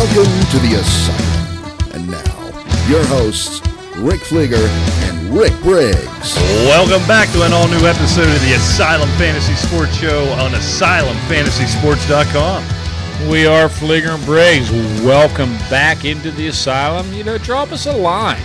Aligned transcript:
Welcome 0.00 0.32
to 0.48 0.56
the 0.60 0.80
Asylum. 0.80 1.92
And 1.92 2.08
now, 2.10 2.40
your 2.88 3.04
hosts, 3.08 3.60
Rick 3.98 4.20
Fleeger 4.20 4.66
and 5.04 5.28
Rick 5.28 5.52
Briggs. 5.60 6.36
Welcome 6.64 7.06
back 7.06 7.28
to 7.32 7.42
an 7.42 7.52
all 7.52 7.68
new 7.68 7.86
episode 7.86 8.26
of 8.26 8.40
the 8.40 8.54
Asylum 8.54 9.10
Fantasy 9.18 9.52
Sports 9.52 9.94
Show 9.94 10.24
on 10.30 10.52
AsylumFantasySports.com. 10.52 13.28
We 13.28 13.44
are 13.44 13.68
Fleeger 13.68 14.14
and 14.14 14.24
Briggs. 14.24 14.70
Welcome 15.04 15.52
back 15.68 16.06
into 16.06 16.30
the 16.30 16.46
asylum. 16.46 17.12
You 17.12 17.24
know, 17.24 17.36
drop 17.36 17.70
us 17.70 17.84
a 17.84 17.92
line. 17.92 18.40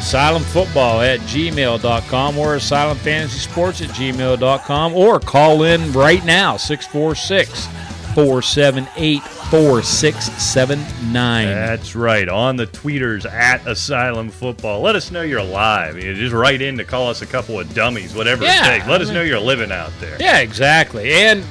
Asylumfootball 0.00 1.06
at 1.06 1.20
gmail.com 1.20 2.38
or 2.38 2.56
asylumfantasysports 2.56 3.88
at 3.88 3.94
gmail.com 3.94 4.94
or 4.94 5.20
call 5.20 5.62
in 5.62 5.92
right 5.92 6.24
now 6.24 6.56
646 6.56 7.68
478 8.14 9.22
4679. 9.22 11.46
That's 11.46 11.94
right, 11.94 12.28
on 12.28 12.56
the 12.56 12.66
tweeters 12.66 13.30
at 13.30 13.66
Asylum 13.66 14.30
Football. 14.30 14.80
Let 14.80 14.96
us 14.96 15.10
know 15.10 15.22
you're 15.22 15.38
alive. 15.40 16.02
You 16.02 16.14
just 16.14 16.34
write 16.34 16.62
in 16.62 16.76
to 16.78 16.84
call 16.84 17.08
us 17.08 17.22
a 17.22 17.26
couple 17.26 17.58
of 17.60 17.72
dummies, 17.74 18.14
whatever 18.14 18.44
Yeah, 18.44 18.66
it 18.66 18.70
takes. 18.78 18.88
Let 18.88 19.00
I 19.00 19.04
us 19.04 19.08
mean- 19.08 19.14
know 19.16 19.22
you're 19.22 19.40
living 19.40 19.72
out 19.72 19.92
there. 20.00 20.16
Yeah, 20.20 20.38
exactly. 20.38 21.12
And 21.12 21.44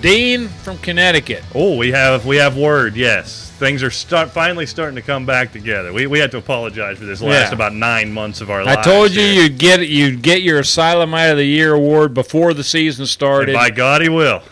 Dean 0.00 0.48
from 0.48 0.78
Connecticut. 0.78 1.44
Oh, 1.54 1.76
we 1.76 1.92
have 1.92 2.26
we 2.26 2.36
have 2.36 2.56
word. 2.56 2.96
Yes, 2.96 3.50
things 3.58 3.84
are 3.84 3.90
start 3.90 4.30
finally 4.30 4.66
starting 4.66 4.96
to 4.96 5.02
come 5.02 5.24
back 5.24 5.52
together. 5.52 5.92
We, 5.92 6.08
we 6.08 6.18
had 6.18 6.32
to 6.32 6.38
apologize 6.38 6.98
for 6.98 7.04
this 7.04 7.22
last 7.22 7.50
Yeah. 7.50 7.54
about 7.54 7.72
nine 7.72 8.12
months 8.12 8.40
of 8.40 8.50
our 8.50 8.64
life. 8.64 8.78
I 8.78 8.82
told 8.82 9.12
you 9.12 9.22
here. 9.22 9.42
you'd 9.44 9.58
get 9.58 9.86
you'd 9.88 10.22
get 10.22 10.42
your 10.42 10.58
Asylum 10.58 11.14
Out 11.14 11.30
of 11.30 11.36
the 11.36 11.46
Year 11.46 11.74
award 11.74 12.14
before 12.14 12.52
the 12.52 12.64
season 12.64 13.02
And 13.02 13.08
started, 13.08 13.54
by 13.54 13.70
God, 13.70 14.02
he 14.02 14.08
will. 14.08 14.42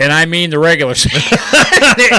And 0.00 0.12
I 0.12 0.24
mean 0.26 0.50
the 0.50 0.58
regular 0.58 0.94
season. 0.96 1.20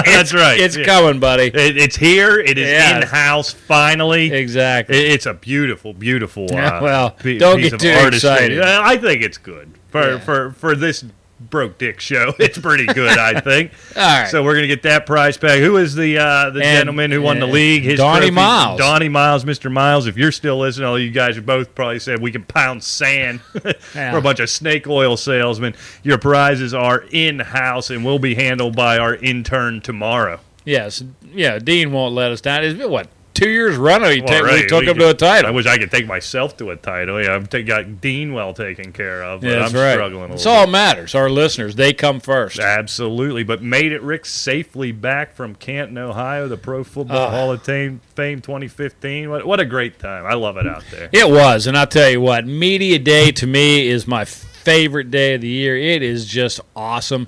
That's 0.04 0.32
right. 0.32 0.58
It's 0.58 0.76
Yeah. 0.76 0.84
coming, 0.84 1.20
buddy. 1.20 1.48
It, 1.48 1.76
it's 1.76 1.96
here. 1.96 2.38
It 2.40 2.56
is 2.58 2.68
Yeah. 2.70 2.96
in 2.96 3.02
house 3.06 3.52
finally. 3.52 4.32
Exactly. 4.32 4.96
It- 4.96 5.12
It's 5.12 5.26
a 5.26 5.34
beautiful, 5.34 5.92
beautiful. 5.92 6.46
Yeah, 6.50 6.78
Uh, 6.78 6.82
well, 6.82 7.08
don't 7.38 7.56
piece 7.58 7.64
get 7.70 7.72
of 7.74 7.80
too 7.80 7.90
artistry. 7.92 8.30
excited. 8.30 8.60
I 8.60 8.96
think 8.96 9.22
it's 9.22 9.38
good 9.38 9.72
for 9.90 10.12
Yeah. 10.12 10.18
for 10.20 10.52
for 10.52 10.74
this 10.74 11.04
broke 11.50 11.78
dick 11.78 12.00
show. 12.00 12.34
It's 12.38 12.58
pretty 12.58 12.86
good, 12.86 13.16
I 13.18 13.40
think. 13.40 13.72
All 13.96 14.02
right. 14.02 14.28
So 14.28 14.42
we're 14.42 14.54
gonna 14.54 14.66
get 14.66 14.82
that 14.82 15.06
prize 15.06 15.36
pack. 15.36 15.58
Who 15.60 15.76
is 15.76 15.94
the 15.94 16.18
uh, 16.18 16.50
the 16.50 16.62
And, 16.62 16.78
gentleman 16.78 17.10
who 17.10 17.22
won 17.22 17.38
the 17.40 17.46
uh, 17.46 17.50
league? 17.50 17.82
His 17.82 17.98
Donnie 17.98 18.20
trophy- 18.26 18.30
Miles. 18.32 18.78
Donnie 18.78 19.08
Miles, 19.08 19.44
Mr. 19.44 19.70
Miles. 19.70 20.06
If 20.06 20.16
you're 20.16 20.32
still 20.32 20.58
listening, 20.58 20.86
all 20.88 20.98
you 20.98 21.10
guys 21.10 21.36
have 21.36 21.46
both 21.46 21.74
probably 21.74 21.98
said 21.98 22.20
we 22.20 22.32
can 22.32 22.44
pound 22.44 22.82
sand. 22.84 23.40
Yeah. 23.94 24.12
We're 24.12 24.18
a 24.18 24.22
bunch 24.22 24.40
of 24.40 24.48
snake 24.48 24.86
oil 24.86 25.16
salesmen. 25.16 25.74
Your 26.02 26.16
prizes 26.18 26.72
are 26.72 27.04
in 27.10 27.38
house 27.40 27.90
and 27.90 28.04
will 28.04 28.18
be 28.18 28.34
handled 28.34 28.74
by 28.74 28.96
our 28.98 29.14
intern 29.16 29.80
tomorrow. 29.82 30.40
Yes, 30.64 31.02
yeah. 31.32 31.58
Dean 31.58 31.92
won't 31.92 32.14
let 32.14 32.30
us 32.32 32.40
down. 32.40 32.64
It's 32.64 32.82
what 32.86 33.08
two 33.34 33.48
years 33.48 33.76
running? 33.76 34.12
He 34.12 34.20
Well, 34.22 34.42
right, 34.44 34.68
took 34.68 34.80
we 34.80 34.90
him 34.90 34.98
to 34.98 35.10
a 35.10 35.14
title. 35.14 35.48
I 35.48 35.50
wish 35.52 35.66
I 35.66 35.78
could 35.78 35.90
take 35.90 36.06
myself 36.06 36.56
to 36.58 36.70
a 36.70 36.76
title. 36.76 37.22
Yeah, 37.22 37.34
I've 37.34 37.48
ta- 37.50 37.62
got 37.62 38.00
Dean 38.00 38.32
well 38.32 38.52
taken 38.54 38.92
care 38.92 39.22
of, 39.22 39.40
but 39.40 39.46
Yeah, 39.50 39.58
that's 39.60 39.74
I'm 39.74 39.80
right. 39.80 39.92
struggling 39.92 40.30
a 40.30 40.34
little 40.34 40.52
all 40.52 40.66
bit. 40.66 40.72
matters. 40.72 41.14
Our 41.14 41.28
listeners, 41.30 41.74
they 41.76 41.92
come 41.92 42.20
first. 42.20 42.58
Absolutely, 42.58 43.42
but 43.42 43.62
made 43.62 43.92
it, 43.92 44.02
Rick, 44.02 44.26
safely 44.26 44.92
back 44.92 45.34
from 45.34 45.54
Canton, 45.54 45.98
Ohio, 45.98 46.48
the 46.48 46.56
Pro 46.56 46.84
Football 46.84 47.16
Ah. 47.18 47.30
Hall 47.30 47.52
of 47.52 47.62
Fame, 47.62 48.00
Fame 48.14 48.40
2015. 48.40 49.30
What, 49.30 49.46
what 49.46 49.60
a 49.60 49.64
great 49.64 49.98
time! 49.98 50.26
I 50.26 50.34
love 50.34 50.56
it 50.56 50.66
out 50.66 50.84
there. 50.90 51.08
It 51.12 51.28
was, 51.30 51.66
and 51.66 51.76
I'll 51.76 51.86
tell 51.86 52.10
you 52.10 52.20
what, 52.20 52.46
Media 52.46 52.98
Day 52.98 53.30
to 53.32 53.46
me 53.46 53.86
is 53.88 54.06
my 54.06 54.24
favorite 54.24 55.10
day 55.10 55.34
of 55.34 55.40
the 55.40 55.48
year. 55.48 55.76
It 55.76 56.02
is 56.02 56.26
just 56.26 56.60
awesome. 56.76 57.26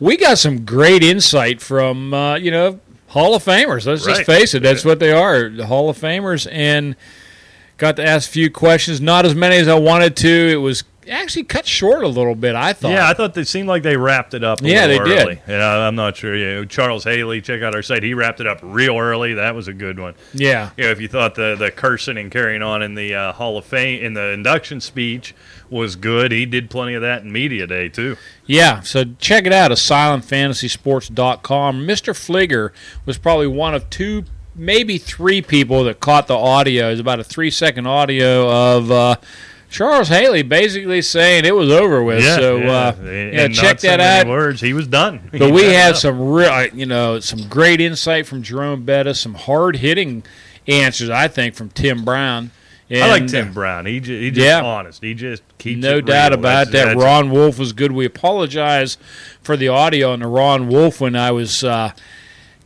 We 0.00 0.16
got 0.16 0.38
some 0.38 0.64
great 0.64 1.04
insight 1.04 1.60
from 1.60 2.12
uh, 2.12 2.34
you 2.36 2.50
know 2.50 2.80
Hall 3.12 3.34
of 3.34 3.44
Famers. 3.44 3.84
Let's 3.84 4.06
just 4.06 4.24
face 4.24 4.54
it, 4.54 4.62
that's 4.62 4.86
what 4.86 4.98
they 4.98 5.12
are, 5.12 5.50
the 5.50 5.66
Hall 5.66 5.90
of 5.90 5.98
Famers, 5.98 6.48
and 6.50 6.96
got 7.76 7.96
to 7.96 8.06
ask 8.06 8.30
a 8.30 8.32
few 8.32 8.50
questions. 8.50 9.02
Not 9.02 9.26
as 9.26 9.34
many 9.34 9.56
as 9.56 9.68
I 9.68 9.78
wanted 9.78 10.16
to. 10.16 10.28
It 10.28 10.56
was 10.56 10.82
actually 11.10 11.44
cut 11.44 11.66
short 11.66 12.04
a 12.04 12.08
little 12.08 12.34
bit. 12.34 12.54
I 12.54 12.72
thought. 12.72 12.92
Yeah, 12.92 13.08
I 13.08 13.14
thought 13.14 13.34
they 13.34 13.44
seemed 13.44 13.68
like 13.68 13.82
they 13.82 13.96
wrapped 13.96 14.34
it 14.34 14.44
up. 14.44 14.62
A 14.62 14.68
Yeah, 14.68 14.86
little 14.86 15.08
they 15.08 15.24
did. 15.24 15.42
Yeah, 15.48 15.86
I'm 15.86 15.94
not 15.94 16.16
sure. 16.16 16.36
Yeah, 16.36 16.64
Charles 16.64 17.04
Haley, 17.04 17.40
check 17.40 17.62
out 17.62 17.74
our 17.74 17.82
site. 17.82 18.02
He 18.02 18.14
wrapped 18.14 18.40
it 18.40 18.46
up 18.46 18.60
real 18.62 18.98
early. 18.98 19.34
That 19.34 19.54
was 19.54 19.68
a 19.68 19.72
good 19.72 19.98
one. 19.98 20.14
yeah. 20.32 20.70
you 20.76 20.84
know, 20.84 20.90
if 20.90 21.00
you 21.00 21.08
thought 21.08 21.34
the 21.34 21.56
the 21.58 21.70
cursing 21.70 22.18
and 22.18 22.30
carrying 22.30 22.62
on 22.62 22.82
in 22.82 22.94
the 22.94 23.14
uh, 23.14 23.32
Hall 23.32 23.58
of 23.58 23.64
Fame 23.64 24.02
in 24.04 24.14
the 24.14 24.28
induction 24.30 24.80
speech 24.80 25.34
was 25.70 25.96
good, 25.96 26.32
he 26.32 26.46
did 26.46 26.70
plenty 26.70 26.94
of 26.94 27.02
that 27.02 27.22
in 27.22 27.32
media 27.32 27.66
day 27.66 27.88
too. 27.88 28.16
Yeah, 28.46 28.80
so 28.80 29.04
check 29.18 29.46
it 29.46 29.52
out, 29.52 29.70
asylumfantasysports.com. 29.70 31.86
Mr. 31.86 32.12
Fleeger 32.14 32.70
was 33.06 33.18
probably 33.18 33.46
one 33.46 33.74
of 33.74 33.88
two, 33.90 34.24
maybe 34.54 34.98
three 34.98 35.40
people 35.42 35.84
that 35.84 36.00
caught 36.00 36.26
the 36.26 36.36
audio. 36.36 36.90
It's 36.90 37.00
about 37.00 37.20
a 37.20 37.24
three 37.24 37.50
second 37.50 37.86
audio 37.86 38.50
of 38.50 38.90
uh, 38.90 39.16
Charles 39.72 40.08
Haley 40.08 40.42
basically 40.42 41.02
saying 41.02 41.44
it 41.46 41.54
was 41.56 41.70
over 41.72 42.02
with. 42.04 42.22
so 42.22 42.58
uh, 42.58 42.94
In- 43.00 43.32
yeah, 43.32 43.48
check 43.48 43.62
not 43.64 43.80
so 43.80 43.86
that 43.88 44.00
out. 44.00 44.26
Words, 44.28 44.60
he 44.60 44.72
was 44.74 44.86
done. 44.86 45.20
He 45.32 45.38
But 45.38 45.50
we 45.52 45.64
had 45.64 45.92
up. 45.92 45.96
some 45.96 46.20
real, 46.30 46.66
you 46.68 46.86
know, 46.86 47.18
some 47.20 47.48
great 47.48 47.80
insight 47.80 48.26
from 48.26 48.42
Jerome 48.42 48.84
Bettis, 48.84 49.18
some 49.18 49.34
hard 49.34 49.76
hitting 49.76 50.24
answers, 50.68 51.08
I 51.10 51.26
think, 51.28 51.54
from 51.54 51.70
Tim 51.70 52.04
Brown. 52.04 52.50
I 52.90 53.08
like 53.08 53.26
Tim 53.26 53.48
uh, 53.48 53.52
Brown. 53.52 53.86
He 53.86 54.00
just, 54.00 54.10
he 54.20 54.30
just 54.30 54.44
Yeah. 54.46 54.60
honest. 54.62 55.02
He 55.02 55.14
just 55.14 55.42
keeps 55.56 55.80
No 55.80 56.02
doubt 56.02 56.34
about 56.34 56.66
That's- 56.66 56.72
that. 56.72 56.84
that's- 56.88 57.02
Ron 57.02 57.30
Wolf 57.30 57.58
was 57.58 57.72
good. 57.72 57.90
We 57.92 58.04
apologize 58.04 58.98
for 59.42 59.56
the 59.56 59.68
audio 59.68 60.12
on 60.12 60.20
the 60.20 60.26
Ron 60.26 60.68
Wolf 60.68 61.00
when 61.00 61.16
I 61.16 61.30
was 61.30 61.64
uh, 61.64 61.92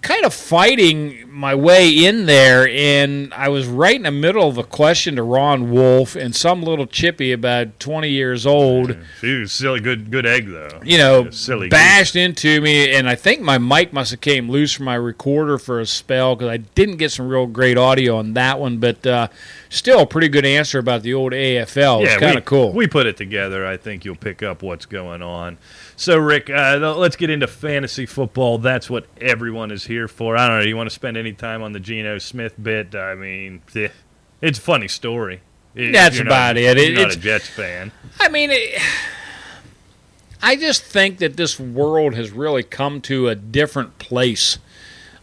kind 0.07 0.25
of 0.25 0.33
fighting 0.33 1.25
my 1.29 1.55
way 1.55 1.91
in 2.07 2.27
there, 2.27 2.69
and 2.69 3.33
I 3.35 3.49
was 3.49 3.67
right 3.67 3.95
in 3.97 4.05
the 4.05 4.11
middle 4.11 4.49
of 4.49 4.57
a 4.57 4.65
question 4.65 5.17
to 5.17 5.23
Ron 5.23 5.71
Wolf, 5.71 6.17
and 6.17 6.35
some 6.35 6.63
little 6.63 6.87
chippy 6.87 7.33
about 7.33 7.79
20 7.81 8.09
years 8.09 8.47
old, 8.47 8.97
He 9.21 9.41
was 9.41 9.53
silly. 9.53 9.81
Good 9.81 10.11
good 10.11 10.25
egg 10.25 10.49
though. 10.49 10.81
you 10.85 10.97
know, 10.99 11.31
silly 11.31 11.69
bashed 11.69 12.17
into 12.17 12.61
me, 12.61 12.95
and 12.95 13.09
I 13.09 13.15
think 13.17 13.43
my 13.43 13.59
mic 13.59 13.93
must 13.93 14.13
have 14.13 14.21
came 14.21 14.49
loose 14.49 14.73
from 14.73 14.87
my 14.87 14.95
recorder 14.95 15.59
for 15.59 15.81
a 15.81 15.87
spell 15.87 16.37
because 16.37 16.49
I 16.49 16.59
didn't 16.59 16.97
get 16.97 17.11
some 17.13 17.29
real 17.29 17.47
great 17.47 17.77
audio 17.77 18.17
on 18.17 18.33
that 18.35 18.59
one, 18.59 18.79
but 18.79 19.07
uh, 19.07 19.29
still 19.69 20.01
a 20.01 20.07
pretty 20.07 20.29
good 20.29 20.47
answer 20.47 20.79
about 20.79 21.03
the 21.03 21.13
old 21.15 21.33
AFL. 21.33 22.05
It's 22.05 22.17
kind 22.17 22.39
of 22.39 22.45
cool. 22.45 22.73
We 22.73 22.87
put 22.87 23.07
it 23.07 23.17
together. 23.17 23.67
I 23.67 23.77
think 23.77 24.05
you'll 24.05 24.17
pick 24.17 24.43
up 24.43 24.63
what's 24.63 24.87
going 24.87 25.23
on. 25.23 25.59
So, 25.97 26.19
Rick, 26.19 26.51
uh, 26.51 26.95
let's 26.97 27.17
get 27.17 27.31
into 27.31 27.47
fantasy 27.47 28.05
football. 28.05 28.59
That's 28.59 28.91
what 28.91 29.07
everyone 29.19 29.71
is 29.71 29.85
here 29.87 30.09
for. 30.09 30.37
I 30.37 30.47
don't 30.47 30.61
know. 30.61 30.67
You 30.67 30.77
want 30.77 30.91
to 30.91 30.95
spend 30.95 31.17
any 31.17 31.33
time 31.33 31.63
on 31.63 31.73
the 31.73 31.81
Geno 31.81 32.19
Smith 32.19 32.55
bit? 32.63 32.95
I 32.95 33.15
mean, 33.15 33.63
eh, 33.75 33.89
it's 34.43 34.59
a 34.59 34.63
funny 34.63 34.89
story. 34.89 35.41
That's 35.75 36.19
about 36.19 36.57
not, 36.57 36.59
it. 36.59 36.77
You're 36.79 36.93
not 36.93 37.01
it's- 37.01 37.17
a 37.17 37.19
Jets 37.19 37.49
fan. 37.49 37.93
I 38.21 38.29
mean, 38.29 38.51
it, 38.51 38.81
I 40.43 40.57
just 40.57 40.83
think 40.83 41.19
that 41.19 41.37
this 41.37 41.59
world 41.59 42.15
has 42.15 42.31
really 42.31 42.63
come 42.63 43.01
to 43.03 43.29
a 43.29 43.35
different 43.35 43.99
place. 43.99 44.59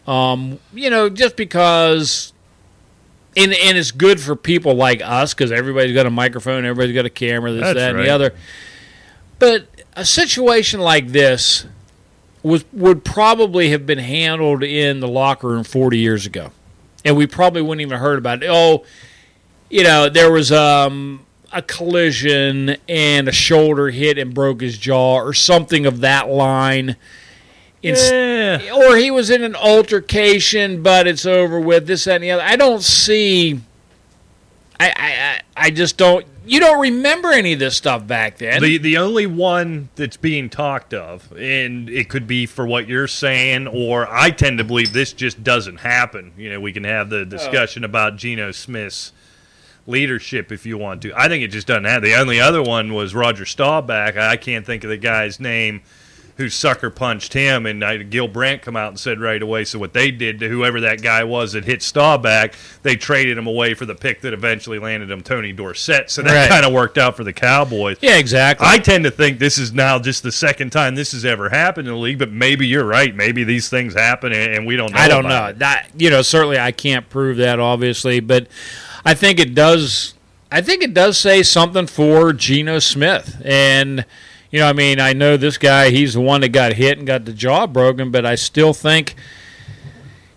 Um, 0.07 0.59
you 0.73 0.89
know, 0.89 1.09
just 1.09 1.35
because, 1.35 2.33
and 3.37 3.53
and 3.53 3.77
it's 3.77 3.91
good 3.91 4.19
for 4.19 4.35
people 4.35 4.73
like 4.75 5.01
us 5.01 5.33
because 5.33 5.51
everybody's 5.51 5.95
got 5.95 6.05
a 6.05 6.11
microphone, 6.11 6.65
everybody's 6.65 6.95
got 6.95 7.05
a 7.05 7.09
camera, 7.09 7.51
this, 7.51 7.61
That's 7.61 7.79
that, 7.79 7.95
and 7.95 7.99
the 7.99 8.09
other. 8.09 8.33
But 9.39 9.67
a 9.95 10.05
situation 10.05 10.79
like 10.79 11.09
this 11.09 11.65
was 12.41 12.65
would 12.73 13.05
probably 13.05 13.69
have 13.69 13.85
been 13.85 13.99
handled 13.99 14.63
in 14.63 14.99
the 14.99 15.07
locker 15.07 15.47
room 15.47 15.63
40 15.63 15.97
years 15.97 16.25
ago, 16.25 16.51
and 17.05 17.15
we 17.15 17.27
probably 17.27 17.61
wouldn't 17.61 17.81
even 17.81 17.99
heard 17.99 18.17
about 18.17 18.43
it. 18.43 18.49
Oh, 18.49 18.85
you 19.69 19.83
know, 19.83 20.09
there 20.09 20.31
was 20.31 20.51
um, 20.51 21.25
a 21.51 21.61
collision 21.61 22.75
and 22.89 23.27
a 23.27 23.31
shoulder 23.31 23.89
hit 23.89 24.17
and 24.17 24.33
broke 24.33 24.61
his 24.61 24.77
jaw 24.77 25.15
or 25.15 25.33
something 25.33 25.85
of 25.85 26.01
that 26.01 26.29
line. 26.29 26.95
Yeah. 27.81 28.61
Or 28.73 28.95
he 28.95 29.11
was 29.11 29.29
in 29.29 29.43
an 29.43 29.55
altercation, 29.55 30.83
but 30.83 31.05
it's 31.05 31.25
over 31.25 31.59
with. 31.59 31.85
This, 31.85 32.05
that, 32.05 32.15
and 32.15 32.23
the 32.23 32.31
other. 32.31 32.43
I 32.43 32.55
don't 32.55 32.81
see. 32.81 33.59
I, 34.89 35.41
I, 35.57 35.65
I 35.67 35.71
just 35.71 35.97
don't. 35.97 36.25
You 36.45 36.59
don't 36.59 36.81
remember 36.81 37.31
any 37.31 37.53
of 37.53 37.59
this 37.59 37.77
stuff 37.77 38.05
back 38.05 38.37
then. 38.37 38.61
The 38.61 38.77
the 38.77 38.97
only 38.97 39.25
one 39.27 39.89
that's 39.95 40.17
being 40.17 40.49
talked 40.49 40.93
of, 40.93 41.31
and 41.33 41.89
it 41.89 42.09
could 42.09 42.27
be 42.27 42.45
for 42.45 42.67
what 42.67 42.87
you're 42.87 43.07
saying, 43.07 43.67
or 43.67 44.07
I 44.11 44.29
tend 44.31 44.57
to 44.57 44.63
believe 44.63 44.91
this 44.91 45.13
just 45.13 45.43
doesn't 45.43 45.77
happen. 45.77 46.33
You 46.37 46.49
know, 46.49 46.59
we 46.59 46.73
can 46.73 46.83
have 46.83 47.09
the 47.09 47.25
discussion 47.25 47.83
oh. 47.83 47.85
about 47.85 48.17
Geno 48.17 48.51
Smith's 48.51 49.13
leadership 49.87 50.51
if 50.51 50.65
you 50.65 50.77
want 50.77 51.01
to. 51.03 51.13
I 51.13 51.27
think 51.27 51.43
it 51.43 51.49
just 51.49 51.67
doesn't 51.67 51.85
happen. 51.85 52.03
The 52.03 52.15
only 52.15 52.39
other 52.39 52.61
one 52.61 52.93
was 52.93 53.15
Roger 53.15 53.45
Staubach. 53.45 54.17
I 54.17 54.37
can't 54.37 54.65
think 54.65 54.83
of 54.83 54.89
the 54.89 54.97
guy's 54.97 55.39
name. 55.39 55.81
Who 56.37 56.49
sucker 56.49 56.89
punched 56.89 57.33
him, 57.33 57.65
and 57.65 57.83
I, 57.83 57.97
Gil 57.97 58.27
Brandt 58.27 58.63
come 58.63 58.75
out 58.75 58.87
and 58.89 58.99
said 58.99 59.19
right 59.19 59.41
away. 59.41 59.65
So 59.65 59.77
what 59.77 59.93
they 59.93 60.09
did 60.09 60.39
to 60.39 60.49
whoever 60.49 60.81
that 60.81 61.01
guy 61.01 61.23
was 61.23 61.53
that 61.53 61.65
hit 61.65 61.81
Staubach, 61.81 62.53
they 62.81 62.95
traded 62.95 63.37
him 63.37 63.45
away 63.45 63.73
for 63.75 63.85
the 63.85 63.93
pick 63.93 64.21
that 64.21 64.33
eventually 64.33 64.79
landed 64.79 65.11
him 65.11 65.21
Tony 65.21 65.51
Dorsett. 65.53 66.09
So 66.09 66.21
that 66.23 66.33
Right. 66.33 66.49
kind 66.49 66.65
of 66.65 66.73
worked 66.73 66.97
out 66.97 67.15
for 67.15 67.23
the 67.23 67.33
Cowboys. 67.33 67.97
Yeah, 68.01 68.17
exactly. 68.17 68.65
I 68.67 68.79
tend 68.79 69.03
to 69.03 69.11
think 69.11 69.37
this 69.37 69.57
is 69.57 69.73
now 69.73 69.99
just 69.99 70.23
the 70.23 70.31
second 70.31 70.71
time 70.71 70.95
this 70.95 71.11
has 71.11 71.23
ever 71.23 71.49
happened 71.49 71.87
in 71.87 71.93
the 71.93 71.99
league, 71.99 72.17
but 72.19 72.31
maybe 72.31 72.65
you're 72.67 72.85
right. 72.85 73.15
Maybe 73.15 73.43
these 73.43 73.69
things 73.69 73.93
happen 73.93 74.31
and, 74.33 74.53
and 74.55 74.65
we 74.65 74.75
don't 74.75 74.91
know. 74.91 74.99
I 74.99 75.07
don't 75.07 75.27
know. 75.27 75.45
it. 75.47 75.59
That 75.59 75.87
you 75.95 76.09
know, 76.09 76.21
certainly 76.23 76.57
I 76.57 76.71
can't 76.71 77.07
prove 77.09 77.37
that 77.37 77.59
obviously, 77.59 78.19
but 78.19 78.47
I 79.05 79.13
think 79.13 79.39
it 79.39 79.53
does 79.53 80.15
I 80.51 80.61
think 80.61 80.83
it 80.83 80.93
does 80.93 81.17
say 81.17 81.41
something 81.43 81.87
for 81.87 82.31
Geno 82.33 82.79
Smith. 82.79 83.41
And 83.43 84.05
you 84.53 84.59
know, 84.59 84.69
I 84.69 84.73
mean, 84.73 85.01
I 85.01 85.11
know 85.11 85.35
this 85.35 85.57
guy, 85.57 85.89
he's 85.89 86.13
the 86.13 86.21
one 86.21 86.39
that 86.41 86.49
got 86.49 86.73
hit 86.73 86.97
and 86.97 87.05
got 87.05 87.25
the 87.25 87.33
jaw 87.33 87.67
broken, 87.67 88.11
but 88.11 88.25
I 88.25 88.35
still 88.35 88.73
think 88.73 89.15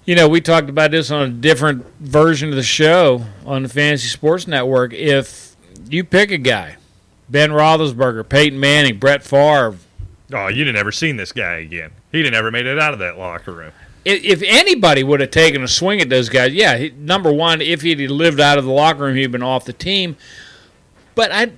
you 0.07 0.15
know, 0.15 0.29
we 0.29 0.41
talked 0.41 0.71
about 0.71 0.93
this 0.93 1.11
on 1.11 1.23
a 1.23 1.29
different 1.29 1.85
version 1.99 2.49
of 2.49 2.55
the 2.55 2.63
show 2.63 3.25
on 3.45 3.65
the 3.65 3.69
Fantasy 3.69 4.07
Sports 4.07 4.47
Network. 4.47 4.95
If 4.95 5.57
you 5.89 6.05
pick 6.05 6.31
a 6.31 6.39
guy, 6.39 6.77
Ben 7.29 7.51
Roethlisberger, 7.51 8.29
Peyton 8.29 8.59
Manning, 8.59 8.99
Brett 8.99 9.25
Favre, 9.25 9.77
Oh, 10.33 10.49
you'd 10.49 10.67
have 10.67 10.75
never 10.75 10.91
seen 10.91 11.17
this 11.17 11.33
guy 11.33 11.57
again. 11.57 11.93
He'd 12.11 12.25
have 12.25 12.33
never 12.33 12.51
made 12.51 12.67
it 12.67 12.79
out 12.79 12.93
of 12.93 12.99
that 12.99 13.17
locker 13.17 13.53
room. 13.53 13.73
if, 14.05 14.43
anybody 14.45 15.05
would 15.05 15.21
have 15.21 15.31
taken 15.31 15.63
a 15.63 15.69
swing 15.69 16.01
at 16.01 16.09
those 16.09 16.29
guys, 16.29 16.53
yeah, 16.53 16.77
he, 16.77 16.91
number 16.91 17.33
one, 17.33 17.61
if 17.61 17.83
he'd 17.83 18.11
lived 18.11 18.41
out 18.41 18.59
of 18.59 18.65
the 18.65 18.73
locker 18.73 19.05
room, 19.05 19.17
he'd 19.17 19.31
been 19.31 19.43
off 19.43 19.65
the 19.65 19.73
team. 19.73 20.17
But 21.15 21.31
I, 21.33 21.53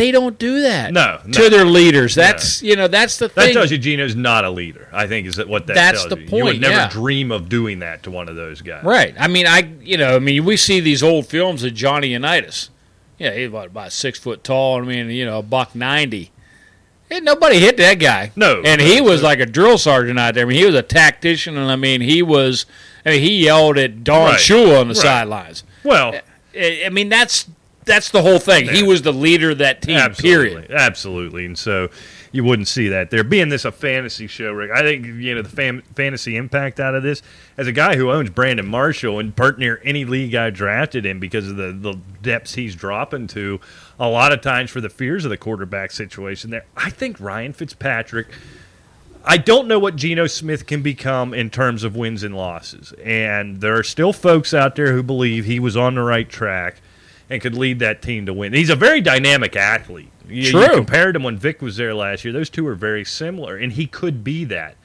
they 0.00 0.10
don't 0.10 0.38
do 0.38 0.62
that. 0.62 0.94
No, 0.94 1.20
no. 1.26 1.32
to 1.32 1.50
their 1.50 1.66
leaders. 1.66 2.14
That's 2.14 2.62
you 2.62 2.74
know 2.74 2.88
that's 2.88 3.18
the 3.18 3.28
thing. 3.28 3.34
That 3.34 3.44
thing. 3.46 3.54
tells 3.54 3.70
you 3.70 3.76
Geno's 3.76 4.16
not 4.16 4.46
a 4.46 4.50
leader. 4.50 4.88
I 4.92 5.06
think 5.06 5.26
is 5.26 5.36
that 5.36 5.46
what 5.46 5.66
that 5.66 5.74
That's 5.74 6.06
tells 6.06 6.10
the 6.10 6.16
you. 6.16 6.22
You 6.24 6.44
would 6.44 6.50
point, 6.52 6.60
never 6.62 6.74
yeah. 6.74 6.88
dream 6.88 7.30
of 7.30 7.50
doing 7.50 7.80
that 7.80 8.02
to 8.04 8.10
one 8.10 8.28
of 8.28 8.34
those 8.34 8.62
guys. 8.62 8.82
Right. 8.82 9.14
I 9.18 9.28
mean, 9.28 9.46
I 9.46 9.70
you 9.82 9.98
know, 9.98 10.16
I 10.16 10.18
mean, 10.18 10.44
we 10.46 10.56
see 10.56 10.80
these 10.80 11.02
old 11.02 11.26
films 11.26 11.62
of 11.64 11.74
Johnny 11.74 12.08
Unitas. 12.08 12.70
Yeah, 13.18 13.34
he's 13.34 13.48
about, 13.48 13.66
about 13.66 13.92
six 13.92 14.18
foot 14.18 14.42
tall. 14.42 14.78
I 14.78 14.84
mean, 14.86 15.10
you 15.10 15.26
know, 15.26 15.40
a 15.40 15.42
buck 15.42 15.74
ninety. 15.74 16.32
And 17.10 17.24
nobody 17.24 17.58
hit 17.58 17.76
that 17.76 17.94
guy. 17.94 18.30
No. 18.36 18.62
And 18.64 18.80
he 18.80 19.00
was 19.00 19.20
like 19.20 19.40
a 19.40 19.46
drill 19.46 19.78
sergeant 19.78 20.18
out 20.18 20.34
there. 20.34 20.46
I 20.46 20.48
mean, 20.48 20.58
he 20.58 20.64
was 20.64 20.76
a 20.76 20.82
tactician, 20.82 21.58
and 21.58 21.70
I 21.70 21.76
mean, 21.76 22.00
he 22.00 22.22
was. 22.22 22.66
I 23.04 23.10
mean, 23.10 23.20
he 23.22 23.44
yelled 23.44 23.76
at 23.78 24.04
Don 24.04 24.30
Right. 24.30 24.38
Shula 24.38 24.80
on 24.80 24.88
the 24.88 24.94
Right. 24.94 25.02
sidelines. 25.02 25.64
Well, 25.84 26.14
I 26.54 26.84
I 26.86 26.88
mean, 26.88 27.08
that's 27.08 27.46
that's 27.90 28.10
the 28.10 28.22
whole 28.22 28.38
thing. 28.38 28.68
He 28.68 28.82
was 28.82 29.02
the 29.02 29.12
leader 29.12 29.50
of 29.50 29.58
that 29.58 29.82
team. 29.82 29.96
absolutely, 29.96 30.50
Period. 30.62 30.70
absolutely, 30.70 31.44
and 31.46 31.58
so 31.58 31.88
you 32.32 32.44
wouldn't 32.44 32.68
see 32.68 32.88
that 32.88 33.10
there. 33.10 33.24
Being 33.24 33.48
this 33.48 33.64
a 33.64 33.72
fantasy 33.72 34.26
show, 34.28 34.52
Rick, 34.52 34.70
I 34.70 34.82
think 34.82 35.04
you 35.06 35.34
know 35.34 35.42
the 35.42 35.48
fam- 35.48 35.82
fantasy 35.96 36.36
impact 36.36 36.78
out 36.78 36.94
of 36.94 37.02
this. 37.02 37.22
As 37.58 37.66
a 37.66 37.72
guy 37.72 37.96
who 37.96 38.10
owns 38.10 38.30
Brandon 38.30 38.66
Marshall 38.68 39.18
and 39.18 39.34
part 39.34 39.58
near 39.58 39.80
any 39.84 40.04
league 40.04 40.34
I 40.34 40.50
drafted 40.50 41.04
in 41.04 41.18
because 41.18 41.48
of 41.50 41.56
the 41.56 41.72
the 41.72 41.98
depths 42.22 42.54
he's 42.54 42.74
dropping 42.76 43.26
to, 43.28 43.60
a 43.98 44.08
lot 44.08 44.32
of 44.32 44.40
times 44.40 44.70
for 44.70 44.80
the 44.80 44.88
fears 44.90 45.24
of 45.24 45.30
the 45.30 45.36
quarterback 45.36 45.90
situation 45.90 46.50
there, 46.50 46.64
I 46.76 46.90
think 46.90 47.20
Ryan 47.20 47.52
Fitzpatrick. 47.52 48.28
I 49.22 49.36
don't 49.36 49.68
know 49.68 49.78
what 49.78 49.96
Geno 49.96 50.26
Smith 50.26 50.66
can 50.66 50.80
become 50.80 51.34
in 51.34 51.50
terms 51.50 51.84
of 51.84 51.94
wins 51.94 52.22
and 52.22 52.34
losses. 52.34 52.94
And 53.04 53.60
there 53.60 53.76
are 53.76 53.82
still 53.82 54.14
folks 54.14 54.54
out 54.54 54.76
there 54.76 54.94
who 54.94 55.02
believe 55.02 55.44
he 55.44 55.60
was 55.60 55.76
on 55.76 55.96
the 55.96 56.00
right 56.02 56.26
track 56.26 56.80
and 57.30 57.40
could 57.40 57.54
lead 57.54 57.78
that 57.78 58.02
team 58.02 58.26
to 58.26 58.34
win. 58.34 58.52
He's 58.52 58.70
a 58.70 58.76
very 58.76 59.00
dynamic 59.00 59.54
athlete. 59.54 60.10
You, 60.28 60.60
you 60.60 60.68
compared 60.68 61.16
him 61.16 61.22
when 61.22 61.38
Vic 61.38 61.62
was 61.62 61.76
there 61.76 61.94
last 61.94 62.24
year, 62.24 62.32
those 62.32 62.50
two 62.50 62.66
are 62.66 62.74
very 62.74 63.04
similar, 63.04 63.56
and 63.56 63.72
he 63.72 63.86
could 63.86 64.22
be 64.22 64.44
that. 64.44 64.76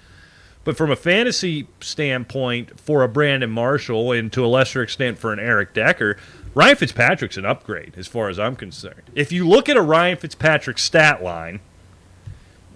But 0.63 0.77
from 0.77 0.91
a 0.91 0.95
fantasy 0.95 1.67
standpoint, 1.81 2.79
for 2.79 3.03
a 3.03 3.07
Brandon 3.07 3.51
Marshall 3.51 4.11
and 4.11 4.31
to 4.33 4.45
a 4.45 4.47
lesser 4.47 4.81
extent 4.81 5.19
for 5.19 5.33
an 5.33 5.39
Eric 5.39 5.73
Decker, 5.73 6.17
Ryan 6.55 6.75
Fitzpatrick's 6.77 7.37
an 7.37 7.45
upgrade 7.45 7.93
as 7.97 8.07
far 8.07 8.29
as 8.29 8.39
I'm 8.39 8.55
concerned. 8.55 9.03
If 9.13 9.31
you 9.31 9.47
look 9.47 9.67
at 9.69 9.77
a 9.77 9.81
Ryan 9.81 10.17
Fitzpatrick 10.17 10.79
stat 10.79 11.23
line, 11.23 11.59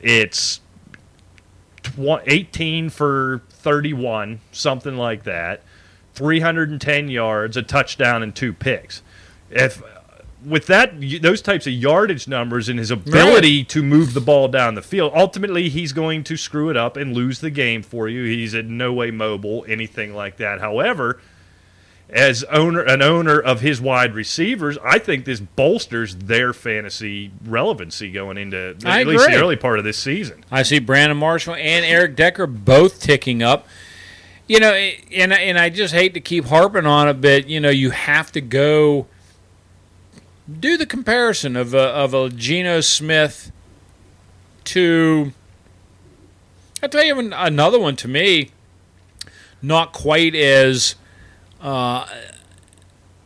it's 0.02 0.62
18 1.98 2.90
for 2.90 3.42
31, 3.50 4.42
something 4.52 4.98
like 4.98 5.24
that, 5.24 5.64
310 6.14 7.10
yards, 7.10 7.58
a 7.58 7.64
touchdown, 7.64 8.22
and 8.22 8.36
two 8.36 8.54
picks. 8.54 9.02
If 9.52 9.82
with 10.46 10.68
that 10.68 10.94
those 11.22 11.42
types 11.42 11.68
of 11.68 11.74
yardage 11.74 12.28
numbers 12.28 12.70
and 12.70 12.80
his 12.80 12.92
ability 12.92 13.64
to 13.66 13.84
move 13.84 14.14
the 14.14 14.22
ball 14.22 14.48
down 14.48 14.76
the 14.76 14.82
field, 14.82 15.12
ultimately 15.16 15.70
he's 15.70 15.94
going 15.94 16.24
to 16.26 16.38
screw 16.38 16.70
it 16.70 16.78
up 16.78 16.96
and 16.96 17.14
lose 17.14 17.40
the 17.40 17.50
game 17.50 17.82
for 17.82 18.08
you. 18.08 18.24
He's 18.24 18.54
in 18.54 18.78
no 18.78 18.94
way 18.94 19.12
mobile, 19.12 19.66
anything 19.68 20.14
like 20.14 20.38
that. 20.38 20.60
However, 20.60 21.20
as 22.10 22.44
owner 22.46 22.82
an 22.82 23.02
owner 23.02 23.40
of 23.40 23.62
his 23.62 23.82
wide 23.82 24.16
receivers, 24.16 24.78
I 24.84 24.98
think 25.00 25.26
this 25.26 25.40
bolsters 25.40 26.16
their 26.16 26.54
fantasy 26.54 27.32
relevancy 27.46 28.12
going 28.12 28.38
into 28.38 28.76
I 28.86 29.02
at 29.02 29.08
least 29.08 29.28
the 29.28 29.36
early 29.36 29.58
part 29.58 29.78
of 29.78 29.86
this 29.86 29.98
season. 29.98 30.44
I 30.50 30.64
see 30.64 30.80
Brandon 30.80 31.18
Marshall 31.18 31.56
and 31.56 31.86
Eric 31.86 32.16
Decker 32.16 32.48
both 32.48 33.02
ticking 33.02 33.44
up. 33.44 33.68
You 34.48 34.60
know, 34.60 34.74
and 34.74 35.32
and 35.32 35.60
I 35.60 35.70
just 35.70 35.94
hate 35.94 36.16
to 36.16 36.20
keep 36.20 36.46
harping 36.46 36.88
on 36.88 37.08
it, 37.08 37.22
but 37.22 37.48
you 37.48 37.60
know, 37.60 37.70
you 37.70 37.92
have 37.92 38.32
to 38.32 38.42
go 38.42 39.06
do 40.60 40.78
the 40.78 40.86
comparison 40.86 41.56
of 41.56 41.74
a, 41.74 41.80
of 41.80 42.14
a 42.14 42.30
Geno 42.30 42.82
Smith 42.82 43.52
to. 44.66 45.34
I'll 46.82 46.90
tell 46.90 47.04
you 47.04 47.20
another 47.34 47.80
one 47.80 47.96
to 47.98 48.08
me, 48.08 48.52
not 49.62 49.92
quite 49.92 50.36
as. 50.36 50.96
Uh, 51.60 52.08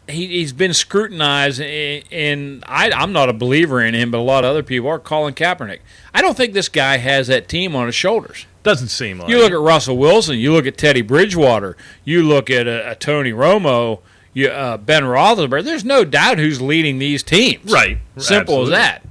he, 0.07 0.27
he's 0.27 0.51
been 0.51 0.73
scrutinized, 0.73 1.61
and, 1.61 2.63
I, 2.67 2.91
I'm 2.91 3.13
not 3.13 3.29
a 3.29 3.33
believer 3.33 3.81
in 3.81 3.93
him, 3.93 4.11
but 4.11 4.17
a 4.17 4.21
lot 4.21 4.43
of 4.43 4.49
other 4.49 4.63
people 4.63 4.89
are. 4.89 4.99
Colin 4.99 5.33
Kaepernick. 5.33 5.79
I 6.13 6.21
don't 6.21 6.35
think 6.35 6.53
this 6.53 6.67
guy 6.67 6.97
has 6.97 7.27
that 7.27 7.47
team 7.47 7.75
on 7.75 7.85
his 7.85 7.95
shoulders. 7.95 8.45
Doesn't 8.63 8.89
seem 8.89 9.19
like 9.19 9.29
You 9.29 9.39
look 9.39 9.51
at 9.51 9.59
Russell 9.59 9.97
Wilson, 9.97 10.37
you 10.37 10.51
look 10.51 10.65
at 10.65 10.77
Teddy 10.77 11.01
Bridgewater, 11.01 11.77
you 12.03 12.23
look 12.23 12.49
at 12.49 12.67
a, 12.67 12.91
a 12.91 12.95
Tony 12.95 13.31
Romo, 13.31 13.99
you, 14.33 14.47
uh, 14.49 14.77
Ben 14.77 15.03
Roethlisberger. 15.03 15.63
There's 15.63 15.85
no 15.85 16.03
doubt 16.03 16.37
who's 16.39 16.61
leading 16.61 16.99
these 16.99 17.23
teams. 17.23 17.71
Right. 17.71 17.97
Simple 18.17 18.55
Absolutely. 18.61 18.73
as 18.73 18.79
that. 18.79 19.03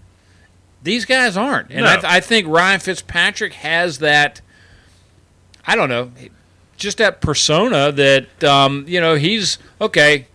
These 0.82 1.04
guys 1.04 1.36
aren't, 1.36 1.70
and 1.70 1.82
No. 1.82 1.86
I, 1.86 1.92
th- 1.94 2.04
I 2.04 2.20
think 2.20 2.48
Ryan 2.48 2.80
Fitzpatrick 2.80 3.52
has 3.54 3.98
that. 3.98 4.40
I 5.64 5.76
don't 5.76 5.88
know, 5.88 6.10
just 6.76 6.98
that 6.98 7.20
persona 7.20 7.92
that 7.92 8.42
um, 8.42 8.84
you 8.88 9.00
know 9.00 9.14
he's 9.14 9.58
okay. 9.80 10.26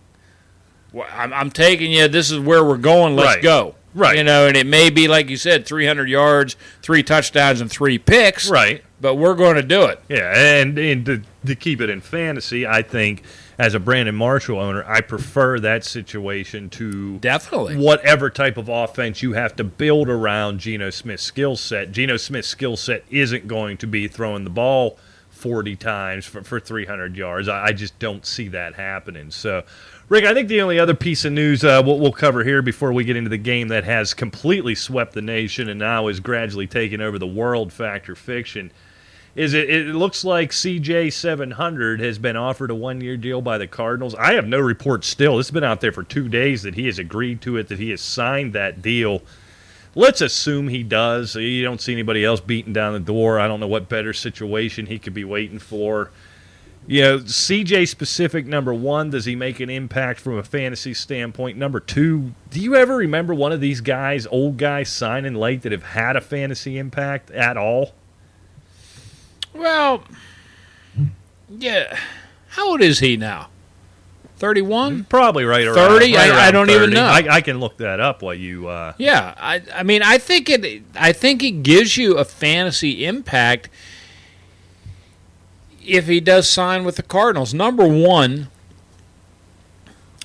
well, 0.92 1.06
I'm, 1.12 1.34
I'm 1.34 1.50
taking 1.50 1.92
you. 1.92 2.08
This 2.08 2.30
is 2.30 2.38
where 2.38 2.64
we're 2.64 2.78
going. 2.78 3.14
Let's 3.14 3.34
Right. 3.36 3.42
go. 3.42 3.74
Right. 3.94 4.16
You 4.16 4.24
know, 4.24 4.46
and 4.46 4.56
it 4.56 4.66
may 4.66 4.88
be 4.90 5.06
like 5.08 5.28
you 5.28 5.36
said, 5.36 5.66
300 5.66 6.08
yards, 6.08 6.56
three 6.82 7.02
touchdowns, 7.02 7.60
and 7.60 7.70
three 7.70 7.98
picks. 7.98 8.48
right. 8.48 8.82
But 9.00 9.14
we're 9.16 9.34
going 9.34 9.56
to 9.56 9.62
do 9.62 9.84
it. 9.84 10.00
Yeah, 10.08 10.32
and, 10.60 10.76
and 10.78 11.06
to, 11.06 11.22
to 11.46 11.54
keep 11.54 11.80
it 11.80 11.88
in 11.90 12.00
fantasy, 12.00 12.66
I 12.66 12.82
think 12.82 13.22
as 13.58 13.74
a 13.74 13.80
Brandon 13.80 14.14
Marshall 14.14 14.58
owner, 14.58 14.84
I 14.86 15.00
prefer 15.00 15.58
that 15.60 15.84
situation 15.84 16.70
to 16.70 17.18
Definitely. 17.18 17.76
whatever 17.76 18.30
type 18.30 18.56
of 18.56 18.68
offense 18.68 19.20
you 19.20 19.32
have 19.32 19.56
to 19.56 19.64
build 19.64 20.08
around 20.08 20.60
Geno 20.60 20.90
Smith's 20.90 21.24
skill 21.24 21.56
set. 21.56 21.90
Geno 21.90 22.16
Smith's 22.16 22.48
skill 22.48 22.76
set 22.76 23.04
isn't 23.10 23.48
going 23.48 23.76
to 23.78 23.86
be 23.88 24.06
throwing 24.06 24.44
the 24.44 24.50
ball 24.50 24.96
40 25.30 25.74
times 25.74 26.24
for, 26.24 26.44
for 26.44 26.60
300 26.60 27.16
yards. 27.16 27.48
I, 27.48 27.66
I 27.66 27.72
just 27.72 27.98
don't 27.98 28.24
see 28.24 28.46
that 28.48 28.74
happening. 28.74 29.32
So, 29.32 29.64
Rick, 30.08 30.24
I 30.24 30.34
think 30.34 30.48
the 30.48 30.60
only 30.60 30.78
other 30.78 30.94
piece 30.94 31.24
of 31.24 31.32
news 31.32 31.64
uh, 31.64 31.82
we'll, 31.84 31.98
we'll 31.98 32.12
cover 32.12 32.44
here 32.44 32.62
before 32.62 32.92
we 32.92 33.02
get 33.02 33.16
into 33.16 33.30
the 33.30 33.38
game 33.38 33.68
that 33.68 33.82
has 33.82 34.14
completely 34.14 34.76
swept 34.76 35.14
the 35.14 35.22
nation 35.22 35.68
and 35.68 35.80
now 35.80 36.06
is 36.06 36.20
gradually 36.20 36.68
taking 36.68 37.00
over 37.00 37.18
the 37.18 37.26
world 37.26 37.72
factor 37.72 38.14
fiction 38.14 38.70
is 39.38 39.54
it, 39.54 39.70
it 39.70 39.94
looks 39.94 40.24
like 40.24 40.50
CJ 40.50 41.12
700 41.12 42.00
has 42.00 42.18
been 42.18 42.36
offered 42.36 42.72
a 42.72 42.74
one 42.74 43.00
year 43.00 43.16
deal 43.16 43.40
by 43.40 43.56
the 43.56 43.68
Cardinals. 43.68 44.16
I 44.16 44.32
have 44.32 44.48
no 44.48 44.58
report 44.58 45.04
still. 45.04 45.36
Has 45.36 45.52
been 45.52 45.62
out 45.62 45.80
there 45.80 45.92
for 45.92 46.02
two 46.02 46.28
days 46.28 46.64
that 46.64 46.74
he 46.74 46.86
has 46.86 46.98
agreed 46.98 47.40
to 47.42 47.56
it, 47.56 47.68
that 47.68 47.78
he 47.78 47.90
has 47.90 48.00
signed 48.00 48.52
that 48.54 48.82
deal. 48.82 49.22
Let's 49.94 50.20
assume 50.20 50.66
he 50.66 50.82
does. 50.82 51.36
You 51.36 51.62
don't 51.62 51.80
see 51.80 51.92
anybody 51.92 52.24
else 52.24 52.40
beating 52.40 52.72
down 52.72 52.94
the 52.94 53.00
door. 53.00 53.38
I 53.38 53.46
don't 53.46 53.60
know 53.60 53.68
what 53.68 53.88
better 53.88 54.12
situation 54.12 54.86
he 54.86 54.98
could 54.98 55.14
be 55.14 55.24
waiting 55.24 55.60
for. 55.60 56.10
You 56.88 57.02
know, 57.02 57.18
CJ 57.18 57.86
specific, 57.86 58.44
number 58.44 58.74
one, 58.74 59.10
does 59.10 59.24
he 59.24 59.36
make 59.36 59.60
an 59.60 59.70
impact 59.70 60.18
from 60.18 60.36
a 60.36 60.42
fantasy 60.42 60.94
standpoint? 60.94 61.56
Number 61.56 61.78
two, 61.78 62.32
do 62.50 62.58
you 62.58 62.74
ever 62.74 62.96
remember 62.96 63.34
one 63.34 63.52
of 63.52 63.60
these 63.60 63.82
guys, 63.82 64.26
old 64.26 64.56
guys, 64.56 64.90
signing 64.90 65.34
late 65.34 65.62
that 65.62 65.70
have 65.70 65.84
had 65.84 66.16
a 66.16 66.20
fantasy 66.20 66.76
impact 66.76 67.30
at 67.30 67.56
all? 67.56 67.92
Well, 69.54 70.04
yeah. 71.50 71.98
How 72.48 72.68
old 72.70 72.80
is 72.82 72.98
he 73.00 73.16
now? 73.16 73.48
31? 74.36 75.04
Probably 75.04 75.44
right 75.44 75.66
around 75.66 75.74
30? 75.74 76.14
right 76.14 76.30
I- 76.30 76.48
I 76.48 76.50
don't 76.52 76.70
even 76.70 76.90
know. 76.90 77.04
I, 77.04 77.26
I 77.28 77.40
can 77.40 77.58
look 77.58 77.78
that 77.78 77.98
up 78.00 78.22
while 78.22 78.34
you. 78.34 78.68
Uh, 78.68 78.92
Yeah, 78.98 79.34
I, 79.36 79.62
I 79.74 79.82
mean, 79.82 80.02
I 80.02 80.18
think 80.18 80.48
it. 80.48 80.82
I 80.94 81.12
think 81.12 81.42
it 81.42 81.62
gives 81.64 81.96
you 81.96 82.16
a 82.16 82.24
fantasy 82.24 83.04
impact 83.04 83.68
if 85.84 86.06
he 86.06 86.20
does 86.20 86.48
sign 86.48 86.84
with 86.84 86.96
the 86.96 87.02
Cardinals. 87.02 87.52
Number 87.52 87.86
one, 87.88 88.48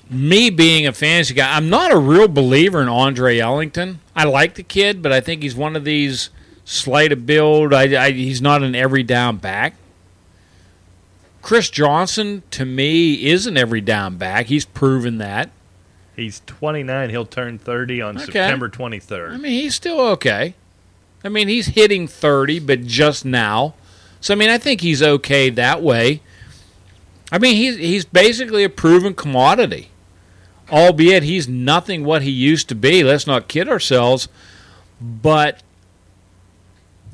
me 0.08 0.48
being 0.50 0.86
a 0.86 0.92
fantasy 0.92 1.34
guy, 1.34 1.56
I'm 1.56 1.68
not 1.68 1.90
a 1.92 1.98
real 1.98 2.28
believer 2.28 2.80
in 2.82 2.88
Andre 2.88 3.38
Ellington. 3.38 4.00
I 4.14 4.24
like 4.24 4.54
the 4.54 4.62
kid, 4.62 5.02
but 5.02 5.10
I 5.12 5.20
think 5.20 5.42
he's 5.42 5.56
one 5.56 5.74
of 5.74 5.84
these 5.84 6.30
slight 6.64 7.12
of 7.12 7.26
build. 7.26 7.72
I, 7.74 8.04
I, 8.06 8.10
he's 8.12 8.40
not 8.42 8.62
an 8.62 8.74
every 8.74 9.02
down 9.02 9.36
back. 9.36 9.74
Chris 11.42 11.68
Johnson, 11.68 12.42
to 12.52 12.64
me, 12.64 13.26
is 13.26 13.46
an 13.46 13.56
every 13.56 13.82
down 13.82 14.16
back. 14.16 14.46
He's 14.46 14.64
proven 14.64 15.18
that. 15.18 15.50
he's 16.16 16.40
29. 16.46 17.10
He'll 17.10 17.26
turn 17.26 17.58
30 17.58 18.00
on 18.00 18.16
Okay. 18.16 18.24
September 18.26 18.70
I 19.30 19.36
mean, 19.36 19.52
he's 19.52 19.74
still 19.74 20.00
okay. 20.00 20.54
I 21.22 21.28
mean, 21.28 21.48
he's 21.48 21.68
hitting 21.68 22.08
30, 22.08 22.60
but 22.60 22.84
just 22.86 23.24
now. 23.24 23.74
So, 24.20 24.32
I 24.32 24.36
mean, 24.36 24.48
I 24.48 24.56
think 24.58 24.80
he's 24.80 25.02
okay 25.02 25.50
that 25.50 25.82
way. 25.82 26.22
I 27.30 27.38
mean, 27.38 27.56
he's, 27.56 27.76
he's 27.76 28.04
basically 28.06 28.64
a 28.64 28.68
proven 28.70 29.12
commodity, 29.14 29.90
albeit 30.70 31.24
he's 31.24 31.46
nothing 31.48 32.04
what 32.04 32.22
he 32.22 32.30
used 32.30 32.68
to 32.70 32.74
be. 32.74 33.02
Let's 33.04 33.26
not 33.26 33.48
kid 33.48 33.68
ourselves. 33.68 34.28
But 35.00 35.62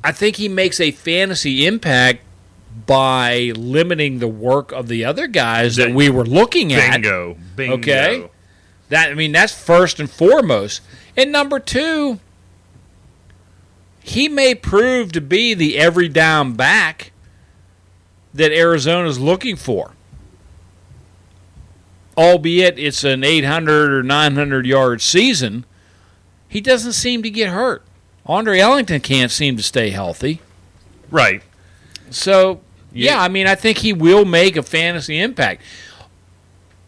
I 0.03 0.13
think 0.13 0.37
he 0.37 0.49
makes 0.49 0.81
a 0.81 0.91
fantasy 0.91 1.67
impact 1.67 2.23
by 2.87 3.53
limiting 3.57 4.19
the 4.19 4.29
work 4.29 4.73
of 4.73 4.89
the 4.89 5.05
other 5.05 5.27
guys 5.27 5.77
that 5.77 5.89
That- 5.89 5.95
we 5.95 6.09
were 6.09 6.25
looking 6.25 6.73
at. 6.73 6.93
Bingo. 6.93 7.37
Bingo. 7.57 7.75
Okay. 7.77 8.29
That 8.89 9.11
I 9.11 9.15
mean, 9.15 9.33
that's 9.33 9.53
first 9.53 10.01
and 10.01 10.11
foremost. 10.11 10.81
And 11.17 11.31
number 11.31 11.61
two, 11.61 12.19
he 14.03 14.29
may 14.29 14.55
prove 14.55 15.13
to 15.13 15.21
be 15.21 15.55
the 15.55 15.79
every 15.79 16.09
down 16.09 16.55
back 16.55 17.13
that 18.33 18.53
Arizona's 18.53 19.19
looking 19.19 19.57
for. 19.57 19.93
Albeit 22.17 22.79
it's 22.79 23.05
an 23.05 23.23
800 23.25 23.93
or 23.93 24.03
900 24.03 24.67
yard 24.67 25.01
season, 25.01 25.65
he 26.49 26.61
doesn't 26.61 26.93
seem 26.93 27.23
to 27.23 27.31
get 27.31 27.51
hurt. 27.51 27.83
Andre 28.31 28.59
Ellington 28.61 29.01
can't 29.01 29.31
seem 29.31 29.57
to 29.57 29.63
stay 29.63 29.91
healthy. 29.91 30.41
Right. 31.11 31.43
So, 32.11 32.61
yeah, 32.93 33.15
Yeah. 33.17 33.23
I 33.23 33.29
mean, 33.29 33.47
I 33.47 33.55
think 33.57 33.79
he 33.79 33.93
will 33.93 34.25
make 34.25 34.57
a 34.57 34.63
fantasy 34.63 35.19
impact. 35.21 35.63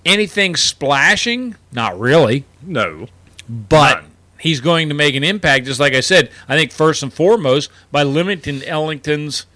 Anything 0.04 0.56
splashing? 0.56 1.56
Not 1.72 1.98
really. 1.98 2.44
No. 2.62 3.06
But 3.48 3.94
None. 4.02 4.10
he's 4.38 4.60
going 4.60 4.88
to 4.88 4.94
make 4.94 5.14
an 5.14 5.22
impact, 5.24 5.66
just 5.66 5.78
like 5.80 5.94
I 5.94 6.00
said, 6.00 6.30
I 6.48 6.56
think 6.56 6.72
first 6.72 7.02
and 7.02 7.12
foremost 7.12 7.70
by 7.90 8.02
limiting 8.02 8.62
Ellington's 8.64 9.46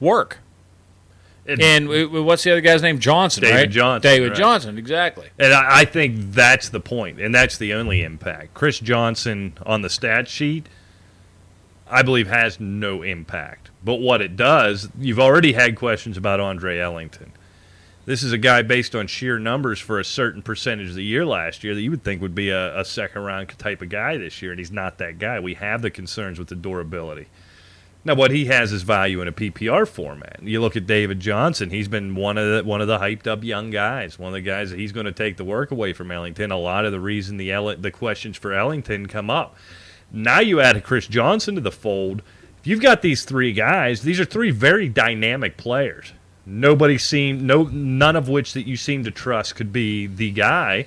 work. 0.00 0.38
It- 1.46 1.60
And 1.60 1.86
w- 1.86 2.18
uh, 2.18 2.22
what's 2.22 2.42
the 2.42 2.52
other 2.52 2.60
guy's 2.60 2.82
name? 2.82 2.98
Johnson, 2.98 3.42
David 3.42 3.56
right? 3.56 3.70
Johnson, 3.70 4.10
David 4.10 4.28
right. 4.30 4.38
Johnson, 4.38 4.78
exactly. 4.78 5.28
And 5.38 5.52
I, 5.52 5.80
I 5.80 5.84
think 5.84 6.32
that's 6.32 6.68
the 6.70 6.80
point, 6.80 7.20
and 7.20 7.34
that's 7.34 7.58
the 7.58 7.74
only 7.74 8.02
impact. 8.02 8.54
Chris 8.54 8.78
Johnson 8.80 9.52
on 9.66 9.82
the 9.82 9.90
stat 9.90 10.26
sheet, 10.26 10.66
I 11.88 12.02
believe, 12.02 12.28
has 12.28 12.58
no 12.58 13.02
impact. 13.02 13.70
But 13.84 13.96
what 13.96 14.22
it 14.22 14.36
does, 14.36 14.88
you've 14.98 15.20
already 15.20 15.52
had 15.52 15.76
questions 15.76 16.16
about 16.16 16.40
Andre 16.40 16.78
Ellington. 16.78 17.32
This 18.06 18.22
is 18.22 18.32
a 18.32 18.38
guy 18.38 18.62
based 18.62 18.94
on 18.94 19.06
sheer 19.06 19.38
numbers 19.38 19.80
for 19.80 19.98
a 19.98 20.04
certain 20.04 20.42
percentage 20.42 20.90
of 20.90 20.94
the 20.94 21.04
year 21.04 21.24
last 21.24 21.64
year 21.64 21.74
that 21.74 21.80
you 21.80 21.90
would 21.90 22.04
think 22.04 22.20
would 22.20 22.34
be 22.34 22.50
a, 22.50 22.78
a 22.78 22.84
second 22.84 23.22
round 23.22 23.58
type 23.58 23.80
of 23.80 23.88
guy 23.88 24.18
this 24.18 24.42
year, 24.42 24.52
and 24.52 24.58
he's 24.58 24.70
not 24.70 24.98
that 24.98 25.18
guy. 25.18 25.40
We 25.40 25.54
have 25.54 25.80
the 25.80 25.90
concerns 25.90 26.38
with 26.38 26.48
the 26.48 26.54
durability. 26.54 27.28
Now, 28.06 28.14
what 28.14 28.30
he 28.30 28.44
has 28.46 28.72
is 28.72 28.82
value 28.82 29.22
in 29.22 29.28
a 29.28 29.32
PPR 29.32 29.88
format. 29.88 30.40
You 30.42 30.60
look 30.60 30.76
at 30.76 30.86
David 30.86 31.20
Johnson; 31.20 31.70
he's 31.70 31.88
been 31.88 32.14
one 32.14 32.36
of 32.36 32.46
the 32.46 32.68
one 32.68 32.82
of 32.82 32.88
the 32.88 32.98
hyped 32.98 33.26
up 33.26 33.42
young 33.42 33.70
guys, 33.70 34.18
one 34.18 34.28
of 34.28 34.34
the 34.34 34.42
guys 34.42 34.68
that 34.68 34.78
he's 34.78 34.92
going 34.92 35.06
to 35.06 35.12
take 35.12 35.38
the 35.38 35.44
work 35.44 35.70
away 35.70 35.94
from 35.94 36.10
Ellington. 36.10 36.50
A 36.50 36.58
lot 36.58 36.84
of 36.84 36.92
the 36.92 37.00
reason 37.00 37.38
the 37.38 37.76
the 37.78 37.90
questions 37.90 38.36
for 38.36 38.52
Ellington 38.52 39.06
come 39.06 39.30
up. 39.30 39.56
Now 40.14 40.38
you 40.38 40.60
add 40.60 40.76
a 40.76 40.80
Chris 40.80 41.08
Johnson 41.08 41.56
to 41.56 41.60
the 41.60 41.72
fold. 41.72 42.22
If 42.60 42.68
you've 42.68 42.80
got 42.80 43.02
these 43.02 43.24
three 43.24 43.52
guys, 43.52 44.02
these 44.02 44.20
are 44.20 44.24
three 44.24 44.52
very 44.52 44.88
dynamic 44.88 45.56
players. 45.56 46.12
Nobody 46.46 46.98
seemed 46.98 47.42
no 47.42 47.64
none 47.64 48.14
of 48.14 48.28
which 48.28 48.52
that 48.52 48.66
you 48.66 48.76
seem 48.76 49.02
to 49.04 49.10
trust 49.10 49.56
could 49.56 49.72
be 49.72 50.06
the 50.06 50.30
guy. 50.30 50.86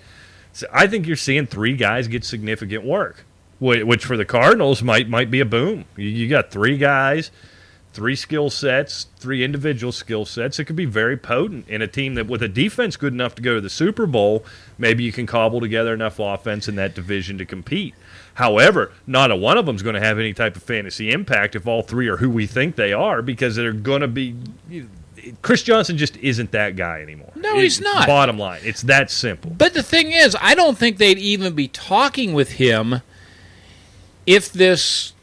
So 0.53 0.65
I 0.72 0.88
think 0.88 1.05
you're 1.05 1.17
seeing 1.17 1.46
three 1.46 1.75
guys 1.75 2.07
get 2.07 2.24
significant 2.24 2.86
work, 2.86 3.25
which 3.60 4.05
for 4.05 4.15
the 4.15 4.24
Cardinals 4.24 4.81
might 4.81 5.10
might 5.10 5.29
be 5.29 5.41
a 5.41 5.46
boom. 5.46 5.84
You, 5.98 6.29
got 6.29 6.50
three 6.50 6.77
guys, 6.77 7.29
three 7.91 8.15
skill 8.15 8.50
sets, 8.50 9.07
three 9.17 9.43
individual 9.43 9.91
skill 9.91 10.24
sets. 10.24 10.57
It 10.57 10.65
could 10.65 10.77
be 10.77 10.86
very 10.86 11.17
potent 11.17 11.67
in 11.67 11.81
a 11.81 11.88
team 11.88 12.15
that 12.15 12.27
with 12.27 12.43
a 12.43 12.48
defense 12.48 12.96
good 12.96 13.13
enough 13.13 13.36
to 13.36 13.41
go 13.41 13.55
to 13.55 13.62
the 13.62 13.69
Super 13.69 14.05
Bowl. 14.05 14.46
Maybe 14.77 15.03
you 15.03 15.12
can 15.12 15.25
cobble 15.25 15.60
together 15.60 15.93
enough 15.93 16.17
offense 16.17 16.69
in 16.69 16.75
that 16.75 16.96
division 16.96 17.38
to 17.39 17.46
compete. 17.46 17.93
However, 18.38 18.91
not 19.08 19.32
a 19.32 19.36
one 19.36 19.58
of 19.58 19.65
them 19.65 19.75
is 19.75 19.82
going 19.82 19.96
to 19.96 20.00
have 20.00 20.20
any 20.20 20.32
type 20.32 20.56
of 20.56 20.62
fantasy 20.62 21.10
impact 21.12 21.56
if 21.56 21.65
all 21.65 21.82
three 21.82 22.08
are 22.08 22.17
who 22.17 22.29
we 22.29 22.46
think 22.46 22.75
they 22.75 22.94
are 22.94 23.24
because 23.24 23.56
they're 23.56 23.74
going 23.74 24.01
to 24.01 24.08
be. 24.08 24.36
Chris 25.41 25.63
Johnson 25.63 25.98
just 25.98 26.15
isn't 26.17 26.51
that 26.51 26.75
guy 26.75 27.01
anymore. 27.01 27.32
No, 27.36 27.58
he's 27.58 27.82
not. 27.82 28.06
Bottom 28.06 28.38
line, 28.38 28.62
it's 28.63 28.84
that 28.84 29.10
simple. 29.10 29.50
But 29.58 29.74
the 29.74 29.82
thing 29.82 30.12
is, 30.12 30.38
I 30.39 30.53
don't 30.53 30.77
think 30.77 30.98
they'd 31.00 31.17
even 31.17 31.56
be 31.56 31.67
talking 31.67 32.34
with 32.36 32.51
him 32.53 33.01
if 34.27 34.53
this 34.53 35.13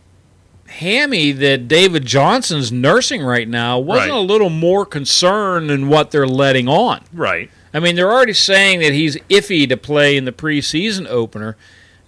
hammy 0.67 1.31
that 1.31 1.69
David 1.69 2.05
Johnson's 2.07 2.73
nursing 2.73 3.23
right 3.23 3.47
now 3.49 3.79
wasn't 3.79 4.11
Right. 4.11 4.19
a 4.19 4.21
little 4.21 4.51
more 4.51 4.85
concerned 4.85 5.71
than 5.71 5.87
what 5.89 6.11
they're 6.11 6.27
letting 6.27 6.67
on. 6.67 7.01
Right. 7.13 7.49
I 7.73 7.79
mean, 7.79 7.95
they're 7.95 8.11
already 8.13 8.33
saying 8.33 8.81
that 8.81 8.93
he's 8.93 9.17
iffy 9.31 9.69
to 9.69 9.77
play 9.77 10.17
in 10.17 10.25
the 10.25 10.33
preseason 10.33 11.07
opener. 11.09 11.57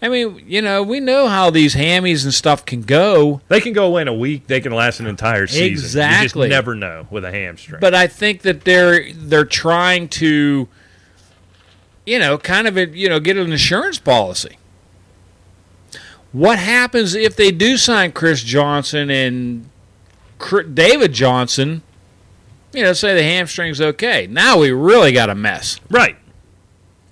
I 0.06 0.08
mean, 0.08 0.44
you 0.46 0.62
know, 0.62 0.84
we 0.84 1.00
know 1.00 1.26
how 1.26 1.50
these 1.50 1.75
hammies 1.75 2.22
and 2.22 2.32
stuff 2.32 2.64
can 2.64 2.82
go, 2.82 3.40
They 3.48 3.60
can 3.60 3.72
go 3.72 3.86
away 3.86 4.02
in 4.02 4.08
a 4.08 4.14
week. 4.14 4.46
They 4.46 4.60
can 4.60 4.70
last 4.72 5.00
an 5.00 5.06
entire 5.08 5.48
season. 5.48 5.64
You 5.64 5.70
Exactly. 5.72 6.46
just 6.48 6.50
never 6.50 6.76
know 6.76 7.08
with 7.10 7.25
a 7.25 7.32
hamstring. 7.32 7.80
but 7.80 7.92
I 7.92 8.06
think 8.06 8.42
that 8.42 8.62
they're 8.64 9.12
they're 9.12 9.44
trying 9.44 10.08
to, 10.10 10.68
you 12.04 12.18
know, 12.20 12.38
kind 12.38 12.68
of 12.68 12.94
you 12.94 13.08
know 13.08 13.18
get 13.18 13.36
an 13.36 13.50
insurance 13.50 13.98
policy. 13.98 14.58
What 16.32 16.58
happens 16.60 17.14
if 17.14 17.34
they 17.34 17.50
do 17.50 17.76
sign 17.76 18.12
Chris 18.12 18.42
Johnson 18.42 19.10
and 19.10 19.68
David 20.75 21.12
Johnson? 21.12 21.82
You 22.72 22.82
know, 22.82 22.92
say 22.92 23.14
the 23.14 23.22
hamstring's 23.22 23.80
okay. 23.80 24.26
Now 24.28 24.58
we 24.58 24.70
really 24.70 25.10
got 25.12 25.30
a 25.30 25.34
mess. 25.34 25.80
right. 25.90 26.16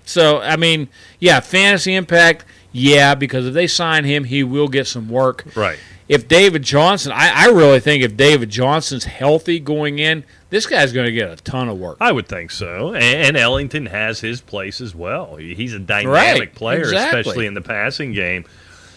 So 0.05 0.41
I 0.43 0.57
mean, 0.57 0.89
yeah, 1.19 1.41
fantasy 1.41 1.95
impact, 1.95 2.45
yeah, 2.75 3.15
because 3.15 3.47
if 3.47 3.55
they 3.55 3.67
sign 3.69 4.05
him, 4.05 4.25
he 4.25 4.43
will 4.43 4.69
get 4.69 4.87
some 4.87 5.09
work. 5.09 5.45
Right. 5.55 5.79
If 6.09 6.29
David 6.29 6.63
Johnson, 6.63 7.13
I, 7.13 7.45
I 7.45 7.47
really 7.47 7.81
think 7.81 8.03
if 8.05 8.15
David 8.17 8.51
Johnson's 8.51 9.05
healthy 9.05 9.59
going 9.59 9.99
in, 10.01 10.25
this 10.51 10.67
guy's 10.67 10.93
going 10.93 11.07
to 11.07 11.13
get 11.13 11.31
a 11.31 11.37
ton 11.37 11.69
of 11.71 11.79
work. 11.79 11.97
I 12.01 12.13
would 12.13 12.29
think 12.29 12.51
so. 12.51 12.93
And, 12.93 13.03
and 13.03 13.37
Ellington 13.39 13.87
has 13.87 14.21
his 14.21 14.41
place 14.43 14.83
as 14.83 14.95
well. 14.95 15.37
He's 15.37 15.73
a 15.73 15.79
dynamic 15.79 16.11
Right, 16.41 16.55
player, 16.55 16.81
exactly. 16.81 17.21
especially 17.21 17.47
in 17.47 17.55
the 17.55 17.63
passing 17.63 18.13
game. 18.13 18.45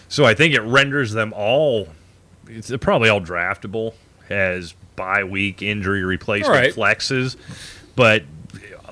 So 0.08 0.24
I 0.26 0.34
think 0.34 0.54
it 0.54 0.60
renders 0.62 1.12
them 1.12 1.32
all. 1.34 1.88
It's 2.46 2.70
probably 2.80 3.08
all 3.08 3.20
draftable 3.22 3.94
as 4.28 4.74
bye 4.96 5.24
week 5.24 5.62
injury 5.62 6.02
replacement 6.04 6.54
Right. 6.58 6.74
flexes, 6.74 7.36
but 7.96 8.24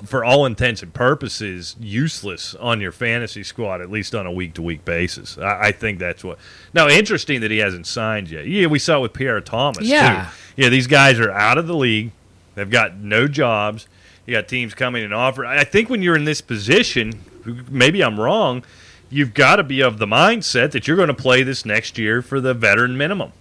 for 0.05 0.23
all 0.23 0.45
intents 0.45 0.83
and 0.83 0.93
purposes, 0.93 1.75
useless 1.79 2.55
on 2.55 2.81
your 2.81 2.91
fantasy 2.91 3.43
squad, 3.43 3.81
at 3.81 3.89
least 3.89 4.13
on 4.13 4.25
a 4.25 4.31
week 4.31 4.53
to 4.55 4.61
week 4.61 4.85
basis. 4.85 5.37
I, 5.37 5.67
I 5.67 5.71
think 5.71 5.99
that's 5.99 6.23
what. 6.23 6.37
Now, 6.73 6.87
interesting 6.87 7.41
that 7.41 7.51
he 7.51 7.57
hasn't 7.57 7.87
signed 7.87 8.29
yet. 8.29 8.47
Yeah, 8.47 8.67
we 8.67 8.79
saw 8.79 8.97
it 8.97 9.01
with 9.01 9.13
Pierre 9.13 9.41
Thomas. 9.41 9.83
Yeah. 9.83 10.25
too. 10.25 10.63
yeah. 10.63 10.69
These 10.69 10.87
guys 10.87 11.19
are 11.19 11.31
out 11.31 11.57
of 11.57 11.67
the 11.67 11.75
league. 11.75 12.11
They've 12.55 12.69
got 12.69 12.97
no 12.97 13.27
jobs. 13.27 13.87
You 14.25 14.33
got 14.33 14.47
teams 14.47 14.73
coming 14.73 15.03
and 15.03 15.13
offer. 15.13 15.45
I 15.45 15.63
think 15.63 15.89
when 15.89 16.01
you're 16.01 16.15
in 16.17 16.25
this 16.25 16.41
position, 16.41 17.23
maybe 17.69 18.03
I'm 18.03 18.19
wrong. 18.19 18.63
You've 19.09 19.33
got 19.33 19.55
to 19.55 19.63
be 19.63 19.81
of 19.81 19.99
the 19.99 20.05
mindset 20.05 20.71
that 20.71 20.87
you're 20.87 20.97
going 20.97 21.07
to 21.07 21.13
play 21.13 21.43
this 21.43 21.65
next 21.65 21.97
year 21.97 22.21
for 22.21 22.41
the 22.41 22.53
veteran 22.53 22.97
minimum. 22.97 23.31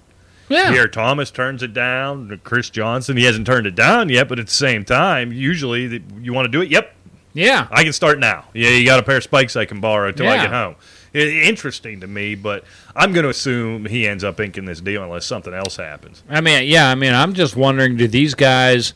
Yeah. 0.48 0.70
Pierre 0.70 0.88
Thomas 0.88 1.30
turns 1.30 1.62
it 1.62 1.72
down. 1.74 2.40
Chris 2.44 2.70
Johnson, 2.70 3.16
he 3.16 3.24
hasn't 3.24 3.46
turned 3.46 3.66
it 3.66 3.74
down 3.74 4.08
yet, 4.08 4.28
but 4.28 4.38
at 4.38 4.46
the 4.46 4.52
same 4.52 4.84
time, 4.84 5.32
usually 5.32 5.86
the, 5.86 6.02
you 6.20 6.32
want 6.32 6.46
to 6.46 6.52
do 6.52 6.62
it. 6.62 6.68
Yep, 6.70 6.94
Yeah. 7.34 7.66
I 7.70 7.82
can 7.84 7.92
start 7.92 8.18
now. 8.18 8.44
Yeah, 8.54 8.70
you 8.70 8.84
got 8.86 9.00
a 9.00 9.02
pair 9.02 9.16
of 9.16 9.22
spikes 9.24 9.56
I 9.56 9.64
can 9.64 9.80
borrow 9.80 10.08
until 10.08 10.28
I 10.28 10.36
get 10.36 10.50
home. 10.50 10.76
I- 11.14 11.18
interesting 11.18 12.00
to 12.00 12.06
me, 12.06 12.34
but 12.34 12.64
I'm 12.94 13.12
going 13.12 13.24
to 13.24 13.30
assume 13.30 13.86
he 13.86 14.06
ends 14.06 14.22
up 14.22 14.38
inking 14.38 14.66
this 14.66 14.80
deal 14.80 15.02
unless 15.02 15.24
something 15.26 15.54
else 15.54 15.76
happens. 15.76 16.22
I 16.28 16.40
mean, 16.42 16.68
yeah, 16.68 16.90
I 16.90 16.94
mean, 16.94 17.14
I'm 17.14 17.32
just 17.32 17.56
wondering 17.56 17.96
do 17.96 18.06
these 18.06 18.34
guys 18.34 18.92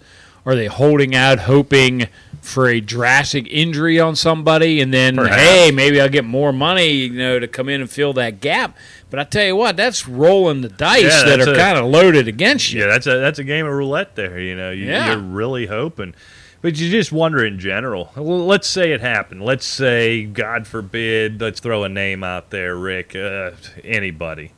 are 0.47 0.55
they 0.55 0.67
holding 0.67 1.15
out 1.15 1.39
hoping 1.41 2.09
for 2.41 2.67
a 2.69 2.81
drastic 2.81 3.47
injury 3.51 4.01
on 4.01 4.17
somebody, 4.17 4.81
and 4.81 4.93
then 4.93 5.17
Perhaps. 5.17 5.37
hey, 5.41 5.71
maybe 5.71 6.01
I'll 6.01 6.09
get 6.09 6.25
more 6.25 6.53
money, 6.53 6.89
you 6.93 7.11
know, 7.11 7.39
to 7.39 7.47
come 7.47 7.69
in 7.69 7.83
and 7.83 7.91
fill 7.91 8.15
that 8.15 8.41
gap. 8.41 8.75
But 9.11 9.19
I 9.21 9.25
tell 9.25 9.45
you 9.45 9.57
what, 9.57 9.77
that's 9.77 10.07
rolling 10.09 10.61
the 10.61 10.69
dice 10.69 11.03
Yeah, 11.03 11.37
that 11.37 11.41
are 11.49 11.55
kind 11.57 11.77
of 11.77 11.87
loaded 11.87 12.29
against 12.29 12.73
you. 12.73 12.81
Yeah, 12.81 12.87
that's 12.87 13.07
a 13.07 13.19
that's 13.19 13.39
a 13.41 13.45
game 13.45 13.67
of 13.67 13.73
roulette 13.73 14.15
there. 14.15 14.39
You 14.41 14.55
know, 14.57 14.71
you, 14.71 14.87
Yeah. 14.87 15.11
you're 15.13 15.19
really 15.23 15.67
hoping, 15.67 16.15
but 16.63 16.79
you 16.79 16.89
just 16.91 17.11
wonder 17.11 17.45
in 17.45 17.59
general. 17.59 18.13
Let's 18.17 18.69
say 18.69 18.93
it 18.93 19.01
happened. 19.01 19.43
Let's 19.45 19.67
say, 19.67 20.25
God 20.25 20.67
forbid, 20.69 21.41
let's 21.41 21.59
throw 21.61 21.83
a 21.85 21.89
name 21.89 22.23
out 22.23 22.51
there, 22.51 22.77
Rick. 22.77 23.17
Uh, 23.17 23.51
anybody. 23.83 24.53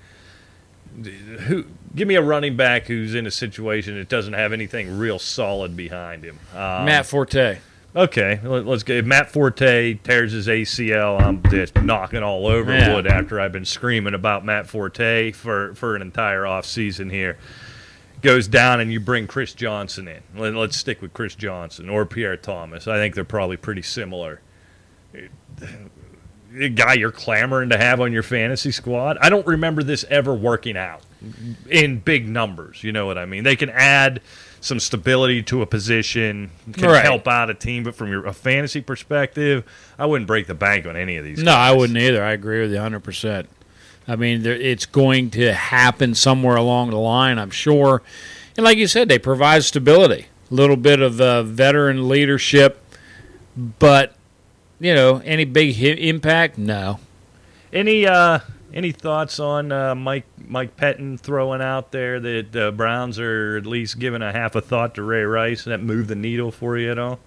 Who? 1.46 1.64
Give 1.94 2.06
me 2.08 2.14
a 2.16 2.22
running 2.22 2.56
back 2.56 2.86
who's 2.86 3.14
in 3.14 3.26
a 3.26 3.30
situation 3.30 3.96
that 3.96 4.08
doesn't 4.08 4.32
have 4.34 4.52
anything 4.52 4.98
real 4.98 5.18
solid 5.18 5.76
behind 5.76 6.24
him. 6.24 6.38
Um, 6.54 6.84
Matt 6.86 7.06
Forte. 7.06 7.58
Okay, 7.94 8.40
let, 8.42 8.66
us 8.66 8.82
go. 8.82 8.94
If 8.94 9.04
Matt 9.04 9.30
Forte 9.30 9.94
tears 10.02 10.32
his 10.32 10.48
ACL, 10.48 11.20
I'm 11.20 11.42
just 11.50 11.76
knocking 11.82 12.22
all 12.22 12.46
over 12.46 12.72
Yeah. 12.72 12.94
wood 12.94 13.06
after 13.06 13.38
I've 13.38 13.52
been 13.52 13.66
screaming 13.66 14.14
about 14.14 14.46
Matt 14.46 14.66
Forte 14.66 15.32
for, 15.32 15.74
for 15.74 15.94
an 15.94 16.00
entire 16.00 16.42
offseason 16.42 17.10
here. 17.10 17.36
Goes 18.22 18.48
down 18.48 18.80
and 18.80 18.90
you 18.90 18.98
bring 18.98 19.26
Chris 19.26 19.52
Johnson 19.52 20.08
in. 20.08 20.22
Let, 20.34 20.54
let's 20.54 20.76
stick 20.76 21.02
with 21.02 21.12
Chris 21.12 21.34
Johnson 21.34 21.90
or 21.90 22.06
Pierre 22.06 22.36
Thomas. 22.38 22.88
I 22.88 22.96
think 22.96 23.14
they're 23.14 23.24
probably 23.24 23.58
pretty 23.58 23.82
similar. 23.82 24.40
The 26.50 26.68
guy 26.70 26.94
you're 26.94 27.12
clamoring 27.12 27.70
to 27.70 27.78
have 27.78 28.00
on 28.00 28.12
your 28.12 28.22
fantasy 28.22 28.70
squad. 28.72 29.18
I 29.20 29.28
don't 29.28 29.46
remember 29.46 29.82
this 29.82 30.04
ever 30.08 30.34
working 30.34 30.76
out 30.78 31.02
in 31.68 31.98
big 31.98 32.28
numbers. 32.28 32.82
You 32.84 32.92
know 32.92 33.06
what 33.06 33.18
I 33.18 33.26
mean? 33.26 33.44
They 33.44 33.56
can 33.56 33.70
add 33.70 34.20
some 34.62 34.78
stability 34.80 35.42
to 35.42 35.60
a 35.60 35.66
position, 35.66 36.50
can 36.72 36.88
Right. 36.88 37.04
help 37.04 37.26
out 37.28 37.50
a 37.50 37.54
team, 37.54 37.82
but 37.82 37.94
from 37.96 38.10
your 38.10 38.24
a 38.24 38.32
fantasy 38.32 38.80
perspective, 38.80 39.64
I 39.98 40.06
wouldn't 40.06 40.28
break 40.28 40.46
the 40.46 40.54
bank 40.54 40.86
on 40.86 40.96
any 40.96 41.16
of 41.16 41.24
these. 41.24 41.42
No, 41.42 41.52
I 41.52 41.72
wouldn't 41.72 41.98
either. 41.98 42.22
I 42.24 42.30
agree 42.32 42.60
with 42.60 42.70
you 42.72 42.78
100%. 42.78 43.48
I 44.06 44.14
mean, 44.16 44.42
there, 44.44 44.54
it's 44.54 44.86
going 44.86 45.30
to 45.30 45.52
happen 45.52 46.14
somewhere 46.14 46.56
along 46.56 46.90
the 46.90 46.96
line, 46.96 47.38
I'm 47.38 47.50
sure. 47.50 48.02
And 48.56 48.64
like 48.64 48.78
you 48.78 48.86
said, 48.86 49.08
they 49.08 49.18
provide 49.18 49.64
stability, 49.64 50.26
a 50.50 50.54
little 50.54 50.76
bit 50.76 51.00
of 51.00 51.20
uh, 51.20 51.42
veteran 51.42 52.08
leadership, 52.08 52.80
but, 53.80 54.14
you 54.80 54.94
know, 54.94 55.20
any 55.24 55.44
big 55.44 55.74
hit 55.74 55.98
impact? 55.98 56.56
No. 56.56 57.00
Any 57.72 58.06
uh, 58.06 58.40
any 58.72 58.92
thoughts 58.92 59.38
on 59.38 59.70
uh, 59.72 59.94
Mike 59.94 60.26
Mike 60.38 60.76
Pettine 60.76 61.18
throwing 61.18 61.60
out 61.60 61.92
there 61.92 62.18
that 62.20 62.52
the 62.52 62.72
Browns 62.72 63.18
are 63.18 63.56
at 63.56 63.66
least 63.66 63.98
giving 63.98 64.22
a 64.22 64.32
half 64.32 64.54
a 64.54 64.60
thought 64.60 64.94
to 64.94 65.02
Ray 65.02 65.24
Rice? 65.24 65.64
That 65.64 65.82
move 65.82 66.08
the 66.08 66.14
needle 66.14 66.50
for 66.50 66.78
you 66.78 66.90
at 66.90 66.98
all? 66.98 67.20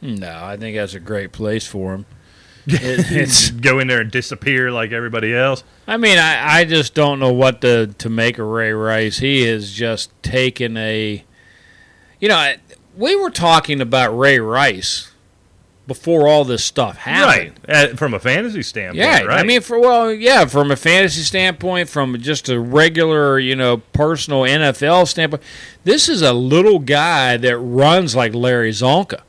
No, 0.00 0.44
I 0.44 0.56
think 0.56 0.76
that's 0.76 0.94
a 0.94 1.00
great 1.00 1.32
place 1.32 1.66
for 1.66 1.94
him. 1.94 2.06
It, 2.64 3.10
it's. 3.10 3.50
Go 3.62 3.80
in 3.80 3.88
there 3.88 4.00
and 4.00 4.10
disappear 4.10 4.70
like 4.70 4.92
everybody 4.92 5.34
else. 5.34 5.64
I 5.88 5.96
mean, 5.96 6.16
I, 6.16 6.60
I 6.60 6.64
just 6.64 6.94
don't 6.94 7.18
know 7.18 7.32
what 7.32 7.60
to 7.62 7.88
to 7.88 8.08
make 8.08 8.38
of 8.38 8.46
Ray 8.46 8.72
Rice. 8.72 9.18
He 9.18 9.42
has 9.46 9.72
just 9.72 10.12
taken 10.22 10.76
a, 10.76 11.24
you 12.20 12.28
know, 12.28 12.54
we 12.96 13.16
were 13.16 13.30
talking 13.30 13.80
about 13.80 14.16
Ray 14.16 14.38
Rice 14.38 15.11
before 15.86 16.28
all 16.28 16.44
this 16.44 16.64
stuff 16.64 16.96
happened. 16.98 17.58
Right, 17.68 17.92
uh, 17.92 17.96
from 17.96 18.14
a 18.14 18.18
fantasy 18.20 18.62
standpoint. 18.62 18.98
Yeah, 18.98 19.22
right. 19.22 19.40
I 19.40 19.42
mean, 19.42 19.60
for 19.60 19.78
well, 19.80 20.12
yeah, 20.12 20.44
from 20.46 20.70
a 20.70 20.76
fantasy 20.76 21.22
standpoint, 21.22 21.88
from 21.88 22.16
just 22.20 22.48
a 22.48 22.60
regular, 22.60 23.38
you 23.38 23.56
know, 23.56 23.78
personal 23.92 24.42
NFL 24.42 25.08
standpoint, 25.08 25.42
this 25.84 26.08
is 26.08 26.22
a 26.22 26.32
little 26.32 26.78
guy 26.78 27.36
that 27.36 27.58
runs 27.58 28.14
like 28.14 28.32
Larry 28.34 28.70
Csonka, 28.70 29.20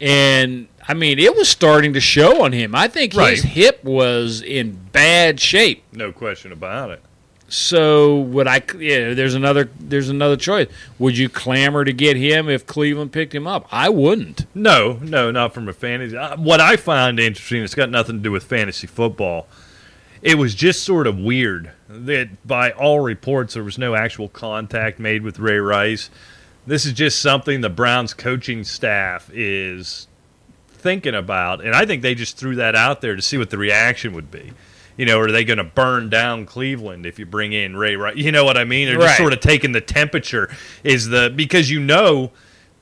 and 0.00 0.68
I 0.86 0.94
mean, 0.94 1.18
it 1.18 1.36
was 1.36 1.48
starting 1.48 1.92
to 1.92 2.00
show 2.00 2.42
on 2.44 2.52
him. 2.52 2.74
I 2.74 2.88
think 2.88 3.14
Right. 3.14 3.32
his 3.34 3.42
hip 3.42 3.84
was 3.84 4.40
in 4.42 4.78
bad 4.92 5.38
shape. 5.38 5.84
no 5.92 6.12
question 6.12 6.50
about 6.50 6.90
it. 6.90 7.02
So 7.50 8.20
would 8.20 8.46
I? 8.46 8.62
Yeah, 8.78 9.14
there's 9.14 9.34
another. 9.34 9.70
There's 9.80 10.10
another 10.10 10.36
choice. 10.36 10.68
Would 10.98 11.16
you 11.16 11.30
clamor 11.30 11.82
to 11.84 11.92
get 11.94 12.16
him 12.16 12.48
if 12.48 12.66
Cleveland 12.66 13.12
picked 13.12 13.34
him 13.34 13.46
up? 13.46 13.66
I 13.72 13.88
wouldn't. 13.88 14.44
No, 14.54 14.98
no, 15.02 15.30
not 15.30 15.54
from 15.54 15.66
a 15.66 15.72
fantasy. 15.72 16.14
What 16.36 16.60
I 16.60 16.76
find 16.76 17.18
interesting, 17.18 17.62
it's 17.62 17.74
got 17.74 17.88
nothing 17.88 18.16
to 18.16 18.22
do 18.22 18.32
with 18.32 18.44
fantasy 18.44 18.86
football. 18.86 19.46
It 20.20 20.36
was 20.36 20.54
just 20.54 20.82
sort 20.82 21.06
of 21.06 21.18
weird 21.18 21.72
that, 21.88 22.46
by 22.46 22.72
all 22.72 23.00
reports, 23.00 23.54
there 23.54 23.64
was 23.64 23.78
no 23.78 23.94
actual 23.94 24.28
contact 24.28 24.98
made 24.98 25.22
with 25.22 25.38
Ray 25.38 25.58
Rice. 25.58 26.10
This 26.66 26.84
is 26.84 26.92
just 26.92 27.20
something 27.20 27.62
the 27.62 27.70
Browns 27.70 28.12
coaching 28.12 28.62
staff 28.62 29.30
is 29.32 30.06
thinking 30.68 31.14
about, 31.14 31.64
and 31.64 31.74
I 31.74 31.86
think 31.86 32.02
they 32.02 32.14
just 32.14 32.36
threw 32.36 32.56
that 32.56 32.74
out 32.74 33.00
there 33.00 33.16
to 33.16 33.22
see 33.22 33.38
what 33.38 33.50
the 33.50 33.58
reaction 33.58 34.12
would 34.12 34.30
be. 34.30 34.52
You 34.98 35.06
know, 35.06 35.18
are 35.20 35.30
they 35.30 35.44
going 35.44 35.56
to 35.58 35.64
burn 35.64 36.10
down 36.10 36.44
Cleveland 36.44 37.06
if 37.06 37.18
you 37.18 37.24
bring 37.24 37.52
in 37.54 37.76
Ray 37.76 37.96
Rice? 37.96 38.16
You 38.16 38.32
know 38.32 38.44
what 38.44 38.58
I 38.58 38.64
mean? 38.64 38.88
They're 38.88 38.96
just 38.96 39.06
Right. 39.06 39.16
sort 39.16 39.32
of 39.32 39.40
taking 39.40 39.72
the 39.72 39.80
temperature. 39.80 40.50
Is 40.84 41.08
the 41.08 41.32
because 41.34 41.70
you 41.70 41.78
know 41.80 42.32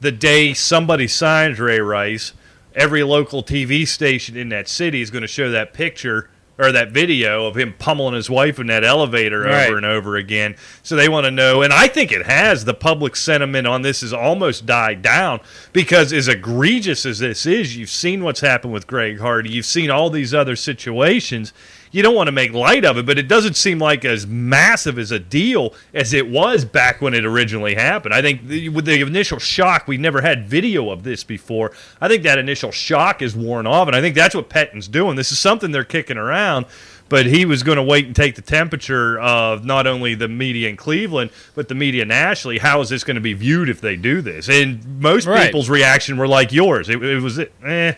the 0.01 0.11
day 0.13 0.55
somebody 0.55 1.07
signs 1.09 1.61
Ray 1.61 1.79
Rice, 1.81 2.33
every 2.75 3.03
local 3.05 3.43
TV 3.43 3.87
station 3.87 4.37
in 4.37 4.49
that 4.49 4.67
city 4.69 5.01
is 5.03 5.11
going 5.11 5.23
to 5.23 5.29
show 5.29 5.51
that 5.51 5.73
picture 5.75 6.31
or 6.59 6.73
that 6.73 6.91
video 6.91 7.45
of 7.47 7.55
him 7.55 7.75
pummeling 7.79 8.15
his 8.15 8.31
wife 8.31 8.59
in 8.59 8.67
that 8.69 8.83
elevator 8.83 9.41
Right. 9.41 9.67
over 9.69 9.77
and 9.77 9.85
over 9.85 10.17
again. 10.17 10.57
So 10.83 10.97
they 10.97 11.07
want 11.07 11.27
to 11.27 11.31
know, 11.31 11.61
and 11.61 11.71
I 11.71 11.87
think 11.87 12.11
it 12.13 12.25
has. 12.25 12.65
The 12.65 12.73
public 12.73 13.15
sentiment 13.15 13.67
on 13.67 13.83
this 13.83 14.01
has 14.01 14.15
almost 14.15 14.65
died 14.65 15.03
down 15.03 15.41
because, 15.75 16.15
as 16.15 16.29
egregious 16.29 17.05
as 17.05 17.19
this 17.19 17.45
is, 17.45 17.77
you've 17.77 17.91
seen 17.91 18.25
what's 18.25 18.41
happened 18.41 18.73
with 18.73 18.87
Greg 18.87 19.19
Hardy. 19.21 19.51
You've 19.51 19.67
seen 19.67 19.91
all 19.91 20.09
these 20.09 20.33
other 20.33 20.57
situations. 20.57 21.53
You 21.93 22.03
don't 22.03 22.15
want 22.15 22.27
to 22.29 22.33
make 22.33 22.53
light 22.53 22.85
of 22.85 22.99
it, 22.99 23.07
but 23.07 23.19
it 23.19 23.29
doesn't 23.29 23.55
seem 23.57 23.79
like 23.79 24.05
as 24.05 24.27
massive 24.27 24.99
as 24.99 25.11
a 25.13 25.19
deal 25.19 25.73
as 25.95 26.13
it 26.13 26.29
was 26.29 26.65
back 26.65 27.01
when 27.01 27.15
it 27.15 27.25
originally 27.25 27.75
happened. 27.75 28.13
I 28.15 28.21
think 28.23 28.47
the, 28.47 28.69
with 28.69 28.85
the 28.85 29.01
initial 29.01 29.39
shock, 29.39 29.87
we 29.89 29.97
never 29.97 30.21
had 30.21 30.47
video 30.47 30.91
of 30.91 31.05
this 31.05 31.25
before. 31.25 31.73
I 32.01 32.09
think 32.09 32.23
that 32.25 32.39
initial 32.39 32.71
shock 32.73 33.23
is 33.23 33.35
worn 33.37 33.67
off, 33.67 33.87
and 33.89 33.97
I 33.97 34.01
think 34.01 34.15
that's 34.15 34.35
what 34.35 34.49
Pettine's 34.49 34.89
doing. 34.89 35.17
This 35.17 35.33
is 35.33 35.39
something 35.39 35.71
they're 35.71 35.85
kicking 35.85 36.17
around, 36.19 36.67
but 37.09 37.25
he 37.27 37.45
was 37.45 37.63
going 37.63 37.77
to 37.77 37.83
wait 37.85 38.05
and 38.07 38.17
take 38.17 38.35
the 38.35 38.43
temperature 38.43 39.19
of 39.21 39.65
not 39.65 39.87
only 39.87 40.15
the 40.15 40.29
media 40.29 40.69
in 40.69 40.77
Cleveland, 40.77 41.31
but 41.55 41.69
the 41.69 41.75
media 41.75 42.05
nationally. 42.05 42.59
How 42.59 42.81
is 42.81 42.89
this 42.89 43.05
going 43.05 43.15
to 43.15 43.21
be 43.21 43.33
viewed 43.33 43.69
if 43.69 43.81
they 43.81 43.95
do 43.97 44.21
this? 44.21 44.49
And 44.49 45.01
most 45.01 45.27
Right. 45.27 45.47
people's 45.47 45.71
reaction 45.71 46.17
were 46.17 46.27
like 46.29 46.53
yours. 46.53 46.89
It, 46.89 47.01
it 47.03 47.23
was, 47.23 47.39
eh, 47.39 47.93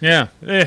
Yeah. 0.00 0.26
eh. 0.46 0.66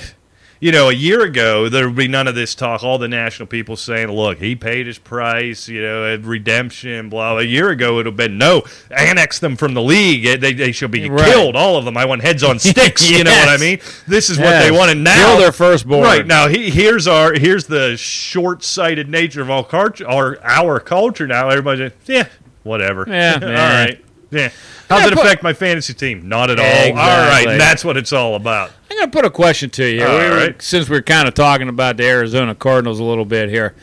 You 0.60 0.72
know, 0.72 0.90
a 0.90 0.94
year 0.94 1.22
ago, 1.22 1.70
there 1.70 1.88
would 1.88 1.96
be 1.96 2.08
none 2.08 2.28
of 2.28 2.34
this 2.34 2.56
talk. 2.56 2.84
All 2.84 2.98
the 2.98 3.08
national 3.08 3.46
people 3.48 3.76
saying, 3.76 4.10
look, 4.12 4.40
he 4.40 4.56
paid 4.56 4.88
his 4.88 4.98
price, 4.98 5.68
you 5.68 5.82
know, 5.82 6.16
redemption, 6.18 7.10
blah, 7.10 7.34
blah. 7.34 7.40
A 7.42 7.44
year 7.44 7.70
ago, 7.70 7.94
it 7.94 7.96
would 7.98 8.06
have 8.08 8.16
been, 8.16 8.38
no, 8.40 8.64
annex 8.90 9.38
them 9.40 9.56
from 9.56 9.76
the 9.76 9.82
league. 9.84 10.42
They, 10.42 10.54
they 10.54 10.72
should 10.72 10.90
be 10.92 11.08
Right. 11.10 11.26
killed, 11.32 11.56
all 11.56 11.78
of 11.78 11.86
them. 11.86 11.96
I 11.96 12.06
want 12.06 12.22
heads 12.24 12.44
on 12.44 12.58
sticks. 12.60 13.10
You 13.10 13.24
know 13.24 13.32
what 13.32 13.50
I 13.50 13.58
mean? 13.58 13.80
This 14.08 14.30
is 14.32 14.38
what 14.40 14.46
Yes. 14.46 14.66
they 14.66 14.72
wanted 14.76 14.98
now. 14.98 15.28
Kill 15.34 15.38
their 15.40 15.52
firstborn. 15.52 16.04
Right 16.04 16.26
now, 16.26 16.48
he, 16.48 16.70
here's 16.72 17.08
our 17.08 17.34
here's 17.34 17.66
the 17.68 17.96
short-sighted 17.98 19.10
nature 19.10 19.42
of 19.42 19.50
all 19.50 19.64
culture, 19.64 20.08
our 20.08 20.38
our 20.44 20.80
culture. 20.80 21.28
Now, 21.28 21.50
everybody's 21.50 21.92
yeah, 22.06 22.28
whatever. 22.64 23.06
Yeah, 23.08 23.40
all 23.42 23.48
right, 23.50 24.04
yeah. 24.32 24.50
How 24.90 25.00
does 25.00 25.12
it 25.12 25.14
affect 25.14 25.44
my 25.44 25.54
fantasy 25.54 25.94
team? 25.94 26.28
Not 26.30 26.50
at 26.50 26.60
all. 26.60 26.66
All 26.66 26.72
right, 26.72 27.28
Exactly. 27.28 27.52
and 27.54 27.62
that's 27.62 27.84
what 27.86 27.98
it's 27.98 28.14
all 28.14 28.36
about. 28.36 28.72
I'm 28.90 28.98
going 28.98 29.12
to 29.12 29.16
put 29.16 29.26
a 29.26 29.30
question 29.30 29.70
to 29.72 29.86
you. 29.86 30.00
We 30.00 30.06
were- 30.06 30.38
right. 30.38 30.62
Since 30.62 30.90
we're 30.90 31.02
kind 31.02 31.28
of 31.28 31.34
talking 31.34 31.70
about 31.70 31.98
the 31.98 32.06
Arizona 32.06 32.56
Cardinals 32.56 33.00
a 33.00 33.04
little 33.04 33.26
bit 33.26 33.50
here. 33.50 33.76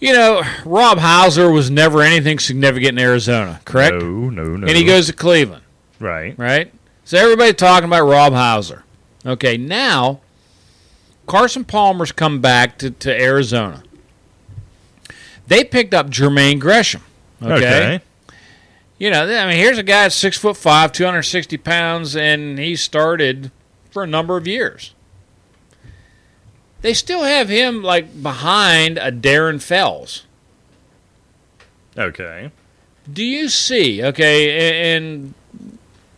You 0.00 0.12
know, 0.12 0.42
Rob 0.64 0.98
Housler 0.98 1.52
was 1.52 1.70
never 1.70 2.02
anything 2.02 2.38
significant 2.38 2.98
in 2.98 3.04
Arizona, 3.04 3.60
correct? 3.64 3.94
No, 3.96 4.30
no, 4.30 4.44
no. 4.56 4.66
And 4.66 4.76
he 4.76 4.84
goes 4.84 5.06
to 5.08 5.12
Cleveland, 5.12 5.64
right. 5.98 6.38
right? 6.38 6.72
So 7.04 7.18
everybody 7.18 7.52
talking 7.52 7.88
about 7.88 8.06
Rob 8.06 8.32
Housler. 8.32 8.82
Okay, 9.26 9.56
now 9.56 10.20
Carson 11.26 11.64
Palmer's 11.64 12.12
come 12.12 12.40
back 12.40 12.78
to, 12.78 12.92
to 12.92 13.10
Arizona. 13.20 13.82
They 15.48 15.64
picked 15.64 15.94
up 15.94 16.10
Jermaine 16.10 16.60
Gresham. 16.60 17.02
Okay. 17.42 17.54
Okay. 17.54 18.00
You 18.98 19.10
know, 19.10 19.24
I 19.24 19.46
mean, 19.46 19.56
here's 19.56 19.78
a 19.78 19.82
guy 19.84 20.02
that's 20.02 20.14
six 20.16 20.36
foot 20.36 20.56
five, 20.56 20.90
260 20.92 21.56
pounds, 21.58 22.16
and 22.16 22.58
he 22.58 22.74
started 22.74 23.52
for 23.90 24.02
a 24.02 24.06
number 24.06 24.36
of 24.36 24.46
years. 24.48 24.92
They 26.80 26.94
still 26.94 27.22
have 27.22 27.48
him 27.48 27.82
like 27.82 28.22
behind 28.22 28.98
a 28.98 29.10
Darren 29.12 29.62
Fells. 29.62 30.24
Okay. 31.96 32.50
Do 33.12 33.24
you 33.24 33.48
see? 33.48 34.02
Okay, 34.02 34.48
a- 34.50 34.96
and 34.96 35.34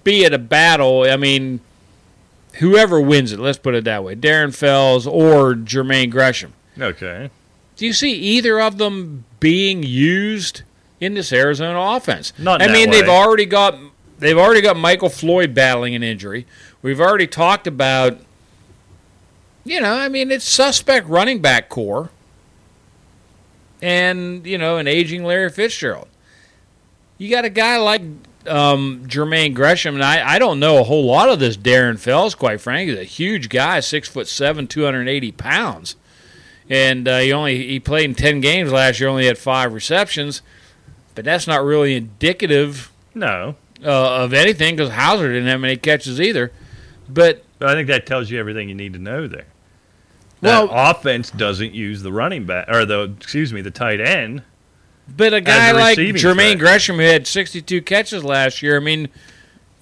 be 0.04 0.24
it 0.24 0.32
a 0.34 0.38
battle. 0.38 1.02
I 1.02 1.16
mean, 1.16 1.60
whoever 2.54 3.00
wins 3.00 3.32
it, 3.32 3.38
let's 3.38 3.58
put 3.58 3.74
it 3.74 3.84
that 3.84 4.02
way: 4.04 4.16
Darren 4.16 4.54
Fells 4.54 5.06
or 5.06 5.54
Jermaine 5.54 6.10
Gresham. 6.10 6.52
Okay. 6.78 7.30
Do 7.76 7.86
you 7.86 7.92
see 7.92 8.12
either 8.12 8.60
of 8.60 8.76
them 8.78 9.24
being 9.38 9.82
used 9.82 10.62
in 11.00 11.14
this 11.14 11.32
Arizona 11.32 11.96
offense? 11.96 12.32
Not 12.38 12.62
I 12.62 12.68
mean, 12.68 12.90
they've 12.90 13.08
already 13.08 13.46
got 13.46 13.78
they've 14.18 14.38
already 14.38 14.60
got 14.60 14.76
Michael 14.76 15.08
Floyd 15.08 15.54
battling 15.54 15.94
an 15.94 16.02
injury. 16.02 16.46
We've 16.82 17.00
already 17.00 17.26
talked 17.26 17.66
about, 17.66 18.18
you 19.64 19.80
know, 19.80 19.94
I 19.94 20.08
mean, 20.08 20.30
it's 20.30 20.44
suspect 20.44 21.08
running 21.08 21.40
back 21.40 21.68
corps, 21.68 22.10
and 23.82 24.46
you 24.46 24.58
know, 24.58 24.76
an 24.76 24.86
aging 24.86 25.24
Larry 25.24 25.50
Fitzgerald. 25.50 26.08
You 27.18 27.28
got 27.28 27.44
a 27.44 27.50
guy 27.50 27.76
like 27.76 28.02
um, 28.46 29.04
Jermaine 29.06 29.54
Gresham, 29.54 29.94
and 29.94 30.04
I, 30.04 30.36
I 30.36 30.38
don't 30.38 30.58
know 30.58 30.78
a 30.78 30.84
whole 30.84 31.04
lot 31.04 31.28
of 31.28 31.38
this 31.38 31.56
Darren 31.56 31.98
Fells, 31.98 32.34
quite 32.34 32.60
frankly. 32.60 32.94
He's 32.94 33.00
a 33.00 33.04
huge 33.04 33.48
guy, 33.48 33.80
six 33.80 34.08
foot 34.08 34.28
seven, 34.28 34.66
two 34.66 34.84
hundred 34.84 35.08
eighty 35.08 35.32
pounds, 35.32 35.96
and 36.68 37.06
uh, 37.06 37.18
he 37.18 37.32
only 37.32 37.66
he 37.66 37.80
played 37.80 38.04
in 38.06 38.14
ten 38.14 38.40
games 38.40 38.72
last 38.72 39.00
year, 39.00 39.08
only 39.08 39.26
had 39.26 39.36
five 39.36 39.74
receptions, 39.74 40.40
but 41.14 41.24
that's 41.24 41.46
not 41.46 41.64
really 41.64 41.96
indicative 41.96 42.90
No, 43.14 43.56
uh, 43.84 44.22
of 44.24 44.32
anything 44.32 44.76
because 44.76 44.90
Housler 44.90 45.28
didn't 45.28 45.46
have 45.48 45.60
many 45.60 45.76
catches 45.76 46.20
either. 46.20 46.52
But 47.08 47.44
but 47.58 47.68
I 47.68 47.74
think 47.74 47.88
that 47.88 48.06
tells 48.06 48.30
you 48.30 48.38
everything 48.38 48.68
you 48.68 48.74
need 48.74 48.92
to 48.94 48.98
know 48.98 49.26
there. 49.26 49.46
That 50.42 50.64
Well- 50.68 50.90
offense 50.90 51.30
doesn't 51.30 51.74
use 51.74 52.02
the 52.02 52.12
running 52.12 52.44
back 52.46 52.66
or 52.68 52.84
the 52.84 53.12
excuse 53.20 53.52
me 53.52 53.60
the 53.60 53.70
tight 53.70 54.00
end. 54.00 54.42
but 55.14 55.34
a 55.34 55.40
guy 55.40 55.68
a 55.70 55.74
like 55.74 55.98
Jermaine 55.98 56.52
threat. 56.52 56.58
Gresham 56.58 56.96
who 56.96 57.02
had 57.02 57.26
sixty 57.26 57.60
two 57.60 57.82
catches 57.82 58.24
last 58.24 58.62
year, 58.62 58.76
I 58.76 58.80
mean. 58.80 59.08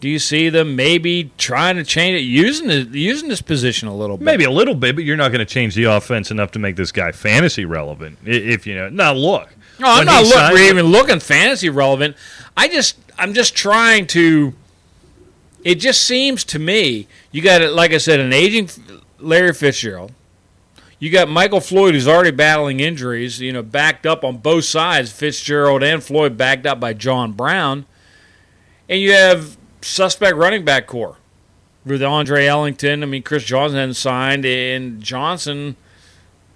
Do 0.01 0.09
you 0.09 0.21
see 0.21 0.49
them 0.49 0.77
maybe 0.77 1.33
trying 1.39 1.75
to 1.75 1.83
change 1.83 2.21
it, 2.21 2.23
using 2.23 2.71
it, 2.71 2.91
using 2.91 3.29
this 3.29 3.43
position 3.43 3.89
a 3.89 3.97
little 3.97 4.17
bit? 4.17 4.27
Maybe 4.27 4.45
a 4.45 4.51
little 4.53 4.77
bit, 4.77 4.95
but 4.95 5.03
you're 5.03 5.17
not 5.17 5.33
going 5.33 5.41
to 5.41 5.45
change 5.45 5.75
the 5.75 5.85
offense 5.85 6.31
enough 6.31 6.53
to 6.53 6.61
make 6.61 6.77
this 6.77 6.93
guy 6.93 7.11
fantasy 7.11 7.65
relevant. 7.65 8.17
If 8.25 8.65
you 8.65 8.77
know, 8.77 8.89
now 8.91 9.13
look. 9.13 9.49
No, 9.79 9.87
I'm 9.89 10.07
not 10.07 10.25
look, 10.25 10.61
even 10.61 10.87
looking 10.87 11.21
fantasy 11.21 11.69
relevant. 11.69 12.17
I 12.57 12.69
just 12.69 12.99
I'm 13.17 13.35
just 13.35 13.55
trying 13.55 14.07
to. 14.09 14.55
It 15.65 15.77
just 15.77 16.03
seems 16.03 16.45
to 16.45 16.59
me 16.59 17.07
you 17.31 17.43
got 17.43 17.63
it 17.63 17.73
like 17.73 17.93
I 17.93 17.99
said 17.99 18.21
an 18.21 18.33
aging 18.33 18.71
Larry 19.19 19.53
Fitzgerald. 19.53 20.13
You 20.99 21.11
got 21.11 21.29
Michael 21.29 21.61
Floyd 21.61 21.95
who's 21.95 22.09
already 22.09 22.33
battling 22.33 22.81
injuries. 22.81 23.41
You 23.41 23.53
know, 23.53 23.63
backed 23.63 24.07
up 24.07 24.25
on 24.25 24.39
both 24.39 24.65
sides. 24.65 25.13
Fitzgerald 25.13 25.83
and 25.83 26.03
Floyd 26.03 26.37
backed 26.37 26.67
up 26.67 26.81
by 26.81 26.93
John 26.93 27.33
Brown, 27.33 27.87
and 28.89 29.01
you 29.01 29.13
have 29.13 29.57
suspect 29.81 30.37
running 30.37 30.65
back 30.65 30.87
corps 30.87 31.17
with 31.87 32.03
Andre 32.03 32.47
Ellington. 32.47 33.03
I 33.03 33.07
mean, 33.07 33.23
Chris 33.23 33.45
Johnson 33.45 33.79
hadn't 33.79 33.95
signed, 33.95 34.45
and 34.45 35.03
Johnson. 35.03 35.77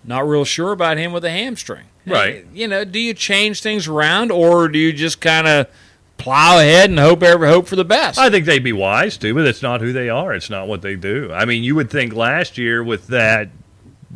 Not 0.05 0.27
real 0.27 0.45
sure 0.45 0.73
about 0.73 0.97
him 0.99 1.13
with 1.13 1.25
a 1.25 1.31
hamstring. 1.31 1.85
Right. 2.07 2.45
Uh, 2.45 2.49
you 2.53 2.69
know, 2.69 2.85
do 2.85 2.99
you 2.99 3.15
change 3.15 3.63
things 3.63 3.87
around 3.89 4.31
or 4.33 4.69
do 4.69 4.79
you 4.79 4.93
just 4.93 5.21
kind 5.21 5.47
of 5.47 5.67
plow 6.19 6.59
ahead 6.59 6.91
and 6.91 6.99
hope 6.99 7.23
ever 7.23 7.47
hope 7.47 7.67
for 7.67 7.77
the 7.77 7.85
best? 7.85 8.19
I 8.19 8.31
think 8.31 8.47
they'd 8.47 8.63
be 8.65 8.73
wise 8.73 9.17
to, 9.19 9.35
but 9.35 9.47
it's 9.47 9.63
not 9.63 9.81
who 9.81 9.93
they 9.93 10.09
are. 10.09 10.35
It's 10.35 10.51
not 10.51 10.69
what 10.69 10.83
they 10.83 10.97
do. 10.97 11.31
I 11.33 11.45
mean, 11.45 11.63
you 11.65 11.75
would 11.75 11.91
think 11.91 12.13
last 12.15 12.59
year 12.59 12.83
with 12.83 13.07
that 13.09 13.49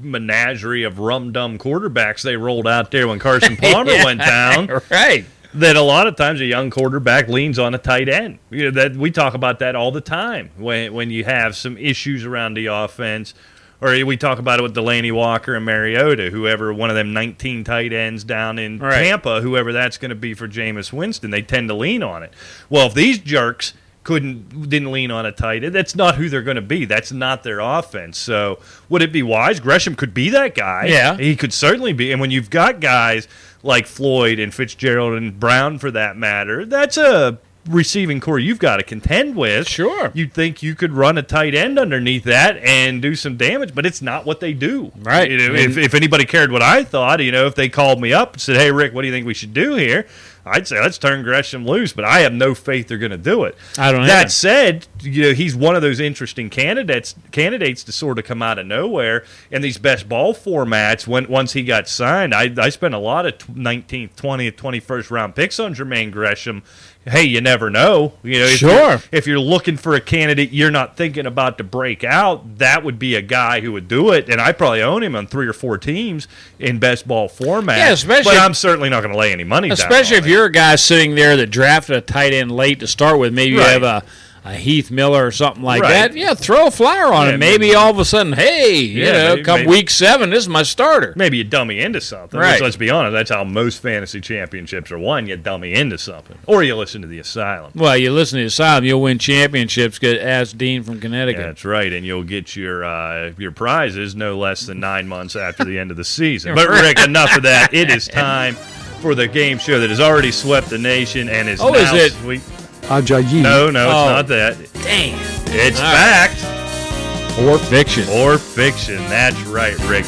menagerie 0.01 0.83
of 0.83 0.99
rum 0.99 1.33
dum 1.33 1.59
quarterbacks 1.59 2.22
they 2.22 2.37
rolled 2.37 2.66
out 2.68 2.90
there 2.90 3.09
when 3.09 3.18
Carson 3.18 3.57
Palmer 3.61 3.92
Yeah, 3.92 4.05
went 4.05 4.20
down 4.20 4.66
right. 4.90 5.25
that 5.55 5.77
a 5.77 5.81
lot 5.83 6.07
of 6.07 6.16
times 6.16 6.40
a 6.40 6.44
young 6.44 6.68
quarterback 6.70 7.29
leans 7.29 7.59
on 7.59 7.75
a 7.75 7.79
tight 7.79 8.09
end. 8.09 8.38
You 8.51 8.64
know, 8.64 8.70
that 8.72 8.94
we 8.96 9.11
talk 9.11 9.35
about 9.35 9.59
that 9.61 9.75
all 9.75 9.90
the 9.92 10.01
time 10.03 10.51
when 10.59 10.92
when 10.92 11.11
you 11.11 11.25
have 11.25 11.57
some 11.57 11.79
issues 11.79 12.25
around 12.25 12.55
the 12.55 12.66
offense. 12.66 13.33
Or 13.81 13.91
we 14.05 14.17
talk 14.17 14.39
about 14.39 14.59
it 14.59 14.62
with 14.62 14.75
Delanie 14.75 15.12
Walker 15.12 15.55
and 15.55 15.65
Mariota, 15.65 16.31
whoever 16.31 16.73
one 16.73 16.89
of 16.91 16.97
them 16.97 17.12
19 17.12 17.65
tight 17.65 17.93
ends 17.93 18.25
down 18.25 18.59
in 18.59 18.79
Right. 18.79 19.03
Tampa, 19.03 19.41
whoever 19.43 19.73
that's 19.73 19.99
going 19.99 20.09
to 20.09 20.15
be 20.15 20.33
for 20.35 20.49
Jameis 20.49 20.93
Winston, 20.93 21.31
they 21.31 21.43
tend 21.43 21.69
to 21.69 21.75
lean 21.75 22.03
on 22.03 22.23
it. 22.23 22.33
Well, 22.71 22.87
if 22.87 22.95
these 22.95 23.19
jerks 23.19 23.75
couldn't 24.03 24.71
didn't 24.71 24.93
lean 24.93 25.11
on 25.11 25.27
a 25.27 25.33
tight 25.33 25.65
end, 25.65 25.75
that's 25.75 25.97
not 25.97 26.15
who 26.15 26.29
they're 26.29 26.41
going 26.43 26.55
to 26.57 26.62
be. 26.62 26.85
That's 26.85 27.11
not 27.12 27.43
their 27.43 27.59
offense. 27.59 28.17
So 28.19 28.61
would 28.89 29.03
it 29.03 29.12
be 29.12 29.23
wise? 29.23 29.59
Gresham 29.61 29.95
could 29.97 30.15
be 30.15 30.31
that 30.31 30.55
guy. 30.55 30.87
Yeah. 30.87 31.17
he 31.17 31.35
could 31.37 31.53
certainly 31.53 31.93
be. 31.93 32.12
And 32.12 32.21
when 32.21 32.31
you've 32.31 32.49
got 32.51 32.81
guys 32.81 33.27
like 33.62 33.87
Floyd 33.87 34.39
and 34.39 34.55
Fitzgerald 34.55 35.15
and 35.15 35.39
Brown, 35.39 35.79
for 35.79 35.91
that 35.91 36.17
matter, 36.17 36.65
that's 36.65 36.97
a 36.97 37.39
receiving 37.68 38.20
corps 38.20 38.38
you've 38.38 38.59
got 38.59 38.76
to 38.76 38.83
contend 38.83 39.37
with. 39.37 39.68
Sure. 39.68 40.11
You'd 40.14 40.33
think 40.33 40.62
you 40.62 40.74
could 40.74 40.92
run 40.92 41.18
a 41.18 41.22
tight 41.22 41.55
end 41.55 41.79
underneath 41.79 42.24
that 42.24 42.57
and 42.59 43.00
do 43.02 43.14
some 43.14 43.37
damage, 43.37 43.74
but 43.74 43.85
it's 43.87 44.02
not 44.02 44.24
what 44.26 44.40
they 44.40 44.52
do. 44.52 44.92
Right. 45.00 45.31
You 45.31 45.38
know, 45.38 45.46
And- 45.55 45.57
if, 45.72 45.76
if 45.76 45.94
anybody 45.94 46.24
cared 46.24 46.50
what 46.52 46.62
I 46.62 46.85
thought, 46.85 47.22
you 47.22 47.33
know, 47.33 47.46
if 47.46 47.55
they 47.55 47.68
called 47.68 48.00
me 48.00 48.12
up 48.12 48.35
and 48.35 48.42
said, 48.42 48.57
"Hey, 48.57 48.70
Rick, 48.72 48.94
what 48.94 49.02
do 49.02 49.09
you 49.09 49.12
think 49.12 49.26
we 49.26 49.35
should 49.35 49.55
do 49.55 49.74
here?" 49.74 50.07
I'd 50.48 50.68
say 50.68 50.81
let's 50.81 50.96
turn 50.96 51.24
Gresham 51.24 51.66
loose, 51.66 51.92
but 51.92 52.05
I 52.05 52.20
have 52.20 52.33
no 52.33 52.55
faith 52.55 52.87
they're 52.87 52.98
going 52.98 53.11
to 53.11 53.16
do 53.18 53.42
it. 53.42 53.57
I 53.76 53.90
don't 53.90 54.07
That 54.07 54.20
either. 54.20 54.29
said, 54.29 54.87
you 55.00 55.22
know, 55.22 55.33
he's 55.33 55.57
one 55.57 55.74
of 55.74 55.83
those 55.83 55.98
interesting 55.98 56.50
candidates 56.50 57.16
candidates 57.33 57.83
to 57.83 57.90
sort 57.90 58.20
of 58.20 58.24
come 58.26 58.42
out 58.42 58.57
of 58.61 58.64
nowhere 58.64 59.24
in 59.50 59.61
these 59.61 59.76
best 59.76 60.09
ball 60.09 60.35
formats. 60.35 61.05
When 61.05 61.26
once 61.26 61.55
he 61.55 61.64
got 61.64 61.88
signed, 61.88 62.33
I, 62.33 62.55
I 62.59 62.68
spent 62.68 62.94
a 62.94 62.98
lot 62.98 63.26
of 63.26 63.38
tw- 63.38 63.57
19th, 63.57 64.14
20th, 64.14 64.52
21st 64.55 65.11
round 65.11 65.35
picks 65.35 65.59
on 65.59 65.74
Jermaine 65.74 66.12
Gresham. 66.12 66.62
Hey, 67.09 67.23
you 67.23 67.40
never 67.40 67.71
know. 67.71 68.14
You 68.25 68.40
know, 68.40 68.45
if 68.47 68.59
Sure. 68.59 68.71
You're, 68.90 69.01
if 69.12 69.27
you're 69.29 69.38
looking 69.38 69.77
for 69.77 69.95
a 69.95 70.01
candidate 70.01 70.51
you're 70.51 70.73
not 70.73 70.97
thinking 70.97 71.25
about 71.25 71.57
to 71.59 71.64
break 71.64 72.03
out, 72.03 72.59
that 72.59 72.83
would 72.83 72.99
be 72.99 73.14
a 73.14 73.23
guy 73.23 73.61
who 73.61 73.71
would 73.73 73.87
do 73.87 74.11
it. 74.11 74.29
And 74.29 74.40
I 74.40 74.51
probably 74.53 74.83
own 74.83 75.03
him 75.05 75.14
on 75.14 75.27
three 75.29 75.47
or 75.47 75.53
four 75.53 75.79
teams 75.79 76.27
in 76.59 76.79
best 76.81 77.07
ball 77.07 77.29
format. 77.29 77.79
Yeah, 77.79 77.92
especially- 77.92 78.33
But 78.35 78.40
I'm 78.40 78.55
certainly 78.55 78.88
not 78.88 79.03
going 79.03 79.12
to 79.12 79.19
lay 79.19 79.33
any 79.33 79.45
money. 79.45 79.71
Especially 79.71 80.16
if 80.16 80.27
it. 80.27 80.31
you're 80.31 80.47
a 80.47 80.53
guy 80.53 80.75
sitting 80.75 81.14
there 81.14 81.37
that 81.37 81.47
drafted 81.47 81.97
a 81.97 82.01
tight 82.01 82.33
end 82.33 82.51
late 82.51 82.81
to 82.81 82.87
start 82.88 83.19
with. 83.21 83.33
Maybe 83.33 83.53
you 83.53 83.61
have 83.61 83.83
a, 83.85 84.03
a 84.46 84.54
Heath 84.54 84.90
Miller 84.90 85.26
or 85.26 85.30
something 85.30 85.62
like 85.62 85.82
Right. 85.82 85.90
that. 86.12 86.16
Yeah, 86.16 86.35
throw 86.35 86.68
a 86.68 86.70
flyer 86.70 87.06
on 87.12 87.26
Yeah, 87.26 87.35
it. 87.35 87.38
Maybe 87.38 87.59
maybe- 87.66 87.74
all 87.74 87.90
of 87.90 87.98
a 87.98 88.04
sudden, 88.04 88.32
hey, 88.35 88.78
you 88.78 89.04
know, 89.04 89.30
maybe- 89.30 89.42
come 89.42 89.61
maybe- 89.61 89.68
week 89.68 89.90
seven, 89.90 90.30
this 90.30 90.40
is 90.40 90.48
my 90.48 90.62
starter. 90.62 91.12
maybe 91.16 91.37
you 91.38 91.44
dummy 91.44 91.80
into 91.80 92.00
something. 92.00 92.38
Right. 92.38 92.61
Let's 92.61 92.76
be 92.76 92.88
honest, 92.90 93.12
that's 93.12 93.30
how 93.30 93.42
most 93.44 93.82
fantasy 93.82 94.20
championships 94.20 94.90
are 94.92 94.98
won. 94.98 95.26
You 95.26 95.37
dummy 95.37 95.72
into 95.74 95.98
something, 95.98 96.37
or 96.46 96.62
you 96.62 96.76
listen 96.76 97.02
to 97.02 97.09
the 97.09 97.18
Asylum. 97.18 97.72
Well, 97.74 97.96
you 97.96 98.12
listen 98.12 98.37
to 98.38 98.42
the 98.42 98.46
Asylum, 98.46 98.85
you'll 98.85 99.02
win 99.02 99.18
championships. 99.18 99.98
Get 99.98 100.20
ask 100.20 100.56
Dean 100.56 100.82
from 100.82 101.00
Connecticut. 101.00 101.42
That's 101.44 101.64
right, 101.64 101.92
and 101.92 102.06
you'll 102.06 102.22
get 102.22 102.54
your 102.54 102.85
uh, 102.85 103.30
your 103.38 103.50
prizes 103.50 104.14
no 104.14 104.38
less 104.38 104.62
than 104.66 104.78
nine 104.80 105.09
months 105.09 105.35
after 105.37 105.64
the 105.64 105.78
end 105.78 105.90
of 105.90 105.96
the 105.96 106.04
season. 106.04 106.54
But 106.54 106.68
Rick, 106.68 107.00
enough 107.04 107.37
of 107.37 107.42
that. 107.42 107.74
It 107.74 107.90
is 107.90 108.06
time 108.06 108.56
for 109.02 109.14
the 109.14 109.26
game 109.26 109.59
show 109.59 109.80
that 109.80 109.90
has 109.90 110.00
already 110.00 110.30
swept 110.30 110.70
the 110.70 110.78
nation 110.78 111.28
and 111.28 111.48
is 111.48 111.61
Oh, 111.61 111.70
now 111.70 111.94
is 111.94 112.04
it? 112.06 112.12
sweet. 112.22 112.40
Ajayi 112.88 113.42
No, 113.42 113.70
no, 113.70 113.87
it's 113.87 113.94
Oh. 113.94 114.09
not 114.11 114.27
that. 114.29 114.57
Damn. 114.75 115.18
It's 115.49 115.79
All 115.81 115.87
right. 115.87 116.31
fact 116.31 117.38
Or 117.40 117.59
fiction. 117.59 118.09
or 118.09 118.38
fiction. 118.38 118.96
That's 119.09 119.38
right, 119.42 119.77
Rick. 119.88 120.05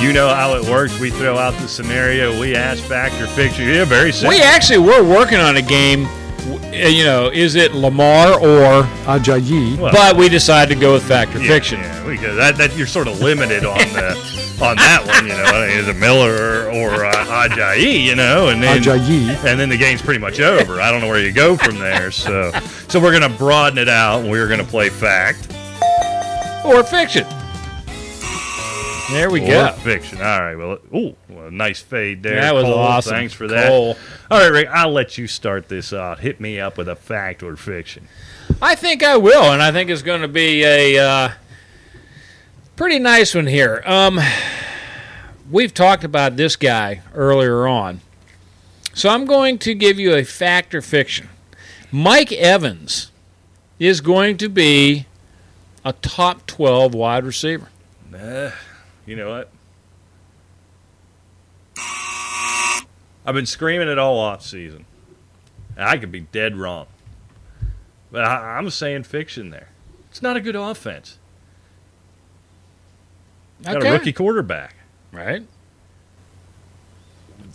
You 0.00 0.12
know 0.12 0.28
how 0.28 0.54
it 0.56 0.64
works. 0.64 0.98
We 1.00 1.10
throw 1.10 1.38
out 1.38 1.56
the 1.60 1.68
scenario. 1.68 2.38
We 2.38 2.54
ask 2.54 2.82
fact 2.84 3.14
or 3.20 3.26
fiction. 3.28 3.66
Yeah, 3.68 3.84
very 3.84 4.12
simple. 4.12 4.30
We 4.36 4.42
actually 4.42 4.78
were 4.78 5.02
working 5.02 5.38
on 5.38 5.56
a 5.56 5.62
game. 5.62 6.06
W- 6.50 6.84
uh, 6.84 6.88
You 6.88 7.04
know, 7.04 7.28
is 7.32 7.54
it 7.54 7.74
Lamar 7.74 8.34
or? 8.40 8.82
Ajayi 9.06 9.78
Well, 9.78 9.92
But 9.92 10.16
we 10.16 10.28
decided 10.28 10.74
to 10.74 10.80
go 10.80 10.94
with 10.94 11.02
fact 11.06 11.34
or 11.34 11.40
Yeah, 11.40 11.48
fiction. 11.48 11.80
Yeah, 11.80 12.06
we 12.06 12.16
could, 12.18 12.34
that, 12.36 12.56
that 12.56 12.76
you're 12.76 12.86
sort 12.86 13.08
of 13.08 13.20
limited 13.20 13.64
on 13.64 13.78
the 13.78 14.36
on 14.62 14.76
that 14.76 15.04
one. 15.06 15.26
You 15.26 15.34
know, 15.34 15.62
is 15.64 15.86
it 15.86 15.96
Miller 15.96 16.32
or, 16.32 16.70
or 16.72 17.04
uh, 17.04 17.12
Ajayi? 17.26 18.02
You 18.04 18.14
know, 18.14 18.48
and 18.48 18.62
then 18.62 18.82
Ajayi 18.82 19.28
and 19.44 19.60
then 19.60 19.68
the 19.68 19.76
game's 19.76 20.00
pretty 20.00 20.20
much 20.20 20.40
over. 20.40 20.80
I 20.80 20.90
don't 20.90 21.00
know 21.02 21.08
where 21.08 21.20
you 21.20 21.32
go 21.32 21.56
from 21.56 21.78
there. 21.78 22.10
So 22.10 22.52
so 22.88 22.98
we're 23.00 23.12
gonna 23.12 23.28
broaden 23.36 23.78
it 23.78 23.88
out. 23.88 24.24
We're 24.24 24.48
gonna 24.48 24.64
play 24.64 24.88
fact 24.88 25.52
Or 26.64 26.82
fiction. 26.82 27.26
There 29.10 29.30
we 29.30 29.40
go. 29.40 29.70
fiction. 29.72 30.18
All 30.18 30.40
right. 30.42 30.56
Well, 30.56 30.78
ooh, 30.94 31.16
well, 31.28 31.50
nice 31.50 31.80
fade 31.80 32.22
there. 32.22 32.40
That 32.40 32.54
was 32.54 32.64
Cole. 32.64 32.74
awesome. 32.74 33.12
Thanks 33.12 33.32
for 33.32 33.46
that. 33.48 33.68
Cole. 33.68 33.96
All 34.30 34.40
right, 34.40 34.50
Rick. 34.50 34.68
I'll 34.68 34.92
let 34.92 35.16
you 35.16 35.26
start 35.26 35.68
this 35.68 35.92
out. 35.92 36.20
Hit 36.20 36.40
me 36.40 36.58
up 36.58 36.76
with 36.76 36.88
a 36.88 36.96
fact 36.96 37.42
or 37.42 37.56
fiction. 37.56 38.08
I 38.60 38.74
think 38.74 39.02
I 39.02 39.16
will, 39.16 39.52
and 39.52 39.62
I 39.62 39.70
think 39.70 39.90
it's 39.90 40.02
going 40.02 40.22
to 40.22 40.28
be 40.28 40.64
a 40.64 40.98
uh, 40.98 41.32
pretty 42.74 42.98
nice 42.98 43.34
one 43.34 43.46
here. 43.46 43.82
Um, 43.86 44.18
we've 45.50 45.72
talked 45.74 46.04
about 46.04 46.36
this 46.36 46.56
guy 46.56 47.02
earlier 47.14 47.66
on, 47.66 48.00
so 48.92 49.08
I'm 49.08 49.24
going 49.24 49.58
to 49.58 49.74
give 49.74 49.98
you 50.00 50.14
a 50.14 50.24
fact 50.24 50.74
or 50.74 50.82
fiction. 50.82 51.28
Mike 51.92 52.32
Evans 52.32 53.10
is 53.78 54.00
going 54.00 54.36
to 54.38 54.48
be 54.48 55.06
a 55.84 55.92
top 55.92 56.46
12 56.46 56.94
wide 56.94 57.24
receiver. 57.24 57.68
Uh, 58.14 58.50
you 59.06 59.16
know 59.16 59.30
what? 59.30 59.50
I've 63.24 63.34
been 63.34 63.46
screaming 63.46 63.88
it 63.88 63.98
all 63.98 64.18
off 64.18 64.42
season. 64.42 64.84
I 65.76 65.98
could 65.98 66.12
be 66.12 66.20
dead 66.20 66.56
wrong. 66.56 66.86
But 68.12 68.24
I, 68.24 68.56
I'm 68.56 68.70
saying 68.70 69.02
fiction 69.04 69.50
there. 69.50 69.68
It's 70.10 70.22
not 70.22 70.36
a 70.36 70.40
good 70.40 70.56
offense. 70.56 71.18
Got 73.62 73.84
a 73.84 73.90
rookie 73.92 74.12
quarterback. 74.12 74.76
right? 75.12 75.42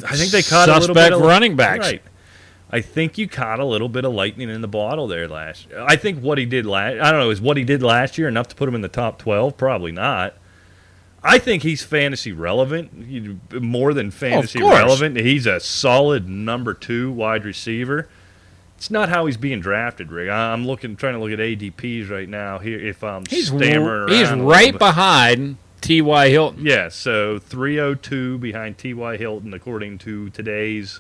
I 0.04 0.16
think 0.16 0.32
they 0.32 0.42
caught 0.42 0.68
a 0.68 0.74
little 0.74 0.96
bit 0.96 1.02
Suspect 1.04 1.16
of 1.16 1.22
running 1.22 1.56
backs. 1.56 1.88
Right. 1.88 2.02
I 2.72 2.82
think 2.82 3.18
you 3.18 3.28
caught 3.28 3.60
a 3.60 3.66
little 3.66 3.90
bit 3.90 4.06
of 4.06 4.14
lightning 4.14 4.50
in 4.50 4.62
the 4.62 4.68
bottle 4.68 5.08
there 5.08 5.28
last. 5.28 5.68
I 5.78 5.96
think 5.96 6.22
what 6.22 6.38
he 6.38 6.46
did 6.46 6.66
last. 6.66 7.02
I 7.02 7.12
don't 7.12 7.20
know. 7.20 7.30
Is 7.30 7.42
what 7.42 7.58
he 7.58 7.64
did 7.64 7.84
last 7.84 8.18
year 8.18 8.28
enough 8.28 8.48
to 8.50 8.56
put 8.56 8.68
him 8.68 8.76
in 8.76 8.82
the 8.82 8.88
top 8.88 9.20
twelve? 9.20 9.58
Probably 9.58 9.92
not. 9.92 10.36
I 11.24 11.38
think 11.38 11.64
he's 11.64 11.84
fantasy 11.84 12.32
relevant, 12.32 13.62
more 13.62 13.94
than 13.94 14.10
fantasy 14.10 14.60
course. 14.60 14.80
relevant. 14.80 15.18
He's 15.18 15.46
a 15.46 15.60
solid 15.60 16.28
number 16.28 16.74
two 16.74 17.12
wide 17.12 17.46
receiver. 17.46 18.10
It's 18.78 18.90
not 18.90 19.10
how 19.10 19.28
he's 19.28 19.38
being 19.38 19.60
drafted, 19.60 20.12
Rick. 20.12 20.32
I'm 20.32 20.66
looking, 20.66 20.96
trying 20.96 21.14
to 21.14 21.20
look 21.20 21.32
at 21.32 21.38
ADPs 21.38 22.10
right 22.10 22.28
now. 22.28 22.58
Here, 22.58 22.80
if 22.80 23.04
I'm 23.04 23.24
He's 23.30 23.50
stammering 23.50 24.12
he's 24.12 24.32
right 24.32 24.76
behind 24.76 25.58
T.Y. 25.82 26.30
Hilton. 26.30 26.66
Yeah, 26.66 26.90
so 26.90 27.38
302 27.38 28.40
behind 28.40 28.80
T.Y. 28.80 29.18
Hilton, 29.18 29.54
according 29.54 30.00
to 30.00 30.32
today's 30.32 31.00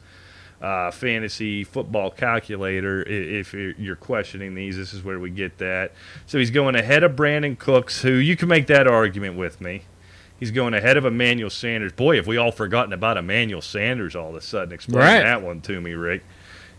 uh, 0.61 0.91
fantasy 0.91 1.63
football 1.63 2.11
calculator. 2.11 3.01
If 3.01 3.53
you're 3.55 3.95
questioning 3.95 4.53
these, 4.53 4.77
this 4.77 4.93
is 4.93 5.03
where 5.03 5.19
we 5.19 5.31
get 5.31 5.57
that. 5.57 5.93
So 6.27 6.37
he's 6.37 6.51
going 6.51 6.75
ahead 6.75 7.03
of 7.03 7.13
Brandin 7.13 7.57
Cooks, 7.57 8.03
who 8.03 8.11
you 8.11 8.37
can 8.37 8.47
make 8.47 8.67
that 8.67 8.87
argument 8.87 9.37
with 9.37 9.59
me. 9.59 9.85
He's 10.41 10.51
going 10.51 10.73
ahead 10.73 10.97
of 10.97 11.05
Emmanuel 11.05 11.51
Sanders. 11.51 11.93
Boy, 11.93 12.15
have 12.15 12.25
we 12.25 12.35
all 12.35 12.51
forgotten 12.51 12.93
about 12.93 13.15
Emmanuel 13.15 13.61
Sanders 13.61 14.15
all 14.15 14.31
of 14.31 14.35
a 14.35 14.41
sudden. 14.41 14.73
Explain 14.73 14.97
Right. 15.05 15.21
that 15.23 15.43
one 15.43 15.61
to 15.61 15.79
me, 15.79 15.93
Rick. 15.93 16.23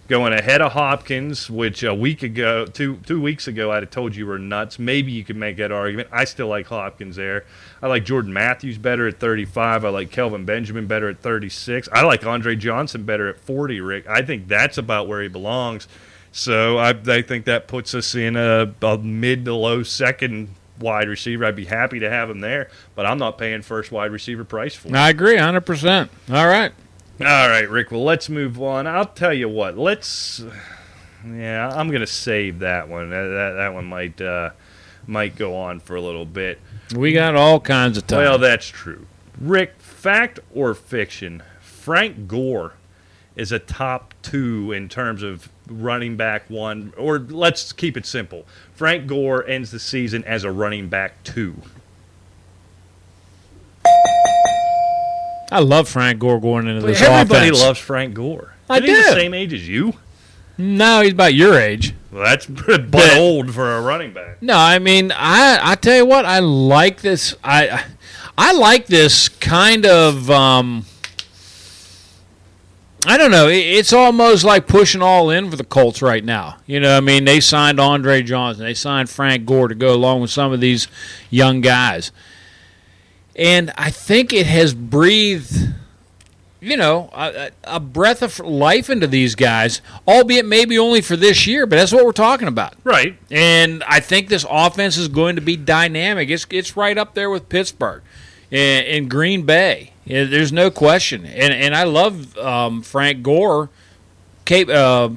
Going 0.08 0.32
ahead 0.32 0.60
of 0.60 0.72
Hopkins, 0.72 1.48
which 1.48 1.84
a 1.84 1.94
week 1.94 2.24
ago, 2.24 2.66
two 2.66 2.96
two 3.06 3.20
weeks 3.20 3.46
ago, 3.46 3.70
I'd 3.70 3.84
have 3.84 3.90
told 3.90 4.16
you 4.16 4.26
were 4.26 4.36
nuts. 4.38 4.80
Maybe 4.80 5.12
you 5.12 5.22
could 5.22 5.36
make 5.36 5.58
that 5.58 5.70
argument. 5.70 6.08
I 6.10 6.24
still 6.24 6.48
like 6.48 6.66
Hopkins 6.66 7.14
there. 7.14 7.44
I 7.80 7.86
like 7.86 8.04
Jordan 8.04 8.32
Matthews 8.32 8.78
better 8.78 9.06
at 9.06 9.20
35. 9.20 9.84
I 9.84 9.88
like 9.90 10.10
Kelvin 10.10 10.44
Benjamin 10.44 10.88
better 10.88 11.08
at 11.08 11.20
36. 11.20 11.88
I 11.92 12.02
like 12.02 12.26
Andre 12.26 12.56
Johnson 12.56 13.04
better 13.04 13.28
at 13.28 13.38
40, 13.38 13.80
Rick. 13.80 14.08
I 14.08 14.22
think 14.22 14.48
that's 14.48 14.76
about 14.76 15.06
where 15.06 15.22
he 15.22 15.28
belongs. 15.28 15.86
So 16.32 16.78
I, 16.78 16.90
I 17.06 17.22
think 17.22 17.44
that 17.44 17.68
puts 17.68 17.94
us 17.94 18.14
in 18.16 18.34
a, 18.36 18.74
a 18.82 18.98
mid 18.98 19.44
to 19.44 19.54
low 19.54 19.84
second 19.84 20.48
wide 20.78 21.08
receiver. 21.08 21.44
I'd 21.44 21.56
be 21.56 21.64
happy 21.64 22.00
to 22.00 22.10
have 22.10 22.30
him 22.30 22.40
there, 22.40 22.70
but 22.94 23.06
I'm 23.06 23.18
not 23.18 23.38
paying 23.38 23.62
first 23.62 23.92
wide 23.92 24.10
receiver 24.10 24.44
price 24.44 24.74
for 24.74 24.88
him. 24.88 24.96
I 24.96 25.10
agree, 25.10 25.36
hundred 25.36 25.66
percent. 25.66 26.10
All 26.30 26.46
right. 26.46 26.72
All 27.20 27.48
right, 27.48 27.68
Rick. 27.68 27.90
Well, 27.90 28.04
let's 28.04 28.28
move 28.28 28.60
on. 28.60 28.86
I'll 28.86 29.06
tell 29.06 29.32
you 29.32 29.48
what. 29.48 29.78
Let's. 29.78 30.44
Yeah, 31.24 31.70
I'm 31.72 31.90
gonna 31.90 32.06
save 32.06 32.60
that 32.60 32.88
one. 32.88 33.10
That 33.10 33.28
that, 33.28 33.52
that 33.58 33.74
one 33.74 33.84
might 33.84 34.20
uh, 34.20 34.50
might 35.06 35.36
go 35.36 35.54
on 35.56 35.78
for 35.78 35.94
a 35.94 36.00
little 36.00 36.26
bit. 36.26 36.58
We 36.94 37.12
got 37.12 37.36
all 37.36 37.60
kinds 37.60 37.96
of 37.96 38.06
time. 38.06 38.18
Well, 38.18 38.38
that's 38.38 38.66
true. 38.66 39.06
Rick, 39.40 39.74
fact 39.78 40.40
or 40.52 40.74
fiction? 40.74 41.42
Frank 41.60 42.26
Gore 42.28 42.74
is 43.34 43.52
a 43.52 43.58
top 43.58 44.14
two 44.22 44.72
in 44.72 44.88
terms 44.88 45.22
of 45.22 45.48
running 45.68 46.16
back 46.16 46.48
one, 46.50 46.92
or 46.96 47.18
let's 47.18 47.72
keep 47.72 47.96
it 47.96 48.04
simple. 48.06 48.44
Frank 48.74 49.06
Gore 49.06 49.46
ends 49.46 49.70
the 49.70 49.78
season 49.78 50.24
as 50.24 50.44
a 50.44 50.50
running 50.50 50.88
back 50.88 51.22
two. 51.24 51.56
I 55.50 55.58
love 55.60 55.88
Frank 55.88 56.18
Gore 56.18 56.40
going 56.40 56.66
into 56.66 56.86
this 56.86 57.02
Everybody 57.02 57.48
offense. 57.48 57.60
loves 57.62 57.78
Frank 57.78 58.14
Gore. 58.14 58.54
I 58.70 58.76
Isn't 58.78 58.88
he 58.88 58.94
the 58.94 59.02
same 59.12 59.34
age 59.34 59.52
as 59.52 59.68
you? 59.68 59.92
no, 60.56 61.02
he's 61.02 61.12
about 61.12 61.34
your 61.34 61.58
age. 61.58 61.94
Well, 62.10 62.24
that's 62.24 62.46
but 62.46 62.90
But- 62.90 63.16
old 63.18 63.52
for 63.54 63.76
a 63.76 63.80
running 63.82 64.12
back. 64.12 64.40
No, 64.42 64.54
I 64.56 64.78
mean, 64.78 65.12
I 65.12 65.58
I 65.62 65.74
tell 65.74 65.96
you 65.96 66.06
what, 66.06 66.24
I 66.24 66.38
like 66.38 67.02
this. 67.02 67.34
I 67.44 67.84
I 68.38 68.52
like 68.54 68.86
this 68.86 69.28
kind 69.28 69.84
of. 69.84 70.30
Um, 70.30 70.86
I 73.04 73.16
don't 73.16 73.32
know. 73.32 73.48
It's 73.48 73.92
almost 73.92 74.44
like 74.44 74.68
pushing 74.68 75.02
all 75.02 75.30
in 75.30 75.50
for 75.50 75.56
the 75.56 75.64
Colts 75.64 76.02
right 76.02 76.24
now. 76.24 76.58
You 76.66 76.78
know, 76.78 76.96
I 76.96 77.00
mean, 77.00 77.24
they 77.24 77.40
signed 77.40 77.80
Andre 77.80 78.22
Johnson, 78.22 78.64
they 78.64 78.74
signed 78.74 79.10
Frank 79.10 79.44
Gore 79.44 79.68
to 79.68 79.74
go 79.74 79.92
along 79.94 80.20
with 80.20 80.30
some 80.30 80.52
of 80.52 80.60
these 80.60 80.86
young 81.28 81.60
guys, 81.60 82.12
and 83.34 83.72
I 83.76 83.90
think 83.90 84.32
it 84.32 84.46
has 84.46 84.74
breathed. 84.74 85.74
You 86.64 86.76
know, 86.76 87.10
a, 87.12 87.50
a 87.64 87.80
breath 87.80 88.22
of 88.22 88.38
life 88.38 88.88
into 88.88 89.08
these 89.08 89.34
guys, 89.34 89.82
albeit 90.06 90.46
maybe 90.46 90.78
only 90.78 91.00
for 91.00 91.16
this 91.16 91.44
year, 91.44 91.66
but 91.66 91.74
that's 91.74 91.90
what 91.90 92.04
we're 92.04 92.12
talking 92.12 92.46
about. 92.46 92.74
Right. 92.84 93.18
And 93.32 93.82
I 93.82 93.98
think 93.98 94.28
this 94.28 94.46
offense 94.48 94.96
is 94.96 95.08
going 95.08 95.34
to 95.34 95.42
be 95.42 95.56
dynamic. 95.56 96.30
It's 96.30 96.46
it's 96.50 96.76
right 96.76 96.96
up 96.96 97.14
there 97.14 97.30
with 97.30 97.48
Pittsburgh 97.48 98.04
eh, 98.52 98.78
and, 98.78 98.86
and 98.86 99.10
Green 99.10 99.44
Bay. 99.44 99.91
Yeah, 100.04 100.24
there's 100.24 100.52
no 100.52 100.70
question. 100.70 101.24
And 101.24 101.52
and 101.52 101.74
I 101.74 101.84
love 101.84 102.36
um, 102.38 102.82
Frank 102.82 103.22
Gore 103.22 103.70
cap- 104.44 104.68
uh, 104.68 105.10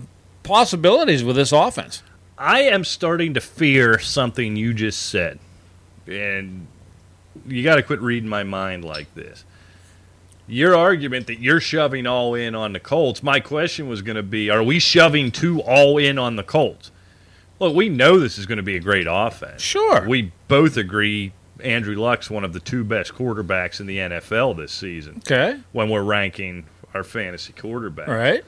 possibilities 0.43 1.23
with 1.23 1.35
this 1.35 1.51
offense. 1.51 2.03
I 2.37 2.61
am 2.61 2.83
starting 2.83 3.33
to 3.33 3.41
fear 3.41 3.97
something 3.99 4.55
you 4.55 4.73
just 4.73 5.01
said. 5.01 5.39
And 6.05 6.67
you 7.47 7.63
got 7.63 7.75
to 7.75 7.83
quit 7.83 8.01
reading 8.01 8.29
my 8.29 8.43
mind 8.43 8.83
like 8.83 9.13
this. 9.15 9.45
Your 10.47 10.75
argument 10.75 11.25
that 11.27 11.39
you're 11.39 11.59
shoving 11.59 12.05
all 12.05 12.35
in 12.35 12.53
on 12.53 12.73
the 12.73 12.79
Colts, 12.79 13.23
my 13.23 13.39
question 13.39 13.87
was 13.87 14.03
going 14.03 14.17
to 14.17 14.23
be 14.23 14.49
are 14.49 14.61
we 14.61 14.79
shoving 14.79 15.31
too 15.31 15.61
all 15.61 15.97
in 15.97 16.19
on 16.19 16.35
the 16.35 16.43
Colts? 16.43 16.91
Look, 17.59 17.73
we 17.73 17.89
know 17.89 18.19
this 18.19 18.37
is 18.37 18.45
going 18.45 18.57
to 18.57 18.63
be 18.63 18.75
a 18.75 18.81
great 18.81 19.07
offense. 19.09 19.61
Sure. 19.61 20.07
We 20.07 20.33
both 20.47 20.77
agree 20.77 21.31
Andrew 21.63 21.95
Luck's 21.95 22.29
one 22.29 22.43
of 22.43 22.53
the 22.53 22.59
two 22.59 22.83
best 22.83 23.13
quarterbacks 23.13 23.79
in 23.79 23.85
the 23.87 23.97
NFL 23.97 24.57
this 24.57 24.71
season 24.71 25.17
Okay. 25.19 25.59
when 25.71 25.89
we're 25.89 26.03
ranking 26.03 26.65
our 26.93 27.03
fantasy 27.03 27.53
quarterback. 27.53 28.07
All 28.07 28.13
right. 28.15 28.43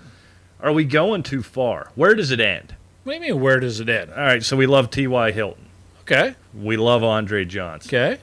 Are 0.62 0.72
we 0.72 0.84
going 0.86 1.24
too 1.24 1.44
far? 1.44 1.92
Where 1.96 2.16
does 2.16 2.32
it 2.32 2.40
end? 2.40 2.76
What 3.04 3.14
do 3.14 3.26
you 3.26 3.34
mean? 3.34 3.42
Where 3.42 3.60
does 3.60 3.80
it 3.80 3.88
end? 3.90 4.12
All 4.12 4.18
right, 4.18 4.44
so 4.44 4.58
we 4.58 4.66
love 4.66 4.90
T.Y. 4.90 5.32
Hilton. 5.32 5.66
Okay. 6.02 6.36
We 6.54 6.78
love 6.78 7.04
Andre 7.04 7.46
Johnson. 7.46 7.90
Okay. 7.96 8.22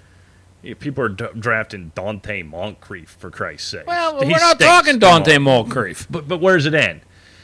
Yeah, 0.63 0.75
People 0.79 1.05
are 1.05 1.09
d- 1.11 1.27
drafting 1.39 1.93
Donte 1.95 2.45
Moncrief 2.47 3.17
for 3.19 3.31
Christ's 3.31 3.69
sake. 3.69 3.87
Well, 3.87 4.19
He 4.21 4.27
we're 4.27 4.39
not 4.39 4.57
stinks. 4.57 4.65
talking 4.65 4.99
Donte. 4.99 5.41
Moncrief. 5.43 6.07
But 6.11 6.27
but 6.27 6.41
where 6.41 6.57
does 6.57 6.65
it 6.67 6.75
end? 6.75 7.03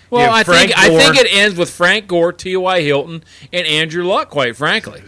Well, 0.08 0.32
I 0.32 0.42
think 0.42 0.72
I 0.76 0.88
think 0.88 1.16
it 1.16 1.28
ends 1.30 1.56
with 1.58 1.70
Frank 1.70 2.06
Gore, 2.08 2.32
T.Y. 2.32 2.80
Hilton, 2.80 3.22
and 3.52 3.66
Andrew 3.66 4.04
Luck. 4.04 4.30
Quite 4.30 4.56
frankly. 4.56 5.02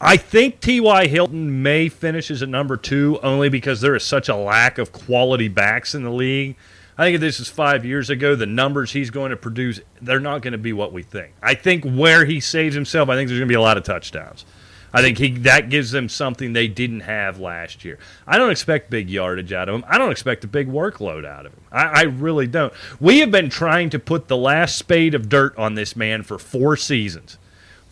I 0.00 0.18
think 0.18 0.60
T.Y. 0.60 1.06
Hilton 1.06 1.62
may 1.62 1.88
finish 1.88 2.30
as 2.30 2.42
a 2.42 2.46
number 2.46 2.76
two 2.76 3.18
only 3.22 3.48
because 3.48 3.80
there 3.80 3.96
is 3.96 4.04
such 4.04 4.28
a 4.28 4.36
lack 4.36 4.76
of 4.76 4.92
quality 4.92 5.48
backs 5.48 5.94
in 5.94 6.02
the 6.02 6.10
league. 6.10 6.56
I 6.98 7.04
think 7.04 7.14
if 7.16 7.20
this 7.22 7.40
is 7.40 7.48
five 7.48 7.84
years 7.84 8.10
ago, 8.10 8.34
the 8.34 8.46
numbers 8.46 8.92
he's 8.92 9.10
going 9.10 9.30
to 9.30 9.36
produce, 9.36 9.80
they're 10.02 10.20
not 10.20 10.42
going 10.42 10.52
to 10.52 10.58
be 10.58 10.74
what 10.74 10.92
we 10.92 11.02
think. 11.02 11.32
I 11.42 11.54
think 11.54 11.84
where 11.84 12.26
he 12.26 12.40
saves 12.40 12.74
himself, 12.74 13.08
I 13.08 13.16
think 13.16 13.28
there's 13.28 13.40
going 13.40 13.48
to 13.48 13.52
be 13.52 13.56
a 13.56 13.60
lot 13.60 13.78
of 13.78 13.84
touchdowns. 13.84 14.44
I 14.92 15.02
think 15.02 15.18
he 15.18 15.30
that 15.40 15.68
gives 15.68 15.90
them 15.90 16.08
something 16.08 16.52
they 16.52 16.68
didn't 16.68 17.00
have 17.00 17.38
last 17.38 17.84
year. 17.84 17.98
I 18.26 18.38
don't 18.38 18.50
expect 18.50 18.88
big 18.88 19.10
yardage 19.10 19.52
out 19.52 19.68
of 19.68 19.74
him. 19.74 19.84
I 19.88 19.98
don't 19.98 20.12
expect 20.12 20.44
a 20.44 20.48
big 20.48 20.68
workload 20.68 21.26
out 21.26 21.44
of 21.44 21.52
him. 21.52 21.60
I, 21.72 21.84
I 21.84 22.02
really 22.02 22.46
don't. 22.46 22.72
We 22.98 23.18
have 23.18 23.30
been 23.30 23.50
trying 23.50 23.90
to 23.90 23.98
put 23.98 24.28
the 24.28 24.36
last 24.36 24.76
spade 24.76 25.14
of 25.14 25.28
dirt 25.28 25.56
on 25.58 25.74
this 25.74 25.96
man 25.96 26.22
for 26.22 26.38
four 26.38 26.76
seasons 26.76 27.36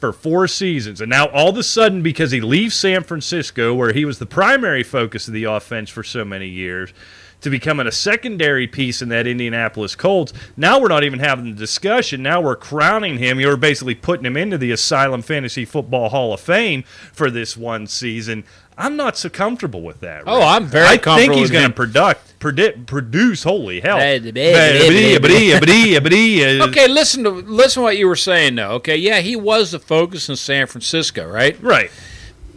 for 0.05 0.13
four 0.13 0.47
seasons. 0.47 1.01
And 1.01 1.09
now 1.09 1.29
all 1.29 1.49
of 1.49 1.57
a 1.57 1.63
sudden, 1.63 2.03
because 2.03 2.31
he 2.31 2.43
leaves 2.43 2.75
San 2.75 3.03
Francisco, 3.05 3.73
where 3.73 3.95
he 3.95 4.05
was 4.05 4.19
the 4.19 4.27
primary 4.27 4.83
focus 4.83 5.29
of 5.29 5.33
the 5.33 5.45
offense 5.45 5.89
for 5.89 6.03
so 6.03 6.27
many 6.27 6.47
years, 6.47 6.93
to 7.41 7.49
becoming 7.49 7.87
a 7.87 7.93
secondary 7.93 8.67
piece 8.67 9.01
in 9.01 9.09
that 9.09 9.27
Indianapolis 9.27 9.97
Colts, 9.97 10.35
now 10.59 10.79
we're 10.79 10.89
not 10.89 11.05
even 11.05 11.21
having 11.21 11.47
the 11.47 11.57
discussion. 11.57 12.23
Now 12.23 12.43
we're 12.43 12.57
crowning 12.57 13.17
him. 13.17 13.41
You're 13.41 13.57
basically 13.57 13.95
putting 13.95 14.27
him 14.27 14.37
into 14.37 14.59
the 14.59 14.73
Asylum 14.73 15.23
Fantasy 15.23 15.65
Football 15.65 16.11
Hall 16.11 16.35
of 16.35 16.41
Fame 16.41 16.85
for 17.13 17.31
this 17.31 17.57
one 17.57 17.87
season. 17.87 18.45
I'm 18.77 18.97
not 18.97 19.17
so 19.17 19.29
comfortable 19.29 19.83
with 19.83 20.01
that. 20.01 20.25
Oh, 20.27 20.43
I'm 20.43 20.67
very 20.67 20.87
I 20.87 20.97
think 20.97 21.33
he's 21.35 21.51
going 21.51 21.69
to 21.69 21.73
product, 21.73 22.39
predict, 22.41 22.87
produce. 22.87 23.45
Holy 23.45 23.81
hell! 23.81 23.99
Hey, 23.99 24.19
the 24.19 24.33
baby, 24.33 25.19
baby, 25.19 26.45
Okay, 26.45 26.61
Okay, 26.63 26.89
listen 26.89 27.23
to 27.25 27.31
listen 27.31 27.81
to 27.81 27.85
what 27.85 27.97
you 27.97 28.09
were 28.09 28.17
saying 28.17 28.57
though. 28.57 28.73
Okay, 28.73 28.97
yeah, 28.97 29.21
he 29.21 29.37
was 29.37 29.71
the 29.71 29.79
focus 29.79 30.29
in 30.29 30.37
San 30.37 30.67
Francisco, 30.67 31.29
right? 31.29 31.61
right. 31.63 31.91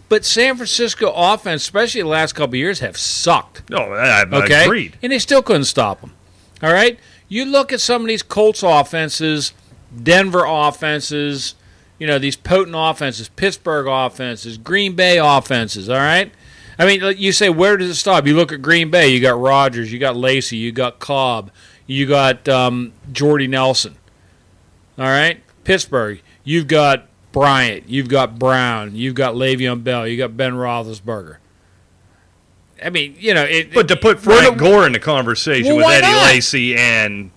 But 0.10 0.24
San 0.26 0.56
Francisco 0.56 1.12
offense, 1.14 1.64
especially 1.64 2.02
the 2.02 2.08
last 2.08 2.34
couple 2.34 2.52
of 2.54 2.56
years, 2.60 2.80
have 2.80 2.98
sucked. 2.98 3.70
No, 3.70 3.94
I, 3.94 4.22
I 4.22 4.44
Okay, 4.44 4.64
agreed. 4.64 4.98
and 5.04 5.12
they 5.12 5.20
still 5.20 5.42
couldn't 5.44 5.66
stop 5.66 6.02
them. 6.02 6.14
All 6.64 6.72
right, 6.74 6.98
you 7.28 7.46
look 7.46 7.72
at 7.72 7.82
some 7.82 8.02
of 8.02 8.08
these 8.08 8.24
Colts 8.24 8.64
offenses, 8.64 9.54
Denver 10.02 10.46
offenses, 10.48 11.54
you 12.00 12.08
know 12.08 12.20
these 12.20 12.36
potent 12.36 12.76
offenses, 12.78 13.30
Pittsburgh 13.30 13.88
offenses, 13.88 14.58
Green 14.58 14.96
Bay 14.96 15.18
offenses. 15.18 15.90
All 15.90 15.98
right. 15.98 16.32
I 16.80 16.86
mean, 16.86 17.16
you 17.18 17.32
say, 17.32 17.50
where 17.50 17.76
does 17.76 17.90
it 17.90 17.96
stop? 17.96 18.28
You 18.28 18.36
look 18.36 18.52
at 18.52 18.62
Green 18.62 18.92
Bay. 18.92 19.08
You 19.08 19.20
got 19.20 19.40
Rodgers, 19.40 19.92
you 19.92 19.98
got 19.98 20.16
Lacy, 20.16 20.58
you 20.58 20.72
got 20.72 21.00
Cobb, 21.00 21.50
you 21.88 22.06
got 22.06 22.48
um, 22.48 22.94
Jordy 23.12 23.48
Nelson. 23.48 23.96
All 24.98 25.06
right, 25.06 25.42
Pittsburgh. 25.64 26.22
You've 26.44 26.68
got 26.68 27.08
Bryant. 27.32 27.90
You've 27.90 28.10
got 28.10 28.40
Brown. 28.40 28.96
You've 28.96 29.16
got 29.16 29.36
Le'Veon 29.36 29.84
Bell. 29.84 30.08
You 30.08 30.18
got 30.18 30.38
Ben 30.38 30.54
Roethlisberger. 30.54 31.38
I 32.84 32.90
mean, 32.90 33.16
you 33.20 33.34
know, 33.34 33.44
it, 33.44 33.74
But 33.74 33.88
to 33.88 33.96
put 33.96 34.20
Frank 34.20 34.58
Gore 34.58 34.86
in 34.86 34.94
the 34.94 35.00
conversation 35.00 35.76
Well, 35.76 35.88
with 35.88 36.04
Eddie 36.04 36.14
not? 36.14 36.26
Lacy 36.26 36.76
and 36.76 37.32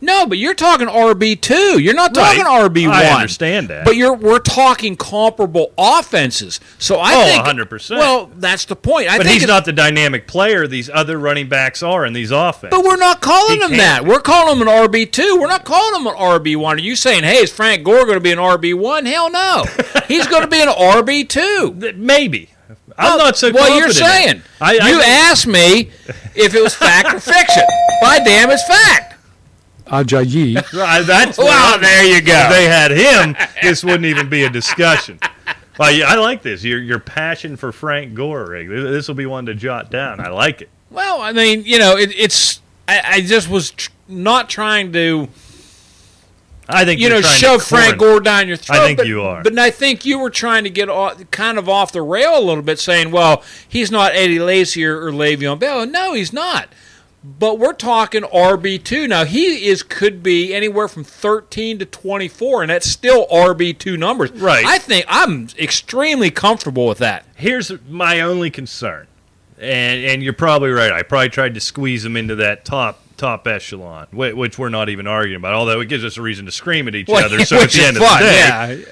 No, 0.00 0.26
but 0.26 0.36
you're 0.36 0.54
talking 0.54 0.88
RB 0.88 1.40
two. 1.40 1.78
You're 1.80 1.94
not 1.94 2.12
talking 2.14 2.44
Right. 2.44 2.70
RB 2.70 2.86
one. 2.86 2.96
I 2.96 3.06
understand 3.06 3.68
that. 3.68 3.84
But 3.86 3.96
you're 3.96 4.12
we're 4.14 4.38
talking 4.40 4.94
comparable 4.96 5.72
offenses. 5.78 6.60
So 6.78 6.98
I 7.00 7.14
Oh, 7.14 7.24
think 7.24 7.44
100%. 7.44 7.98
Well, 7.98 8.30
that's 8.36 8.66
the 8.66 8.76
point. 8.76 9.08
I 9.10 9.16
but 9.16 9.26
think 9.26 9.40
he's 9.40 9.48
not 9.48 9.64
the 9.64 9.72
dynamic 9.72 10.26
player 10.26 10.66
these 10.66 10.90
other 10.90 11.18
running 11.18 11.48
backs 11.48 11.82
are 11.82 12.04
in 12.04 12.12
these 12.12 12.30
offenses. 12.30 12.76
But 12.76 12.84
we're 12.84 12.96
not 12.96 13.20
calling 13.22 13.58
He 13.60 13.64
him 13.64 13.76
that. 13.78 14.04
We're 14.04 14.20
calling 14.20 14.60
him 14.60 14.68
an 14.68 14.74
RB 14.88 15.10
two. 15.10 15.38
We're 15.40 15.48
not 15.48 15.64
calling 15.64 16.00
him 16.00 16.06
an 16.06 16.14
RB 16.14 16.56
one. 16.56 16.76
Are 16.76 16.80
you 16.80 16.94
saying, 16.94 17.24
hey, 17.24 17.36
is 17.38 17.50
Frank 17.52 17.82
Gore 17.82 18.02
going 18.04 18.14
to 18.16 18.20
be 18.20 18.32
an 18.32 18.38
RB 18.38 18.74
one? 18.74 19.06
Hell 19.06 19.30
no. 19.30 19.64
He's 20.08 20.26
going 20.26 20.42
to 20.42 20.48
be 20.48 20.60
an 20.60 20.68
RB 20.68 21.26
two. 21.28 21.74
Maybe. 21.96 22.50
I'm 22.98 23.18
not 23.18 23.36
so. 23.36 23.50
Well, 23.52 23.78
you're 23.78 23.90
saying. 23.90 24.42
I, 24.60 24.78
I 24.78 24.88
you 24.88 24.96
think- 25.00 25.08
asked 25.08 25.46
me 25.46 25.90
if 26.34 26.54
it 26.54 26.62
was 26.62 26.74
fact 26.74 27.12
or 27.14 27.20
fiction. 27.20 27.62
By 28.02 28.18
damn, 28.20 28.50
it's 28.50 28.66
fact. 28.66 29.05
Ajayi, 29.86 30.56
I- 30.80 31.02
That's 31.02 31.38
Well, 31.38 31.78
there 31.78 32.04
you 32.04 32.20
go. 32.20 32.32
If 32.34 32.50
they 32.50 32.64
had 32.64 32.90
him, 32.90 33.36
this 33.62 33.84
wouldn't 33.84 34.04
even 34.04 34.28
be 34.28 34.44
a 34.44 34.50
discussion. 34.50 35.18
Well, 35.78 35.92
yeah, 35.92 36.06
I 36.08 36.14
like 36.16 36.42
this. 36.42 36.64
Your 36.64 36.80
your 36.80 36.98
passion 36.98 37.56
for 37.56 37.70
Frank 37.70 38.14
Gore, 38.14 38.64
This 38.66 39.08
will 39.08 39.14
be 39.14 39.26
one 39.26 39.46
to 39.46 39.54
jot 39.54 39.90
down. 39.90 40.20
I 40.20 40.28
like 40.28 40.62
it. 40.62 40.70
Well, 40.90 41.20
I 41.20 41.32
mean, 41.32 41.64
you 41.64 41.78
know, 41.78 41.96
it, 41.96 42.12
it's. 42.16 42.60
I, 42.88 43.02
I 43.04 43.20
just 43.20 43.50
was 43.50 43.72
tr- 43.72 43.90
not 44.08 44.48
trying 44.48 44.92
to, 44.92 45.28
I 46.68 46.84
think 46.84 47.00
you 47.00 47.08
you're 47.08 47.16
know, 47.16 47.20
trying 47.20 47.34
to 47.34 47.38
shove 47.38 47.62
Frank 47.64 47.98
corner- 47.98 48.12
Gore 48.14 48.20
down 48.20 48.48
your 48.48 48.56
throat. 48.56 48.78
I 48.78 48.86
think 48.86 48.98
but, 48.98 49.06
you 49.06 49.22
are. 49.22 49.42
But 49.42 49.58
I 49.58 49.70
think 49.70 50.04
you 50.04 50.18
were 50.20 50.30
trying 50.30 50.64
to 50.64 50.70
get 50.70 50.88
off, 50.88 51.30
kind 51.30 51.58
of 51.58 51.68
off 51.68 51.90
the 51.92 52.02
rail 52.02 52.38
a 52.38 52.40
little 52.40 52.62
bit, 52.62 52.78
saying, 52.78 53.10
well, 53.10 53.42
he's 53.68 53.90
not 53.90 54.12
Eddie 54.14 54.38
Lacy 54.38 54.84
or, 54.84 55.04
or 55.04 55.10
Le'Veon 55.10 55.58
Bell. 55.58 55.84
No, 55.86 56.14
he's 56.14 56.32
not. 56.32 56.68
But 57.38 57.58
we're 57.58 57.72
talking 57.72 58.22
RB 58.22 58.82
two 58.84 59.08
now. 59.08 59.24
He 59.24 59.66
is 59.66 59.82
could 59.82 60.22
be 60.22 60.54
anywhere 60.54 60.86
from 60.86 61.02
thirteen 61.02 61.78
to 61.80 61.84
twenty 61.84 62.28
four, 62.28 62.62
and 62.62 62.70
that's 62.70 62.88
still 62.88 63.26
RB 63.26 63.76
two 63.76 63.96
numbers. 63.96 64.30
Right. 64.30 64.64
I 64.64 64.78
think 64.78 65.06
I'm 65.08 65.48
extremely 65.58 66.30
comfortable 66.30 66.86
with 66.86 66.98
that. 66.98 67.26
Here's 67.34 67.72
my 67.88 68.20
only 68.20 68.50
concern, 68.50 69.08
and 69.58 70.04
and 70.04 70.22
you're 70.22 70.34
probably 70.34 70.70
right. 70.70 70.92
I 70.92 71.02
probably 71.02 71.30
tried 71.30 71.54
to 71.54 71.60
squeeze 71.60 72.04
him 72.04 72.16
into 72.16 72.36
that 72.36 72.64
top 72.64 73.00
top 73.16 73.46
echelon, 73.48 74.06
which 74.12 74.56
we're 74.56 74.68
not 74.68 74.88
even 74.88 75.08
arguing 75.08 75.40
about. 75.40 75.54
Although 75.54 75.80
it 75.80 75.88
gives 75.88 76.04
us 76.04 76.16
a 76.18 76.22
reason 76.22 76.46
to 76.46 76.52
scream 76.52 76.86
at 76.86 76.94
each 76.94 77.08
Well, 77.08 77.24
other. 77.24 77.44
So 77.44 77.56
at 77.56 77.70
the 77.72 77.78
is 77.80 77.84
end 77.88 77.96
fun, 77.96 78.22
of 78.22 78.28
the 78.28 78.32
day, 78.32 78.38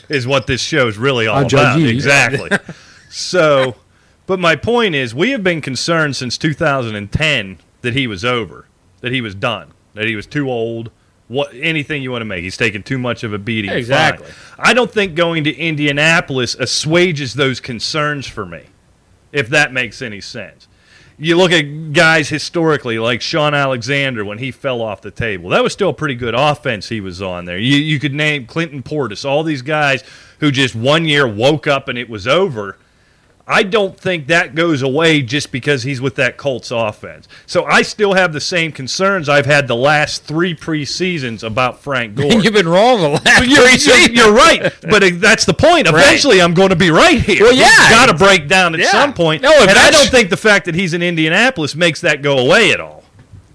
yeah. 0.01 0.17
is 0.17 0.27
what 0.27 0.49
this 0.49 0.61
show 0.61 0.89
is 0.89 0.99
really 0.99 1.29
all 1.29 1.37
I'll 1.37 1.47
about. 1.47 1.79
judge. 1.79 1.89
Exactly. 1.89 2.51
so, 3.11 3.77
but 4.27 4.41
my 4.41 4.57
point 4.57 4.97
is, 4.97 5.15
we 5.15 5.31
have 5.31 5.45
been 5.45 5.61
concerned 5.61 6.17
since 6.17 6.37
2010 6.37 7.59
that 7.85 7.95
he 7.95 8.07
was 8.07 8.25
over, 8.25 8.67
that 9.01 9.13
he 9.13 9.21
was 9.21 9.35
done, 9.35 9.73
that 9.95 10.07
he 10.07 10.17
was 10.17 10.27
too 10.27 10.51
old. 10.51 10.91
What 11.29 11.55
anything 11.55 12.03
you 12.03 12.11
want 12.11 12.21
to 12.21 12.27
make, 12.27 12.43
he's 12.43 12.57
taking 12.57 12.83
too 12.83 12.99
much 12.99 13.25
of 13.25 13.33
a 13.33 13.39
beating. 13.39 13.71
Fine. 13.71 13.79
Exactly. 13.79 14.27
I 14.59 14.75
don't 14.75 14.91
think 14.91 15.15
going 15.15 15.45
to 15.45 15.57
Indianapolis 15.57 16.55
assuages 16.55 17.35
those 17.35 17.61
concerns 17.61 18.27
for 18.27 18.45
me, 18.45 18.65
if 19.33 19.49
that 19.49 19.73
makes 19.73 20.03
any 20.03 20.21
sense. 20.21 20.69
You 21.17 21.37
look 21.37 21.53
at 21.53 21.93
guys 21.93 22.29
historically 22.29 22.99
like 22.99 23.23
Shaun 23.23 23.55
Alexander 23.55 24.25
when 24.25 24.39
he 24.39 24.51
fell 24.51 24.83
off 24.83 25.01
the 25.01 25.13
table. 25.13 25.51
That 25.51 25.63
was 25.63 25.73
still 25.73 25.91
a 25.91 25.95
pretty 25.95 26.17
good 26.17 26.35
offense 26.35 26.89
he 26.89 27.01
was 27.01 27.23
on 27.23 27.45
there. 27.45 27.57
You 27.57 27.77
you 27.77 28.01
could 28.01 28.13
name 28.13 28.47
Clinton 28.47 28.83
Portis, 28.83 29.25
all 29.25 29.45
these 29.45 29.63
guys 29.63 30.03
who 30.41 30.51
just 30.51 30.75
one 30.75 31.05
year 31.05 31.27
woke 31.27 31.67
up 31.67 31.89
and 31.89 31.97
it 31.97 32.11
was 32.11 32.27
over. 32.27 32.77
I 33.47 33.63
don't 33.63 33.99
think 33.99 34.29
that 34.29 34.55
goes 34.55 34.81
away 34.81 35.21
just 35.21 35.53
because 35.53 35.83
he's 35.83 36.01
with 36.01 36.15
that 36.15 36.39
Colts 36.39 36.71
offense. 36.71 37.29
So 37.45 37.65
I 37.67 37.83
still 37.83 38.15
have 38.15 38.33
the 38.33 38.41
same 38.41 38.73
concerns 38.73 39.29
I've 39.29 39.45
had 39.45 39.69
the 39.69 39.77
last 39.77 40.25
three 40.25 40.55
preseasons 40.55 41.43
about 41.43 41.81
Frank 41.81 42.15
Gore. 42.17 42.33
You've 42.41 42.55
been 42.55 42.69
wrong 42.69 43.03
the 43.03 43.09
last 43.11 43.47
You're, 43.47 43.69
three 43.69 44.15
you're, 44.15 44.25
you're 44.29 44.35
right, 44.35 44.73
but 44.89 45.21
that's 45.21 45.45
the 45.45 45.53
point. 45.53 45.87
Eventually, 45.89 46.41
I'm 46.41 46.55
going 46.55 46.71
to 46.71 46.77
be 46.77 46.91
right 46.91 47.21
here. 47.21 47.43
Well, 47.43 47.55
yeah. 47.55 47.91
got 47.91 48.07
to 48.07 48.15
break 48.15 48.49
down 48.49 48.73
at 48.75 48.81
Yeah. 48.81 48.91
some 48.91 49.13
point. 49.13 49.43
No, 49.43 49.53
and 49.61 49.71
I 49.79 49.91
don't 49.91 50.09
think 50.09 50.31
the 50.31 50.39
fact 50.39 50.65
that 50.65 50.75
he's 50.75 50.95
in 50.95 51.03
Indianapolis 51.03 51.75
makes 51.75 52.01
that 52.01 52.23
go 52.23 52.39
away 52.39 52.73
at 52.73 52.81
all. 52.81 53.05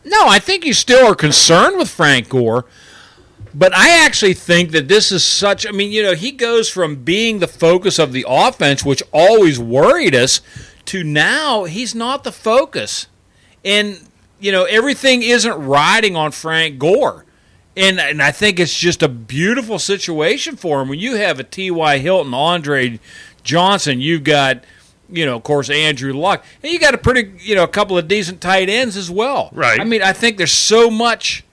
No, 0.06 0.28
I 0.28 0.38
think 0.40 0.66
you 0.66 0.74
still 0.74 1.08
are 1.08 1.16
concerned 1.16 1.78
with 1.78 1.90
Frank 1.90 2.30
Gore, 2.30 2.66
but 3.54 3.76
I 3.76 4.06
actually 4.06 4.34
think 4.34 4.72
that 4.72 4.88
this 4.88 5.12
is 5.12 5.24
such. 5.24 5.68
I 5.68 5.72
mean, 5.72 5.92
you 5.92 6.04
know, 6.04 6.14
he 6.14 6.32
goes 6.32 6.70
from 6.70 7.04
being 7.04 7.40
the 7.40 7.48
focus 7.48 8.00
of 8.00 8.14
the 8.14 8.26
offense, 8.28 8.84
which 8.86 9.04
always 9.12 9.60
worried 9.60 10.16
us, 10.16 10.42
to 10.86 11.04
now 11.04 11.66
he's 11.66 11.94
not 11.94 12.24
the 12.24 12.32
focus. 12.32 13.08
And, 13.64 14.00
you 14.40 14.52
know, 14.52 14.66
everything 14.66 15.22
isn't 15.22 15.54
riding 15.54 16.16
on 16.16 16.32
Frank 16.32 16.80
Gore. 16.80 17.26
And, 17.78 18.00
and 18.00 18.22
I 18.22 18.32
think 18.32 18.60
it's 18.60 18.78
just 18.78 19.04
a 19.04 19.08
beautiful 19.08 19.80
situation 19.80 20.56
for 20.56 20.82
him. 20.82 20.90
When 20.90 21.00
you 21.00 21.16
have 21.16 21.40
a 21.40 21.44
T.Y. 21.44 21.98
Hilton, 22.00 22.34
Andre 22.34 23.00
Johnson, 23.44 24.02
you've 24.02 24.24
got, 24.24 24.64
you 25.10 25.26
know, 25.26 25.36
of 25.36 25.44
course, 25.44 25.70
Andrew 25.70 26.14
Luck, 26.14 26.44
and 26.64 26.72
you 26.72 26.80
got 26.80 26.94
a 26.94 26.98
pretty, 26.98 27.32
you 27.40 27.56
know, 27.56 27.64
a 27.64 27.68
couple 27.68 27.98
of 27.98 28.08
decent 28.08 28.42
tight 28.42 28.70
ends 28.70 28.98
as 28.98 29.10
well. 29.10 29.50
Right. 29.54 29.80
I 29.80 29.84
mean, 29.84 30.02
I 30.02 30.14
think 30.14 30.38
there's 30.38 30.52
so 30.52 30.90
much 30.90 31.44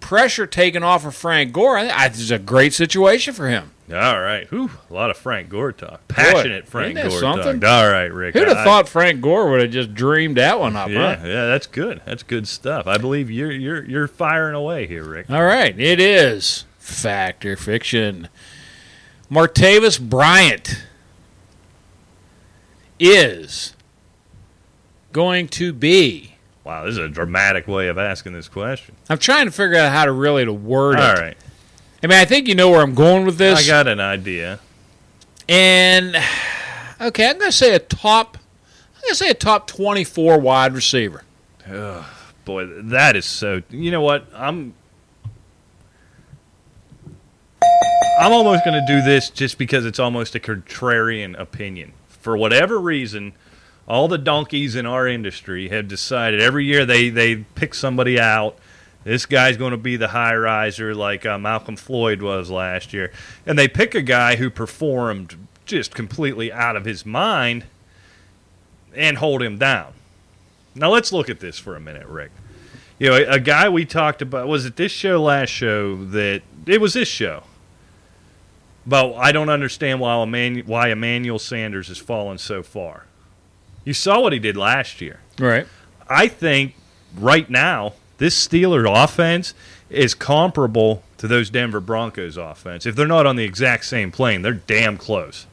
pressure 0.00 0.46
taken 0.46 0.82
off 0.82 1.04
of 1.04 1.14
Frank 1.14 1.52
Gore. 1.52 1.76
I 1.78 1.82
think 1.86 1.98
I- 1.98 2.06
it's 2.06 2.30
a 2.30 2.38
great 2.38 2.72
situation 2.74 3.34
for 3.34 3.48
him. 3.48 3.72
All 3.88 4.20
right. 4.20 4.48
Whew, 4.50 4.70
a 4.90 4.92
lot 4.94 5.10
of 5.10 5.16
Frank 5.16 5.48
Gore 5.48 5.70
talk. 5.70 6.08
Passionate 6.08 6.66
Frank 6.66 6.96
isn't 6.98 7.04
that 7.04 7.10
Gore 7.10 7.20
something? 7.20 7.60
talk. 7.60 7.70
All 7.70 7.88
right, 7.88 8.12
Rick. 8.12 8.34
Who'd 8.34 8.48
have 8.48 8.56
I- 8.58 8.64
thought 8.64 8.88
Frank 8.88 9.20
Gore 9.20 9.48
would 9.50 9.60
have 9.62 9.70
just 9.70 9.94
dreamed 9.94 10.36
that 10.38 10.58
one 10.58 10.74
up, 10.74 10.88
Yeah, 10.88 11.16
huh? 11.16 11.26
yeah, 11.26 11.46
that's 11.46 11.68
good. 11.68 12.00
That's 12.04 12.24
good 12.24 12.48
stuff. 12.48 12.88
I 12.88 12.98
believe 12.98 13.30
you're 13.30 13.52
you're 13.52 13.84
you're 13.84 14.08
firing 14.08 14.56
away 14.56 14.88
here, 14.88 15.04
Rick. 15.04 15.30
All 15.30 15.44
right, 15.44 15.78
it 15.78 16.00
is 16.00 16.64
fact 16.80 17.46
or 17.46 17.54
fiction. 17.56 18.28
Martavis 19.30 20.00
Bryant 20.00 20.82
is 22.98 23.74
going 25.12 25.48
to 25.48 25.72
be. 25.72 26.35
Wow, 26.66 26.84
this 26.84 26.94
is 26.94 26.98
a 26.98 27.08
dramatic 27.08 27.68
way 27.68 27.86
of 27.86 27.96
asking 27.96 28.32
this 28.32 28.48
question. 28.48 28.96
I'm 29.08 29.18
trying 29.18 29.46
to 29.46 29.52
figure 29.52 29.76
out 29.76 29.92
how 29.92 30.04
to 30.04 30.10
really 30.10 30.44
to 30.44 30.52
word 30.52 30.96
All 30.96 31.04
it. 31.04 31.08
All 31.10 31.14
right. 31.14 31.36
I 32.02 32.08
mean, 32.08 32.18
I 32.18 32.24
think 32.24 32.48
you 32.48 32.56
know 32.56 32.70
where 32.70 32.80
I'm 32.80 32.96
going 32.96 33.24
with 33.24 33.38
this. 33.38 33.60
I 33.60 33.66
got 33.68 33.86
an 33.86 34.00
idea. 34.00 34.58
And 35.48 36.16
okay, 37.00 37.30
I'm 37.30 37.38
going 37.38 37.52
to 37.52 37.56
say 37.56 37.72
a 37.72 37.78
top. 37.78 38.36
I'm 38.96 39.00
going 39.02 39.10
to 39.10 39.14
say 39.14 39.30
a 39.30 39.34
top 39.34 39.68
24 39.68 40.40
wide 40.40 40.72
receiver. 40.72 41.22
Boy, 42.44 42.66
that 42.66 43.14
is 43.14 43.26
so. 43.26 43.62
You 43.70 43.92
know 43.92 44.02
what? 44.02 44.26
I'm. 44.34 44.74
I'm 48.18 48.32
almost 48.32 48.64
going 48.64 48.84
to 48.84 48.92
do 48.92 49.02
this 49.02 49.30
just 49.30 49.56
because 49.56 49.86
it's 49.86 50.00
almost 50.00 50.34
a 50.34 50.40
contrarian 50.40 51.38
opinion. 51.38 51.92
For 52.08 52.36
whatever 52.36 52.80
reason, 52.80 53.34
all 53.88 54.08
the 54.08 54.18
donkeys 54.18 54.74
in 54.74 54.86
our 54.86 55.06
industry 55.06 55.68
have 55.68 55.88
decided 55.88 56.40
every 56.40 56.64
year 56.64 56.84
they 56.84 57.08
they 57.08 57.36
pick 57.36 57.74
somebody 57.74 58.18
out. 58.18 58.58
This 59.04 59.24
guy's 59.24 59.56
going 59.56 59.70
to 59.70 59.76
be 59.76 59.96
the 59.96 60.08
high 60.08 60.34
riser, 60.34 60.92
like 60.92 61.24
uh, 61.24 61.38
Malcom 61.38 61.78
Floyd 61.78 62.20
was 62.20 62.50
last 62.50 62.92
year, 62.92 63.12
and 63.46 63.56
they 63.56 63.68
pick 63.68 63.94
a 63.94 64.02
guy 64.02 64.34
who 64.36 64.50
performed 64.50 65.36
just 65.64 65.94
completely 65.94 66.52
out 66.52 66.74
of 66.74 66.84
his 66.84 67.06
mind 67.06 67.64
and 68.94 69.18
hold 69.18 69.42
him 69.42 69.58
down. 69.58 69.92
Now 70.74 70.90
let's 70.90 71.12
look 71.12 71.30
at 71.30 71.38
this 71.40 71.58
for 71.58 71.76
a 71.76 71.80
minute, 71.80 72.06
Rick. 72.06 72.32
You 72.98 73.10
know, 73.10 73.16
a, 73.16 73.34
a 73.34 73.40
guy 73.40 73.68
we 73.68 73.84
talked 73.84 74.22
about 74.22 74.48
was 74.48 74.66
it 74.66 74.76
this 74.76 74.90
show 74.90 75.22
last 75.22 75.50
show 75.50 76.04
that 76.06 76.42
it 76.66 76.80
was 76.80 76.94
this 76.94 77.08
show. 77.08 77.44
But 78.86 79.14
I 79.14 79.32
don't 79.32 79.48
understand 79.48 80.00
why 80.00 80.24
why 80.66 80.90
Emmanuel 80.90 81.38
Sanders 81.38 81.88
has 81.88 81.98
fallen 81.98 82.38
so 82.38 82.62
far. 82.62 83.05
You 83.86 83.94
saw 83.94 84.20
what 84.20 84.34
he 84.34 84.38
did 84.38 84.56
last 84.56 85.00
year. 85.00 85.20
Right. 85.38 85.66
I 86.08 86.28
think 86.28 86.74
right 87.16 87.48
now 87.48 87.94
this 88.18 88.46
Steelers 88.46 88.86
offense 89.04 89.54
is 89.88 90.12
comparable 90.12 91.02
to 91.18 91.28
those 91.28 91.48
Denver 91.48 91.80
Broncos 91.80 92.36
offense. 92.36 92.84
If 92.84 92.96
they're 92.96 93.06
not 93.06 93.26
on 93.26 93.36
the 93.36 93.44
exact 93.44 93.84
same 93.86 94.10
plane, 94.10 94.42
they're 94.42 94.52
damn 94.52 94.98
close. 94.98 95.46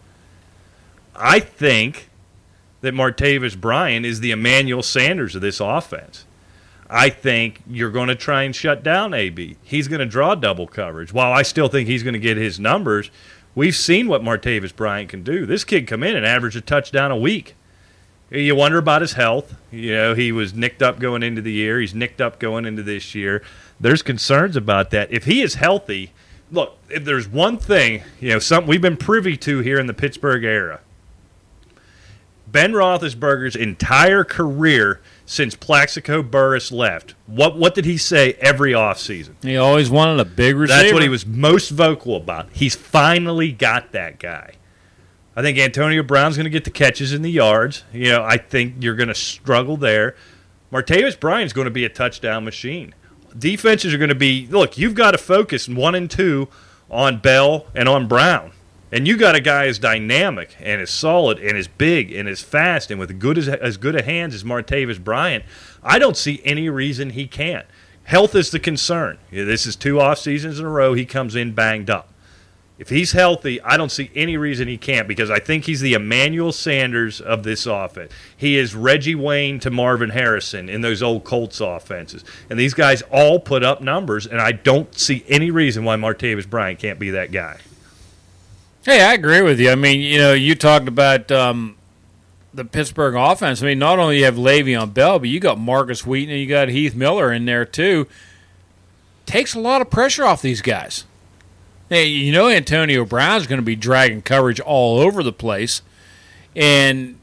I 1.15 1.39
think 1.39 2.09
that 2.81 2.95
Martavis 2.95 3.59
Bryant 3.59 4.05
is 4.05 4.19
the 4.19 4.31
Emmanuel 4.31 4.81
Sanders 4.81 5.35
of 5.35 5.41
this 5.41 5.59
offense. 5.59 6.25
I 6.89 7.09
think 7.09 7.61
you're 7.67 7.91
going 7.91 8.09
to 8.09 8.15
try 8.15 8.43
and 8.43 8.55
shut 8.55 8.83
down 8.83 9.13
AB. 9.13 9.57
He's 9.63 9.87
going 9.87 9.99
to 9.99 10.05
draw 10.05 10.35
double 10.35 10.67
coverage. 10.67 11.13
While 11.13 11.31
I 11.31 11.43
still 11.43 11.67
think 11.67 11.87
he's 11.87 12.03
going 12.03 12.13
to 12.13 12.19
get 12.19 12.37
his 12.37 12.59
numbers, 12.59 13.11
we've 13.55 13.75
seen 13.75 14.07
what 14.07 14.21
Martavis 14.21 14.75
Bryant 14.75 15.09
can 15.09 15.23
do. 15.23 15.45
This 15.45 15.63
kid 15.63 15.87
come 15.87 16.03
in 16.03 16.15
and 16.15 16.25
average 16.25 16.55
a 16.55 16.61
touchdown 16.61 17.11
a 17.11 17.17
week. 17.17 17.55
You 18.33 18.55
wonder 18.55 18.79
about 18.79 19.01
his 19.01 19.13
health. 19.13 19.55
You 19.71 19.93
know, 19.93 20.15
he 20.15 20.31
was 20.31 20.55
nicked 20.55 20.81
up 20.81 20.99
going 20.99 21.21
into 21.21 21.41
the 21.41 21.51
year. 21.51 21.79
He's 21.79 21.93
nicked 21.93 22.19
up 22.19 22.39
going 22.39 22.65
into 22.65 22.81
this 22.81 23.13
year. 23.13 23.43
There's 23.79 24.01
concerns 24.01 24.55
about 24.55 24.89
that. 24.89 25.11
If 25.11 25.25
he 25.25 25.41
is 25.41 25.55
healthy, 25.55 26.13
look, 26.51 26.77
if 26.89 27.05
there's 27.05 27.27
one 27.27 27.59
thing, 27.59 28.01
you 28.19 28.29
know, 28.29 28.39
something 28.39 28.67
we've 28.67 28.81
been 28.81 28.97
privy 28.97 29.37
to 29.37 29.59
here 29.59 29.79
in 29.79 29.85
the 29.85 29.93
Pittsburgh 29.93 30.43
era, 30.43 30.79
Ben 32.47 32.73
Roethlisberger's 32.73 33.55
entire 33.55 34.23
career 34.23 34.99
since 35.25 35.55
Plaxico 35.55 36.23
Burress 36.23 36.71
left. 36.71 37.13
What 37.27 37.57
what 37.57 37.75
did 37.75 37.85
he 37.85 37.97
say 37.97 38.33
every 38.33 38.73
offseason? 38.73 39.33
He 39.41 39.57
always 39.57 39.89
wanted 39.89 40.19
a 40.19 40.25
big 40.25 40.55
receiver. 40.55 40.81
That's 40.81 40.93
what 40.93 41.03
he 41.03 41.09
was 41.09 41.25
most 41.25 41.69
vocal 41.69 42.15
about. 42.15 42.49
He's 42.51 42.75
finally 42.75 43.51
got 43.51 43.91
that 43.91 44.19
guy. 44.19 44.53
I 45.35 45.41
think 45.41 45.57
Antonio 45.57 46.03
Brown's 46.03 46.37
going 46.37 46.45
to 46.45 46.51
get 46.51 46.63
the 46.63 46.71
catches 46.71 47.11
in 47.11 47.23
the 47.23 47.31
yards. 47.31 47.83
You 47.91 48.11
know, 48.11 48.23
I 48.23 48.37
think 48.37 48.75
you're 48.79 48.95
going 48.95 49.07
to 49.07 49.15
struggle 49.15 49.77
there. 49.77 50.15
Martavis 50.71 51.19
Bryant's 51.19 51.53
going 51.53 51.65
to 51.65 51.71
be 51.71 51.85
a 51.85 51.89
touchdown 51.89 52.45
machine. 52.45 52.93
Defenses 53.37 53.93
are 53.93 53.97
going 53.97 54.09
to 54.09 54.15
be 54.15 54.47
look. 54.47 54.77
You've 54.77 54.93
got 54.93 55.11
to 55.11 55.17
focus 55.17 55.67
one 55.67 55.95
and 55.95 56.09
two 56.09 56.49
on 56.89 57.17
Bell 57.17 57.65
and 57.73 57.89
on 57.89 58.07
Brown. 58.07 58.51
And 58.91 59.07
you 59.07 59.17
got 59.17 59.33
a 59.33 59.41
guy 59.41 59.65
as 59.65 59.79
dynamic 59.79 60.55
and 60.59 60.79
as 60.79 60.91
solid 60.91 61.39
and 61.39 61.57
as 61.57 61.67
big 61.67 62.11
and 62.11 62.29
as 62.29 62.43
fast 62.43 62.91
and 62.91 62.99
with 62.99 63.17
good 63.19 63.39
as, 63.39 63.47
as 63.47 63.77
good 63.77 63.95
a 63.95 64.03
hands 64.03 64.35
as 64.35 64.43
Martavis 64.43 65.03
Bryant. 65.03 65.43
I 65.81 65.97
don't 65.97 66.15
see 66.15 66.41
any 66.45 66.69
reason 66.69 67.09
he 67.09 67.25
can't. 67.25 67.65
Health 68.03 68.35
is 68.35 68.51
the 68.51 68.59
concern. 68.59 69.17
This 69.31 69.65
is 69.65 69.75
two 69.75 69.99
off 69.99 70.19
seasons 70.19 70.59
in 70.59 70.65
a 70.65 70.69
row. 70.69 70.93
He 70.93 71.05
comes 71.05 71.35
in 71.35 71.53
banged 71.53 71.89
up. 71.89 72.12
If 72.79 72.89
he's 72.89 73.11
healthy, 73.11 73.61
I 73.61 73.77
don't 73.77 73.91
see 73.91 74.09
any 74.15 74.35
reason 74.35 74.67
he 74.67 74.77
can't 74.77 75.07
because 75.07 75.29
I 75.29 75.39
think 75.39 75.65
he's 75.65 75.79
the 75.79 75.93
Emmanuel 75.93 76.51
Sanders 76.51 77.21
of 77.21 77.43
this 77.43 77.67
offense. 77.67 78.11
He 78.35 78.57
is 78.57 78.73
Reggie 78.73 79.13
Wayne 79.15 79.59
to 79.59 79.69
Marvin 79.69 80.09
Harrison 80.09 80.69
in 80.69 80.81
those 80.81 81.03
old 81.03 81.23
Colts 81.23 81.61
offenses. 81.61 82.25
And 82.49 82.59
these 82.59 82.73
guys 82.73 83.03
all 83.11 83.39
put 83.39 83.63
up 83.63 83.81
numbers, 83.81 84.25
and 84.25 84.41
I 84.41 84.53
don't 84.53 84.93
see 84.97 85.23
any 85.27 85.51
reason 85.51 85.83
why 85.83 85.97
Martavis 85.97 86.49
Bryant 86.49 86.79
can't 86.79 86.97
be 86.97 87.11
that 87.11 87.31
guy. 87.31 87.59
Hey, 88.83 89.01
I 89.01 89.13
agree 89.13 89.43
with 89.43 89.59
you. 89.59 89.69
I 89.69 89.75
mean, 89.75 90.01
you 90.01 90.17
know, 90.17 90.33
you 90.33 90.55
talked 90.55 90.87
about 90.87 91.31
um, 91.31 91.77
the 92.53 92.65
Pittsburgh 92.65 93.15
offense. 93.15 93.61
I 93.61 93.67
mean, 93.67 93.79
not 93.79 93.99
only 93.99 94.17
you 94.17 94.25
have 94.25 94.35
Le'Veon 94.35 94.93
Bell, 94.93 95.19
but 95.19 95.29
you 95.29 95.39
got 95.39 95.59
Markus 95.59 96.05
Wheaton 96.05 96.31
and 96.31 96.41
you 96.41 96.47
got 96.47 96.69
Heath 96.69 96.95
Miller 96.95 97.31
in 97.31 97.45
there 97.45 97.65
too. 97.65 98.07
Takes 99.25 99.53
a 99.53 99.59
lot 99.59 99.81
of 99.81 99.89
pressure 99.89 100.25
off 100.25 100.41
these 100.41 100.61
guys. 100.61 101.05
Hey, 101.93 102.07
you 102.07 102.31
know 102.31 102.49
Antonio 102.49 103.05
Brown's 103.05 103.45
going 103.45 103.59
to 103.59 103.65
be 103.65 103.75
dragging 103.75 104.23
coverage 104.23 104.59
all 104.59 104.99
over 104.99 105.21
the 105.21 105.31
place, 105.31 105.83
and 106.55 107.19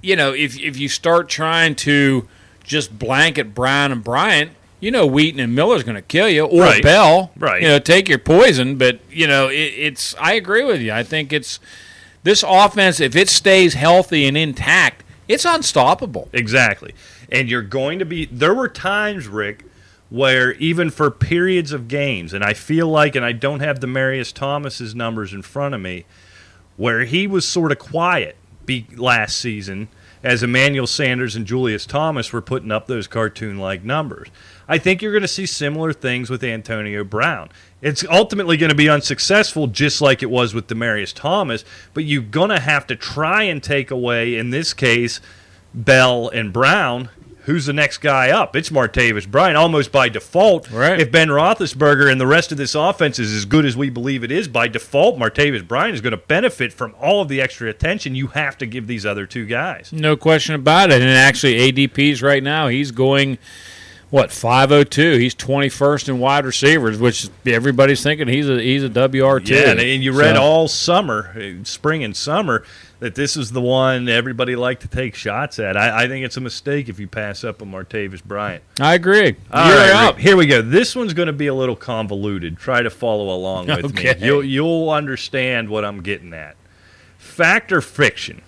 you 0.00 0.16
know 0.16 0.32
if 0.32 0.58
if 0.58 0.78
you 0.78 0.88
start 0.88 1.28
trying 1.28 1.74
to 1.76 2.26
just 2.64 2.98
blanket 2.98 3.54
Brown 3.54 3.92
and 3.92 4.02
Bryant, 4.02 4.52
you 4.80 4.90
know 4.90 5.06
Wheaton 5.06 5.40
and 5.40 5.54
Miller's 5.54 5.82
going 5.82 5.96
to 5.96 6.00
kill 6.02 6.28
you, 6.28 6.46
or 6.46 6.62
Right. 6.62 6.82
Bell. 6.82 7.32
Right. 7.36 7.60
You 7.60 7.68
know, 7.68 7.78
take 7.78 8.08
your 8.08 8.18
poison. 8.18 8.78
But 8.78 9.00
you 9.10 9.26
know, 9.26 9.48
it, 9.48 9.54
it's. 9.76 10.14
I 10.18 10.32
agree 10.32 10.64
with 10.64 10.80
you. 10.80 10.92
I 10.92 11.02
think 11.02 11.32
it's 11.32 11.60
this 12.22 12.42
offense. 12.46 12.98
If 12.98 13.14
it 13.14 13.28
stays 13.28 13.74
healthy 13.74 14.26
and 14.26 14.38
intact, 14.38 15.04
it's 15.28 15.44
unstoppable. 15.44 16.30
Exactly. 16.32 16.94
And 17.30 17.48
you're 17.50 17.60
going 17.60 17.98
to 17.98 18.06
be. 18.06 18.24
There 18.24 18.54
were 18.54 18.68
times, 18.68 19.28
Rick, 19.28 19.64
where 20.12 20.52
even 20.52 20.90
for 20.90 21.10
periods 21.10 21.72
of 21.72 21.88
games, 21.88 22.34
and 22.34 22.44
I 22.44 22.52
feel 22.52 22.86
like, 22.86 23.16
and 23.16 23.24
I 23.24 23.32
don't 23.32 23.60
have 23.60 23.80
the 23.80 23.86
Demaryius 23.86 24.30
Thomas's 24.30 24.94
numbers 24.94 25.32
in 25.32 25.40
front 25.40 25.74
of 25.74 25.80
me, 25.80 26.04
where 26.76 27.04
he 27.04 27.26
was 27.26 27.48
sort 27.48 27.72
of 27.72 27.78
quiet 27.78 28.36
be, 28.66 28.86
last 28.94 29.38
season 29.38 29.88
as 30.22 30.42
Emmanuel 30.42 30.86
Sanders 30.86 31.34
and 31.34 31.46
Julius 31.46 31.86
Thomas 31.86 32.30
were 32.30 32.42
putting 32.42 32.70
up 32.70 32.86
those 32.86 33.06
cartoon 33.06 33.58
like 33.58 33.84
numbers. 33.84 34.28
I 34.68 34.76
think 34.76 35.00
you're 35.00 35.12
going 35.12 35.22
to 35.22 35.28
see 35.28 35.46
similar 35.46 35.94
things 35.94 36.28
with 36.28 36.44
Antonio 36.44 37.04
Brown. 37.04 37.48
It's 37.80 38.04
ultimately 38.04 38.58
going 38.58 38.68
to 38.68 38.76
be 38.76 38.90
unsuccessful, 38.90 39.66
just 39.66 40.02
like 40.02 40.22
it 40.22 40.30
was 40.30 40.52
with 40.52 40.66
Demaryius 40.66 41.14
Thomas, 41.14 41.64
but 41.94 42.04
you're 42.04 42.20
going 42.20 42.50
to 42.50 42.60
have 42.60 42.86
to 42.88 42.96
try 42.96 43.44
and 43.44 43.62
take 43.62 43.90
away, 43.90 44.36
in 44.36 44.50
this 44.50 44.74
case, 44.74 45.22
Bell 45.72 46.28
and 46.28 46.52
Brown. 46.52 47.08
Who's 47.44 47.66
the 47.66 47.72
next 47.72 47.98
guy 47.98 48.30
up? 48.30 48.54
It's 48.54 48.70
Martavis 48.70 49.28
Bryant, 49.28 49.56
almost 49.56 49.90
by 49.90 50.08
default. 50.08 50.70
Right. 50.70 51.00
If 51.00 51.10
Ben 51.10 51.28
Roethlisberger 51.28 52.10
and 52.10 52.20
the 52.20 52.26
rest 52.26 52.52
of 52.52 52.58
this 52.58 52.76
offense 52.76 53.18
is 53.18 53.32
as 53.32 53.44
good 53.44 53.64
as 53.64 53.76
we 53.76 53.90
believe 53.90 54.22
it 54.22 54.30
is, 54.30 54.46
by 54.46 54.68
default, 54.68 55.18
Martavis 55.18 55.66
Bryant 55.66 55.94
is 55.94 56.00
going 56.00 56.12
to 56.12 56.16
benefit 56.16 56.72
from 56.72 56.94
all 57.00 57.20
of 57.20 57.28
the 57.28 57.40
extra 57.40 57.68
attention 57.68 58.14
you 58.14 58.28
have 58.28 58.56
to 58.58 58.66
give 58.66 58.86
these 58.86 59.04
other 59.04 59.26
two 59.26 59.44
guys. 59.44 59.92
No 59.92 60.16
question 60.16 60.54
about 60.54 60.92
it. 60.92 61.02
And 61.02 61.10
actually, 61.10 61.72
ADP's 61.72 62.22
right 62.22 62.42
now, 62.42 62.68
he's 62.68 62.92
going, 62.92 63.38
what, 64.12 64.30
502. 64.30 65.16
He's 65.16 65.34
21st 65.34 66.10
in 66.10 66.18
wide 66.18 66.44
receivers, 66.44 66.98
which 66.98 67.30
everybody's 67.46 68.02
thinking 68.02 68.28
he's 68.28 68.46
a 68.46 68.60
he's 68.60 68.84
a 68.84 68.90
WR2. 68.90 69.48
Yeah, 69.48 69.70
and, 69.72 70.04
you 70.04 70.12
read 70.12 70.36
So- 70.36 70.42
all 70.42 70.68
summer, 70.68 71.32
uh, 71.34 71.64
spring 71.64 72.04
and 72.04 72.14
summer, 72.14 72.62
that 73.00 73.14
this 73.14 73.38
is 73.38 73.52
the 73.52 73.60
one 73.62 74.10
everybody 74.10 74.54
liked 74.54 74.82
to 74.82 74.88
take 74.88 75.14
shots 75.14 75.58
at. 75.58 75.78
I, 75.78 76.04
I 76.04 76.08
think 76.08 76.26
it's 76.26 76.36
a 76.36 76.42
mistake 76.42 76.90
if 76.90 77.00
you 77.00 77.08
pass 77.08 77.42
up 77.42 77.62
on 77.62 77.72
Martavis 77.72 78.22
Bryant. 78.22 78.62
I 78.78 78.94
agree. 78.94 79.34
All 79.50 79.66
You're 79.66 79.76
right, 79.78 79.90
up. 80.08 80.18
Here 80.18 80.36
we 80.36 80.46
go. 80.46 80.60
This 80.60 80.94
one's 80.94 81.14
going 81.14 81.26
to 81.28 81.32
be 81.32 81.46
a 81.46 81.54
little 81.54 81.74
convoluted. 81.74 82.58
Try 82.58 82.82
to 82.82 82.90
follow 82.90 83.34
along 83.34 83.68
with 83.68 83.86
Okay. 83.86 84.14
me. 84.20 84.26
You'll 84.26 84.44
you'll 84.44 84.90
understand 84.90 85.70
what 85.70 85.86
I'm 85.86 86.02
getting 86.02 86.34
at. 86.34 86.54
Fact 87.16 87.72
or 87.72 87.80
fiction? 87.80 88.42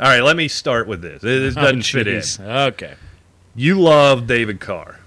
All 0.00 0.08
right, 0.08 0.22
let 0.22 0.36
me 0.36 0.48
start 0.48 0.88
with 0.88 1.02
this. 1.02 1.20
This 1.20 1.54
Oh, 1.58 1.60
doesn't 1.60 1.82
fit 1.82 2.08
in. 2.08 2.22
Okay. 2.40 2.94
You 3.54 3.80
love 3.80 4.26
David 4.26 4.60
Carr. 4.60 5.00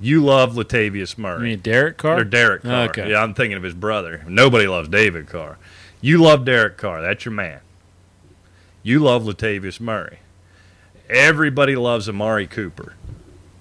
You 0.00 0.24
love 0.24 0.54
Latavius 0.54 1.18
I 1.18 1.22
Murray. 1.22 1.42
mean, 1.50 1.58
Derek 1.60 1.98
Carr? 1.98 2.20
Or 2.20 2.24
Derek 2.24 2.62
Carr. 2.62 2.88
Okay. 2.88 3.10
Yeah, 3.10 3.22
I'm 3.22 3.34
thinking 3.34 3.56
of 3.56 3.62
his 3.62 3.74
brother. 3.74 4.24
Nobody 4.26 4.66
loves 4.66 4.88
David 4.88 5.26
Carr. 5.26 5.58
You 6.00 6.18
love 6.22 6.44
Derek 6.44 6.78
Carr. 6.78 7.02
That's 7.02 7.24
your 7.24 7.32
man. 7.32 7.60
You 8.82 9.00
love 9.00 9.24
Latavius 9.24 9.78
Murray. 9.80 10.20
Everybody 11.10 11.76
loves 11.76 12.08
Amari 12.08 12.46
Cooper. 12.46 12.94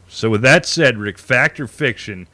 So, 0.07 0.29
with 0.29 0.41
that 0.43 0.65
said, 0.65 0.97
Rick, 0.97 1.17
fact 1.17 1.59
or 1.59 1.67
fiction, 1.67 2.27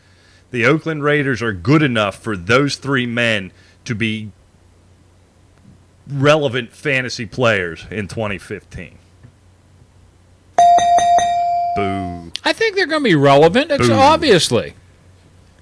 the 0.52 0.66
Oakland 0.66 1.04
Raiders 1.04 1.42
are 1.42 1.52
good 1.54 1.82
enough 1.82 2.16
for 2.16 2.38
those 2.38 2.76
three 2.76 3.06
men 3.06 3.52
to 3.86 3.96
be 3.96 4.32
relevant 6.08 6.72
fantasy 6.72 7.26
players 7.26 7.86
in 7.90 8.08
2015. 8.08 8.98
I 12.44 12.54
think 12.54 12.76
they're 12.76 12.88
going 12.88 13.04
to 13.04 13.10
be 13.10 13.16
relevant. 13.16 13.72
It's 13.72 13.88
Boo. 13.88 13.94
obviously. 13.94 14.74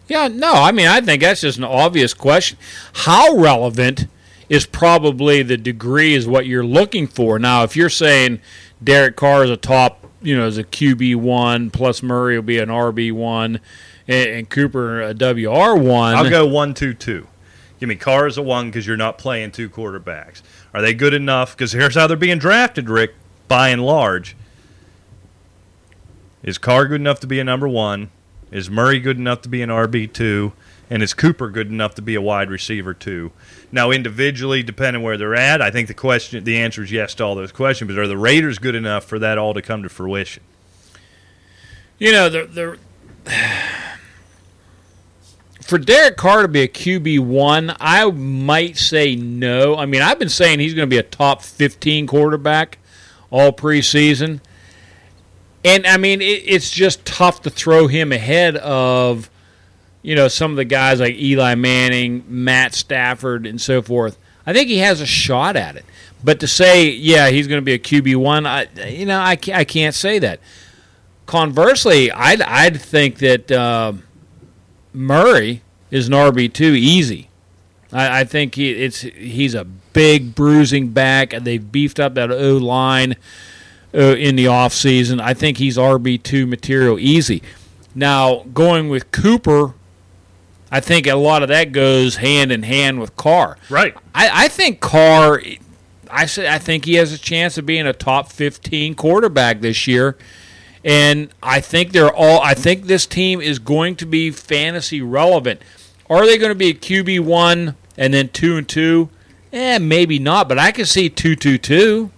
Yeah, 0.07 0.27
no, 0.27 0.51
I 0.51 0.71
mean, 0.71 0.87
I 0.87 1.01
think 1.01 1.21
that's 1.21 1.41
just 1.41 1.57
an 1.57 1.63
obvious 1.63 2.13
question. 2.13 2.57
How 2.93 3.35
relevant 3.37 4.07
is 4.49 4.65
probably 4.65 5.41
the 5.41 5.57
degree 5.57 6.13
is 6.13 6.27
what 6.27 6.45
you're 6.45 6.65
looking 6.65 7.07
for. 7.07 7.39
Now, 7.39 7.63
if 7.63 7.75
you're 7.75 7.89
saying 7.89 8.39
Derek 8.83 9.15
Carr 9.15 9.45
is 9.45 9.49
a 9.49 9.57
top, 9.57 10.05
you 10.21 10.37
know, 10.37 10.45
is 10.45 10.57
a 10.57 10.63
QB 10.63 11.15
one 11.15 11.71
plus 11.71 12.03
Murray 12.03 12.35
will 12.35 12.43
be 12.43 12.59
an 12.59 12.69
RB 12.69 13.11
one, 13.11 13.59
and, 14.07 14.29
and 14.29 14.49
Cooper 14.49 15.01
a 15.01 15.13
WR 15.13 15.75
one. 15.75 16.15
I'll 16.15 16.29
go 16.29 16.45
one, 16.45 16.73
two, 16.73 16.93
two. 16.93 17.27
Give 17.79 17.89
me 17.89 17.95
Carr 17.95 18.27
as 18.27 18.37
a 18.37 18.41
one 18.41 18.67
because 18.67 18.85
you're 18.85 18.97
not 18.97 19.17
playing 19.17 19.51
two 19.51 19.69
quarterbacks. 19.69 20.41
Are 20.73 20.81
they 20.81 20.93
good 20.93 21.13
enough? 21.13 21.55
Because 21.55 21.71
here's 21.71 21.95
how 21.95 22.07
they're 22.07 22.17
being 22.17 22.39
drafted, 22.39 22.89
Rick. 22.89 23.15
By 23.47 23.69
and 23.69 23.85
large, 23.85 24.35
is 26.43 26.57
Carr 26.57 26.87
good 26.87 27.01
enough 27.01 27.19
to 27.21 27.27
be 27.27 27.39
a 27.39 27.43
number 27.43 27.67
one? 27.67 28.11
Is 28.51 28.69
Murray 28.69 28.99
good 28.99 29.17
enough 29.17 29.41
to 29.41 29.49
be 29.49 29.61
an 29.61 29.69
RB 29.69 30.11
two? 30.11 30.53
And 30.89 31.01
is 31.01 31.15
Cooper 31.15 31.49
good 31.49 31.69
enough 31.69 31.95
to 31.95 32.03
be 32.03 32.13
a 32.13 32.21
wide 32.21 32.51
receiver 32.51 32.93
two? 32.93 33.31
Now, 33.71 33.89
individually, 33.89 34.61
depending 34.61 35.01
where 35.01 35.17
they're 35.17 35.33
at, 35.33 35.61
I 35.61 35.71
think 35.71 35.87
the 35.87 35.95
question, 35.95 36.43
the 36.43 36.57
answer 36.57 36.83
is 36.83 36.91
yes 36.91 37.15
to 37.15 37.23
all 37.23 37.33
those 37.33 37.51
questions. 37.51 37.89
But 37.89 37.97
are 37.97 38.07
the 38.07 38.17
Raiders 38.17 38.59
good 38.59 38.75
enough 38.75 39.05
for 39.05 39.17
that 39.17 39.39
all 39.39 39.55
to 39.55 39.61
come 39.61 39.81
to 39.81 39.89
fruition? 39.89 40.43
You 41.97 42.11
know, 42.11 42.29
the 42.29 42.45
the 42.45 43.31
for 45.61 45.77
Derek 45.77 46.17
Carr 46.17 46.43
to 46.43 46.47
be 46.47 46.61
a 46.61 46.67
QB 46.67 47.21
one, 47.21 47.75
I 47.79 48.09
might 48.11 48.77
say 48.77 49.15
no. 49.15 49.75
I 49.75 49.85
mean, 49.85 50.01
I've 50.01 50.19
been 50.19 50.29
saying 50.29 50.59
he's 50.59 50.73
going 50.73 50.87
to 50.87 50.93
be 50.93 50.99
a 50.99 51.03
top 51.03 51.41
fifteen 51.41 52.05
quarterback 52.05 52.77
all 53.31 53.51
preseason, 53.51 54.41
and 55.63 55.85
I 55.87 55.97
mean, 55.97 56.21
it, 56.21 56.43
it's 56.45 56.69
just 56.69 57.05
tough 57.05 57.41
to 57.43 57.49
throw 57.49 57.87
him 57.87 58.11
ahead 58.11 58.57
of 58.57 59.29
you 60.01 60.15
know 60.15 60.27
some 60.27 60.51
of 60.51 60.57
the 60.57 60.65
guys 60.65 60.99
like 60.99 61.15
Eli 61.15 61.55
Manning, 61.55 62.23
Matt 62.27 62.73
Stafford, 62.73 63.45
and 63.45 63.59
so 63.59 63.81
forth. 63.81 64.17
I 64.45 64.53
think 64.53 64.67
he 64.67 64.79
has 64.79 64.99
a 64.99 65.05
shot 65.05 65.55
at 65.55 65.75
it, 65.75 65.85
but 66.23 66.39
to 66.41 66.47
say 66.47 66.89
yeah 66.89 67.29
he's 67.29 67.47
going 67.47 67.61
to 67.61 67.65
be 67.65 67.73
a 67.73 67.79
QB 67.79 68.15
one, 68.17 68.45
I 68.45 68.67
you 68.87 69.05
know 69.05 69.19
I 69.19 69.35
can't, 69.35 69.57
I 69.57 69.63
can't 69.63 69.95
say 69.95 70.19
that. 70.19 70.39
Conversely, 71.25 72.11
I'd 72.11 72.41
I'd 72.41 72.81
think 72.81 73.19
that 73.19 73.51
uh, 73.51 73.93
Murray 74.91 75.61
is 75.89 76.07
an 76.07 76.13
RB 76.13 76.51
two 76.51 76.73
easy. 76.73 77.29
I, 77.93 78.21
I 78.21 78.23
think 78.25 78.55
he, 78.55 78.71
it's 78.71 79.01
he's 79.01 79.53
a 79.53 79.63
big 79.63 80.35
bruising 80.35 80.89
back, 80.89 81.29
they've 81.29 81.71
beefed 81.71 81.99
up 81.99 82.15
that 82.15 82.31
O 82.31 82.57
line 82.57 83.15
uh, 83.93 84.15
in 84.15 84.35
the 84.35 84.45
offseason. 84.45 85.21
I 85.21 85.33
think 85.33 85.57
he's 85.57 85.77
RB 85.77 86.21
two 86.21 86.45
material 86.45 86.99
easy. 86.99 87.41
Now 87.95 88.43
going 88.53 88.89
with 88.89 89.11
Cooper, 89.11 89.73
I 90.71 90.79
think 90.79 91.05
a 91.05 91.13
lot 91.13 91.43
of 91.43 91.49
that 91.49 91.71
goes 91.71 92.15
hand 92.15 92.51
in 92.51 92.63
hand 92.63 92.99
with 92.99 93.15
Carr. 93.15 93.57
Right. 93.69 93.95
I, 94.15 94.45
I 94.45 94.47
think 94.47 94.79
Carr. 94.79 95.41
I 96.09 96.25
say 96.25 96.51
I 96.51 96.59
think 96.59 96.85
he 96.85 96.95
has 96.95 97.13
a 97.13 97.17
chance 97.17 97.57
of 97.57 97.65
being 97.65 97.85
a 97.87 97.93
top 97.93 98.31
15 98.31 98.95
quarterback 98.95 99.61
this 99.61 99.87
year. 99.87 100.17
And 100.85 101.29
I 101.41 101.61
think 101.61 101.91
they're 101.91 102.13
all 102.13 102.41
I 102.41 102.55
think 102.55 102.85
this 102.85 103.05
team 103.05 103.39
is 103.39 103.59
going 103.59 103.95
to 103.97 104.05
be 104.05 104.31
fantasy 104.31 105.01
relevant. 105.01 105.61
Are 106.09 106.25
they 106.25 106.37
going 106.37 106.49
to 106.49 106.55
be 106.55 106.69
a 106.69 106.73
QB 106.73 107.21
1 107.21 107.75
and 107.97 108.13
then 108.13 108.29
2 108.29 108.57
and 108.57 108.67
2? 108.67 109.09
Eh, 109.53 109.77
maybe 109.77 110.17
not, 110.19 110.49
but 110.49 110.57
I 110.59 110.71
can 110.71 110.85
see 110.85 111.09
2 111.09 111.35
2 111.35 111.57
2. 111.57 112.11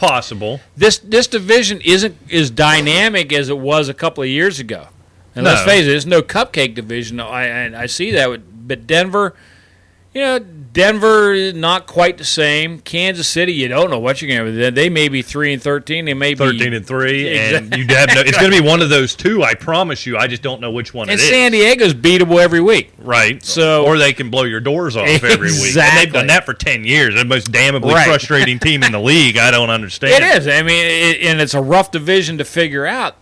Possible. 0.00 0.60
This 0.76 0.98
this 0.98 1.26
division 1.26 1.80
isn't 1.84 2.16
as 2.32 2.50
dynamic 2.50 3.32
as 3.34 3.50
it 3.50 3.58
was 3.58 3.88
a 3.90 3.94
couple 3.94 4.22
of 4.22 4.28
years 4.30 4.58
ago. 4.58 4.88
And 5.36 5.44
let's 5.44 5.60
face 5.62 5.86
it, 5.86 5.94
it's 5.94 6.06
no 6.06 6.22
cupcake 6.22 6.74
division. 6.74 7.20
I 7.20 7.66
I, 7.66 7.82
I 7.82 7.86
see 7.86 8.10
that, 8.12 8.30
with- 8.30 8.66
but 8.68 8.86
Denver, 8.86 9.34
you 10.14 10.22
know, 10.22 10.38
Denver 10.72 11.52
not 11.52 11.86
quite 11.86 12.16
the 12.18 12.24
same. 12.24 12.78
Kansas 12.80 13.26
City, 13.26 13.52
you 13.52 13.66
don't 13.68 13.90
know 13.90 13.98
what 13.98 14.22
you're 14.22 14.30
going 14.36 14.52
to. 14.52 14.58
They, 14.58 14.70
they 14.70 14.88
may 14.88 15.08
be 15.08 15.20
three 15.22 15.52
and 15.52 15.60
thirteen. 15.60 16.04
They 16.04 16.14
may 16.14 16.34
be 16.34 16.38
Thirteen 16.38 16.72
and 16.74 16.86
three, 16.86 17.36
and 17.36 17.56
Exactly. 17.66 17.80
you 17.80 17.86
have 17.96 18.08
no. 18.14 18.20
It's 18.20 18.38
going 18.38 18.52
to 18.52 18.62
be 18.62 18.66
one 18.68 18.80
of 18.80 18.88
those 18.88 19.14
two. 19.16 19.42
I 19.42 19.54
promise 19.54 20.06
you. 20.06 20.16
I 20.16 20.26
just 20.28 20.42
don't 20.42 20.60
know 20.60 20.70
which 20.70 20.94
one 20.94 21.10
And 21.10 21.18
it 21.18 21.22
is. 21.24 21.28
San 21.28 21.52
Diego's 21.52 21.94
beatable 21.94 22.38
every 22.40 22.60
week. 22.60 22.92
Right. 22.98 23.42
So- 23.44 23.84
or 23.84 23.98
they 23.98 24.12
can 24.12 24.30
blow 24.30 24.44
your 24.44 24.60
doors 24.60 24.96
off 24.96 25.08
every 25.08 25.50
week. 25.50 25.76
And 25.76 25.98
they've 25.98 26.12
done 26.12 26.28
that 26.28 26.46
for 26.46 26.54
10 26.54 26.84
years. 26.84 27.14
They're 27.14 27.24
the 27.24 27.28
most 27.28 27.50
damnably 27.50 27.92
Right. 27.94 28.06
frustrating 28.06 28.58
team 28.58 28.82
in 28.82 28.92
the 28.92 29.00
league. 29.00 29.36
I 29.38 29.50
don't 29.50 29.70
understand. 29.80 30.22
It 30.22 30.36
is. 30.36 30.46
I 30.46 30.62
mean, 30.62 30.84
it, 30.86 31.20
and 31.26 31.40
it's 31.40 31.54
a 31.54 31.60
rough 31.62 31.90
division 31.90 32.38
to 32.38 32.44
figure 32.44 32.86
out. 32.86 33.16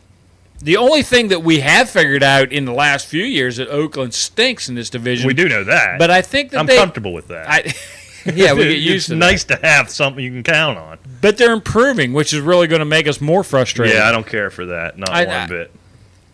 The 0.61 0.77
only 0.77 1.03
thing 1.03 1.29
that 1.29 1.43
we 1.43 1.61
have 1.61 1.89
figured 1.89 2.23
out 2.23 2.53
in 2.53 2.65
the 2.65 2.73
last 2.73 3.07
few 3.07 3.25
years 3.25 3.59
that 3.59 3.69
Oakland 3.69 4.13
stinks 4.15 4.69
in 4.69 4.75
this 4.75 4.91
division. 4.91 5.27
We 5.27 5.35
do 5.35 5.49
know 5.49 5.65
that. 5.65 5.99
but 5.99 6.11
I 6.11 6.23
think 6.23 6.51
that 6.51 6.59
I'm 6.59 6.67
they, 6.67 6.77
comfortable 6.77 7.13
with 7.13 7.29
that. 7.29 7.49
I, 7.49 7.75
yeah, 8.33 8.53
we 8.55 8.65
get 8.65 8.73
it's 8.73 8.83
used 8.83 9.07
to 9.07 9.13
that. 9.15 9.19
nice 9.19 9.45
to 9.45 9.57
have 9.57 9.89
something 9.89 10.23
you 10.25 10.31
can 10.33 10.43
count 10.43 10.77
on. 10.79 10.99
But 11.21 11.37
they're 11.39 11.53
improving, 11.53 12.13
which 12.13 12.33
is 12.33 12.41
really 12.41 12.67
going 12.67 12.81
to 12.81 12.85
make 12.85 13.07
us 13.07 13.21
more 13.21 13.45
frustrated. 13.45 13.97
Yeah, 13.97 14.09
I 14.09 14.13
don't 14.13 14.27
care 14.27 14.51
for 14.51 14.67
that. 14.67 14.99
Not 14.99 15.11
I- 15.11 15.25
one 15.27 15.35
I- 15.37 15.47
bit. 15.47 15.71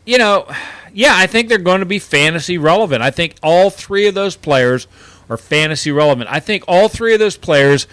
you 0.07 0.17
know, 0.19 0.47
yeah, 0.95 1.13
I 1.15 1.27
think 1.27 1.49
they're 1.49 1.59
going 1.59 1.81
to 1.81 1.87
be 1.87 1.99
fantasy 1.99 2.57
relevant. 2.57 3.03
I 3.03 3.11
think 3.11 3.35
all 3.43 3.69
three 3.69 4.07
of 4.07 4.15
those 4.15 4.37
players 4.37 4.87
are 5.29 5.37
fantasy 5.37 5.91
relevant. 5.91 6.31
I 6.31 6.41
think 6.41 6.65
all 6.69 6.89
three 6.89 7.13
of 7.15 7.21
those 7.21 7.37
players 7.37 7.87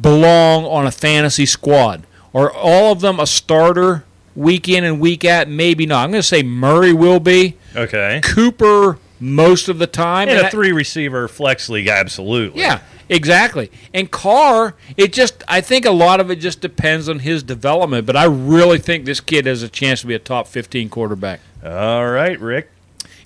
belong 0.00 0.64
on 0.64 0.86
a 0.86 0.90
fantasy 0.90 1.46
squad. 1.46 2.04
Are 2.34 2.50
all 2.50 2.92
of 2.92 3.00
them 3.00 3.18
a 3.20 3.26
starter 3.26 4.04
week 4.40 4.68
in 4.68 4.84
and 4.84 5.00
week 5.00 5.24
out? 5.24 5.48
Maybe 5.48 5.86
not. 5.86 6.04
I'm 6.04 6.10
going 6.10 6.22
to 6.22 6.26
say 6.26 6.42
Murray 6.42 6.92
will 6.92 7.20
be. 7.20 7.56
Okay. 7.76 8.20
Cooper 8.22 8.98
most 9.20 9.68
of 9.68 9.78
the 9.78 9.86
time. 9.86 10.28
In 10.28 10.36
and 10.38 10.46
a 10.46 10.50
three 10.50 10.72
receiver 10.72 11.28
flex 11.28 11.68
league, 11.68 11.88
absolutely. 11.88 12.60
Yeah, 12.62 12.80
exactly. 13.08 13.70
And 13.92 14.10
Carr, 14.10 14.74
it 14.96 15.12
just 15.12 15.44
I 15.46 15.60
think 15.60 15.84
a 15.84 15.90
lot 15.90 16.20
of 16.20 16.30
it 16.30 16.36
just 16.36 16.60
depends 16.60 17.08
on 17.08 17.20
his 17.20 17.42
development, 17.42 18.06
but 18.06 18.16
I 18.16 18.24
really 18.24 18.78
think 18.78 19.04
this 19.04 19.20
kid 19.20 19.46
has 19.46 19.62
a 19.62 19.68
chance 19.68 20.00
to 20.00 20.06
be 20.06 20.14
a 20.14 20.18
top 20.18 20.48
15 20.48 20.88
quarterback. 20.88 21.40
All 21.64 22.08
right, 22.08 22.40
Rick. 22.40 22.70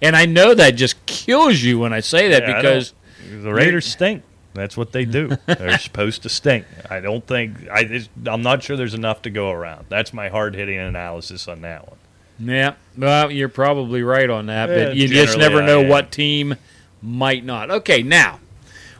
And 0.02 0.16
I 0.16 0.26
know 0.26 0.54
that 0.54 0.72
just 0.72 1.06
kills 1.06 1.62
you 1.62 1.78
when 1.78 1.92
I 1.92 2.00
say 2.00 2.28
that 2.30 2.42
Yeah, 2.42 2.56
because 2.56 2.92
The 3.30 3.54
Raiders 3.54 3.86
stink. 3.86 4.22
That's 4.55 4.76
what 4.76 4.92
they 4.92 5.05
do. 5.05 5.36
They're 5.46 5.78
supposed 5.78 6.22
to 6.22 6.28
stink. 6.28 6.64
I 6.88 7.00
don't 7.00 7.26
think 7.26 7.68
I. 7.70 8.07
I'm 8.26 8.42
not 8.42 8.62
sure 8.62 8.76
there's 8.76 8.94
enough 8.94 9.22
to 9.22 9.30
go 9.30 9.50
around. 9.50 9.86
That's 9.88 10.12
my 10.12 10.28
hard 10.28 10.55
hitting 10.55 10.78
analysis 10.78 11.48
on 11.48 11.61
that 11.62 11.88
one. 11.88 11.98
yeah, 12.38 12.74
well, 12.96 13.30
you're 13.30 13.48
probably 13.48 14.02
right 14.02 14.30
on 14.30 14.46
that, 14.46 14.68
Yeah, 14.68 14.86
but 14.86 14.96
you 14.96 15.09
just 15.09 15.36
never 15.36 15.61
know 15.61 15.82
what 15.82 16.11
team 16.12 16.55
might 17.02 17.44
not. 17.44 17.70
Okay, 17.70 18.02
now 18.02 18.38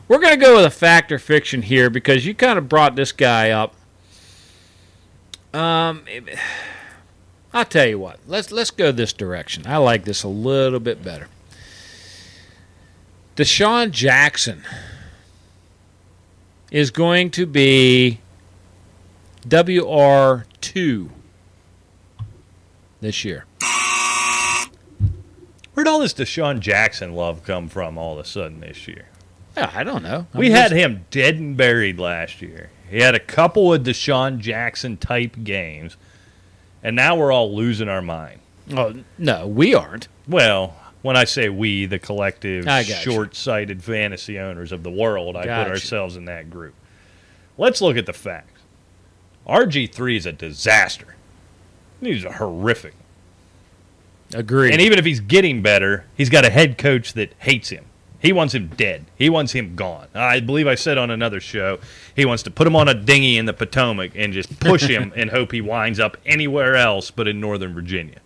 we're 0.07 0.19
going 0.19 0.33
to 0.33 0.45
go 0.45 0.57
with 0.57 0.65
a 0.65 0.69
fact 0.69 1.11
or 1.11 1.19
fiction 1.19 1.61
here 1.63 1.89
because 1.89 2.25
you 2.25 2.35
kind 2.35 2.59
of 2.59 2.69
brought 2.69 2.95
this 2.95 3.11
guy 3.11 3.49
up. 3.49 3.73
Um, 5.53 6.03
I'll 7.53 7.65
tell 7.65 7.87
you 7.87 7.97
what. 7.97 8.19
Let's 8.27 8.51
let's 8.51 8.71
go 8.71 8.91
this 8.91 9.13
direction. 9.13 9.65
I 9.65 9.77
like 9.77 10.03
this 10.03 10.23
a 10.23 10.27
little 10.27 10.81
bit 10.81 11.01
better. 11.01 11.29
DeSean 13.37 13.91
Jackson 13.91 14.63
is 16.75 16.91
going 16.91 17.31
to 17.31 17.45
be 17.45 18.19
WR 19.49 20.43
two 20.59 21.09
this 22.99 23.23
year. 23.23 23.45
Where'd 25.73 25.87
all 25.87 25.99
this 25.99 26.13
DeSean 26.13 26.59
Jackson 26.59 27.13
love 27.13 27.45
come 27.45 27.69
from 27.69 27.97
all 27.97 28.19
of 28.19 28.25
a 28.25 28.27
sudden 28.27 28.59
this 28.59 28.89
year? 28.89 29.07
Yeah, 29.55 29.71
I 29.73 29.85
don't 29.85 30.03
know. 30.03 30.27
I'm 30.33 30.39
We 30.39 30.49
just- 30.49 30.61
had 30.63 30.71
him 30.73 31.05
dead 31.11 31.35
and 31.35 31.55
buried 31.55 31.97
last 31.97 32.41
year. 32.41 32.69
He 32.89 32.97
had 32.99 33.15
a 33.15 33.19
couple 33.21 33.73
of 33.73 33.83
DeSean 33.83 34.39
Jackson 34.39 34.97
type 34.97 35.37
games, 35.45 35.95
and 36.83 36.93
now 36.93 37.15
we're 37.15 37.31
all 37.31 37.55
losing 37.55 37.87
our 37.87 38.01
mind. 38.01 38.41
Oh 38.75 38.95
no, 39.17 39.47
we 39.47 39.73
aren't. 39.73 40.09
Well, 40.27 40.75
when 41.05 41.15
I 41.15 41.25
say 41.25 41.49
we, 41.49 41.85
the 41.85 41.99
collective 41.99 42.67
I 42.67 42.81
short-sighted 42.81 43.83
fantasy 43.83 44.39
owners 44.39 44.71
of 44.71 44.81
the 44.81 44.89
world, 44.89 45.37
I 45.37 45.45
Got 45.45 45.65
put 45.65 45.73
ourselves 45.73 46.15
in 46.15 46.25
that 46.25 46.49
group. 46.49 46.73
Let's 47.59 47.79
look 47.79 47.95
at 47.95 48.07
the 48.07 48.13
facts. 48.13 48.61
RG3 49.47 50.17
is 50.17 50.25
a 50.25 50.31
disaster. 50.31 51.15
He's 52.01 52.25
a 52.25 52.31
horrific. 52.31 52.95
Agree. 54.33 54.71
And 54.71 54.81
even 54.81 54.97
if 54.97 55.05
he's 55.05 55.19
getting 55.19 55.61
better, 55.61 56.05
he's 56.15 56.31
got 56.31 56.43
a 56.43 56.49
head 56.49 56.79
coach 56.79 57.13
that 57.13 57.33
hates 57.37 57.69
him. 57.69 57.85
He 58.19 58.33
wants 58.33 58.55
him 58.55 58.69
dead. 58.69 59.05
He 59.15 59.29
wants 59.29 59.51
him 59.51 59.75
gone. 59.75 60.07
I 60.15 60.39
believe 60.39 60.65
I 60.65 60.73
said 60.73 60.97
on 60.97 61.11
another 61.11 61.39
show, 61.39 61.77
he 62.15 62.25
wants 62.25 62.41
to 62.43 62.49
put 62.49 62.65
him 62.65 62.75
on 62.75 62.87
a 62.87 62.95
dinghy 62.95 63.37
in 63.37 63.45
the 63.45 63.53
Potomac 63.53 64.13
and 64.15 64.33
just 64.33 64.59
push 64.59 64.87
him 64.87 65.13
and 65.15 65.29
hope 65.29 65.51
he 65.51 65.61
winds 65.61 65.99
up 65.99 66.17
anywhere 66.25 66.75
else 66.75 67.11
but 67.11 67.27
in 67.27 67.39
Northern 67.39 67.75
Virginia. 67.75 68.21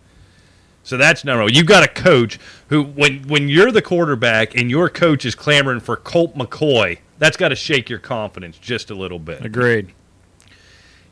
So 0.90 0.96
that's 0.96 1.24
number 1.24 1.44
one. 1.44 1.54
You've 1.54 1.66
got 1.68 1.84
a 1.84 1.88
coach 1.88 2.40
who, 2.68 2.82
when 2.82 3.22
when 3.28 3.48
you're 3.48 3.70
the 3.70 3.80
quarterback 3.80 4.56
and 4.56 4.68
your 4.68 4.88
coach 4.88 5.24
is 5.24 5.36
clamoring 5.36 5.78
for 5.78 5.96
Colt 5.96 6.34
McCoy, 6.34 6.98
that's 7.16 7.36
got 7.36 7.50
to 7.50 7.54
shake 7.54 7.88
your 7.88 8.00
confidence 8.00 8.58
just 8.58 8.90
a 8.90 8.96
little 8.96 9.20
bit 9.20 9.44
Agreed. 9.44 9.92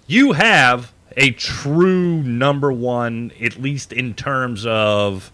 you 0.09 0.33
have 0.33 0.93
a 1.17 1.31
true 1.31 2.25
number 2.25 2.73
one, 2.73 3.31
at 3.41 3.63
least 3.63 3.93
in 3.93 4.15
terms 4.15 4.67
of 4.67 5.31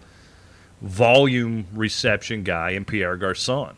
volume 0.82 1.66
reception 1.72 2.42
guy 2.42 2.72
in 2.72 2.84
Pierre 2.84 3.16
Garcon. 3.16 3.76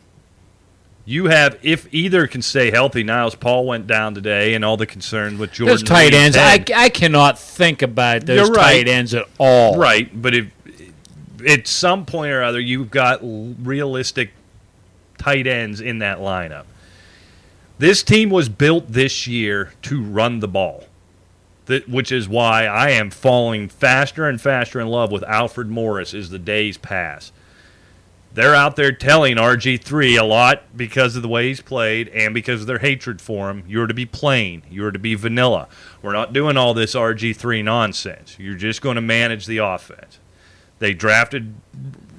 You 1.09 1.27
have, 1.27 1.57
if 1.63 1.87
either 1.93 2.27
can 2.27 2.41
stay 2.41 2.69
healthy, 2.69 3.01
Niles 3.01 3.33
Paul 3.33 3.65
went 3.65 3.87
down 3.87 4.13
today, 4.13 4.55
and 4.55 4.65
all 4.65 4.75
the 4.75 4.85
concern 4.85 5.37
with 5.37 5.53
Jordan. 5.53 5.77
Those 5.77 5.83
tight 5.83 6.13
ends, 6.13 6.35
I. 6.35 6.61
I 6.75 6.89
cannot 6.89 7.39
think 7.39 7.81
about 7.81 8.25
those 8.25 8.49
right. 8.49 8.57
tight 8.57 8.87
ends 8.89 9.13
at 9.13 9.23
all. 9.37 9.77
right, 9.77 10.09
but 10.21 10.35
if 10.35 10.47
at 11.45 11.67
some 11.67 12.05
point 12.05 12.31
or 12.31 12.43
other 12.43 12.59
you've 12.59 12.91
got 12.91 13.19
realistic 13.21 14.31
tight 15.17 15.47
ends 15.47 15.81
in 15.81 15.99
that 15.99 16.19
lineup. 16.19 16.65
This 17.79 18.01
team 18.01 18.29
was 18.29 18.49
built 18.49 18.91
this 18.91 19.27
year 19.27 19.71
to 19.83 20.01
run 20.01 20.39
the 20.39 20.47
ball. 20.47 20.85
That, 21.65 21.89
which 21.89 22.13
is 22.13 22.29
why 22.29 22.65
I 22.65 22.91
am 22.91 23.09
falling 23.09 23.67
faster 23.67 24.25
and 24.27 24.39
faster 24.39 24.79
in 24.79 24.87
love 24.87 25.11
with 25.11 25.23
Alfred 25.23 25.67
Morris 25.67 26.13
as 26.13 26.29
the 26.29 26.39
days 26.39 26.77
pass. 26.77 27.33
They're 28.33 28.55
out 28.55 28.75
there 28.75 28.91
telling 28.91 29.35
RG3 29.35 30.17
a 30.17 30.23
lot 30.23 30.77
because 30.77 31.15
of 31.15 31.23
the 31.23 31.27
way 31.27 31.47
he's 31.47 31.59
played 31.59 32.07
and 32.09 32.33
because 32.33 32.61
of 32.61 32.67
their 32.67 32.77
hatred 32.77 33.19
for 33.19 33.49
him. 33.49 33.63
You're 33.67 33.87
to 33.87 33.93
be 33.93 34.05
plain. 34.05 34.61
You're 34.69 34.91
to 34.91 34.99
be 34.99 35.15
vanilla. 35.15 35.67
We're 36.01 36.13
not 36.13 36.33
doing 36.33 36.55
all 36.55 36.73
this 36.73 36.93
RG3 36.93 37.63
nonsense. 37.63 38.37
You're 38.39 38.55
just 38.55 38.81
going 38.81 38.95
to 38.95 39.01
manage 39.01 39.45
the 39.45 39.57
offense. 39.57 40.19
They 40.79 40.93
drafted 40.93 41.55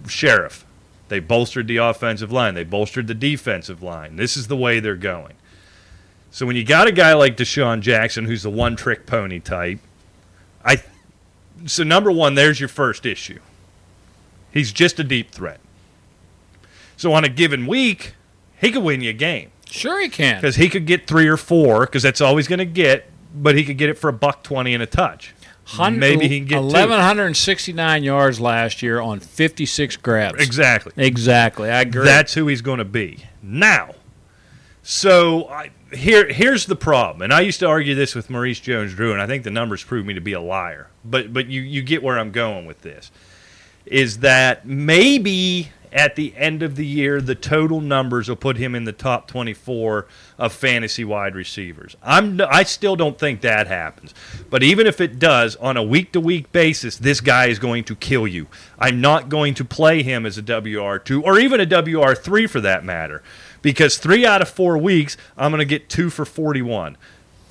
Scherff. 0.06 0.64
They 1.08 1.20
bolstered 1.20 1.68
the 1.68 1.78
offensive 1.78 2.30
line. 2.32 2.54
They 2.54 2.64
bolstered 2.64 3.06
the 3.06 3.14
defensive 3.14 3.82
line. 3.82 4.16
This 4.16 4.36
is 4.36 4.48
the 4.48 4.56
way 4.56 4.78
they're 4.80 4.94
going. 4.96 5.34
So 6.30 6.44
when 6.44 6.56
you 6.56 6.64
got 6.64 6.86
a 6.86 6.92
guy 6.92 7.14
like 7.14 7.36
DeSean 7.36 7.80
Jackson, 7.80 8.26
who's 8.26 8.42
the 8.42 8.50
one-trick 8.50 9.06
pony 9.06 9.40
type, 9.40 9.78
I. 10.64 10.82
So 11.66 11.82
number 11.82 12.12
one, 12.12 12.34
there's 12.34 12.60
your 12.60 12.68
first 12.68 13.06
issue. 13.06 13.40
He's 14.52 14.70
just 14.72 14.98
a 15.00 15.04
deep 15.04 15.30
threat. 15.30 15.60
So 16.96 17.12
on 17.12 17.24
a 17.24 17.28
given 17.28 17.66
week, 17.66 18.14
he 18.60 18.70
could 18.70 18.82
win 18.82 19.00
you 19.00 19.10
a 19.10 19.14
game 19.14 19.50
Sure, 19.70 20.00
he 20.00 20.08
can. 20.08 20.40
because 20.40 20.56
he 20.56 20.68
could 20.68 20.84
get 20.86 21.06
three 21.06 21.28
or 21.28 21.36
four 21.36 21.86
because 21.86 22.02
that's 22.02 22.20
all 22.20 22.36
he's 22.36 22.48
going 22.48 22.58
to 22.58 22.64
get. 22.64 23.08
But 23.34 23.56
he 23.56 23.64
could 23.64 23.78
get 23.78 23.88
it 23.88 23.98
for 23.98 24.08
a 24.08 24.12
buck 24.12 24.42
twenty 24.42 24.74
and 24.74 24.82
a 24.82 24.86
touch. 24.86 25.34
Maybe 25.76 26.28
he 26.28 26.38
can 26.38 26.48
get 26.48 26.56
two. 26.56 26.64
1,169 26.64 28.02
yards 28.02 28.40
last 28.40 28.82
year 28.82 29.00
on 29.00 29.20
56 29.20 29.96
grabs. 29.98 30.42
Exactly. 30.42 30.92
Exactly. 30.96 31.70
I 31.70 31.82
agree. 31.82 32.04
That's 32.04 32.34
who 32.34 32.46
he's 32.46 32.62
going 32.62 32.78
to 32.78 32.84
be. 32.84 33.24
Now, 33.42 33.94
so 34.82 35.48
I, 35.48 35.70
here 35.92 36.26
here's 36.32 36.66
the 36.66 36.76
problem, 36.76 37.22
and 37.22 37.32
I 37.32 37.40
used 37.40 37.60
to 37.60 37.66
argue 37.66 37.94
this 37.94 38.14
with 38.14 38.30
Maurice 38.30 38.60
Jones-Drew, 38.60 39.12
and 39.12 39.20
I 39.20 39.26
think 39.26 39.44
the 39.44 39.50
numbers 39.50 39.84
prove 39.84 40.06
me 40.06 40.14
to 40.14 40.20
be 40.20 40.32
a 40.32 40.40
liar. 40.40 40.88
But 41.04 41.32
but 41.32 41.46
you 41.46 41.60
you 41.60 41.82
get 41.82 42.02
where 42.02 42.18
I'm 42.18 42.32
going 42.32 42.66
with 42.66 42.82
this. 42.82 43.10
Is 43.86 44.18
that 44.18 44.66
maybe 44.66 45.70
at 45.92 46.16
the 46.16 46.34
end 46.36 46.62
of 46.62 46.76
the 46.76 46.86
year, 46.86 47.20
the 47.20 47.34
total 47.34 47.80
numbers 47.80 48.28
will 48.28 48.36
put 48.36 48.56
him 48.56 48.74
in 48.74 48.84
the 48.84 48.92
top 48.92 49.28
24 49.28 50.06
of 50.38 50.52
fantasy 50.52 51.04
wide 51.04 51.34
receivers. 51.34 51.96
I'm 52.02 52.40
I 52.40 52.62
still 52.62 52.96
don't 52.96 53.18
think 53.18 53.40
that 53.42 53.66
happens. 53.66 54.14
But 54.50 54.62
even 54.62 54.86
if 54.86 55.00
it 55.00 55.18
does, 55.18 55.56
on 55.56 55.76
a 55.76 55.82
week 55.82 56.12
to 56.12 56.20
week 56.20 56.52
basis, 56.52 56.96
this 56.96 57.20
guy 57.20 57.46
is 57.46 57.58
going 57.58 57.84
to 57.84 57.96
kill 57.96 58.26
you. 58.26 58.46
I'm 58.78 59.00
not 59.00 59.28
going 59.28 59.54
to 59.54 59.64
play 59.64 60.02
him 60.02 60.26
as 60.26 60.38
a 60.38 60.42
WR2 60.42 61.22
or 61.22 61.38
even 61.38 61.60
a 61.60 61.66
WR3 61.66 62.48
for 62.48 62.60
that 62.60 62.84
matter. 62.84 63.22
Because 63.60 63.98
three 63.98 64.24
out 64.24 64.40
of 64.40 64.48
four 64.48 64.78
weeks, 64.78 65.16
I'm 65.36 65.50
going 65.50 65.58
to 65.58 65.64
get 65.64 65.88
two 65.88 66.10
for 66.10 66.24
41 66.24 66.96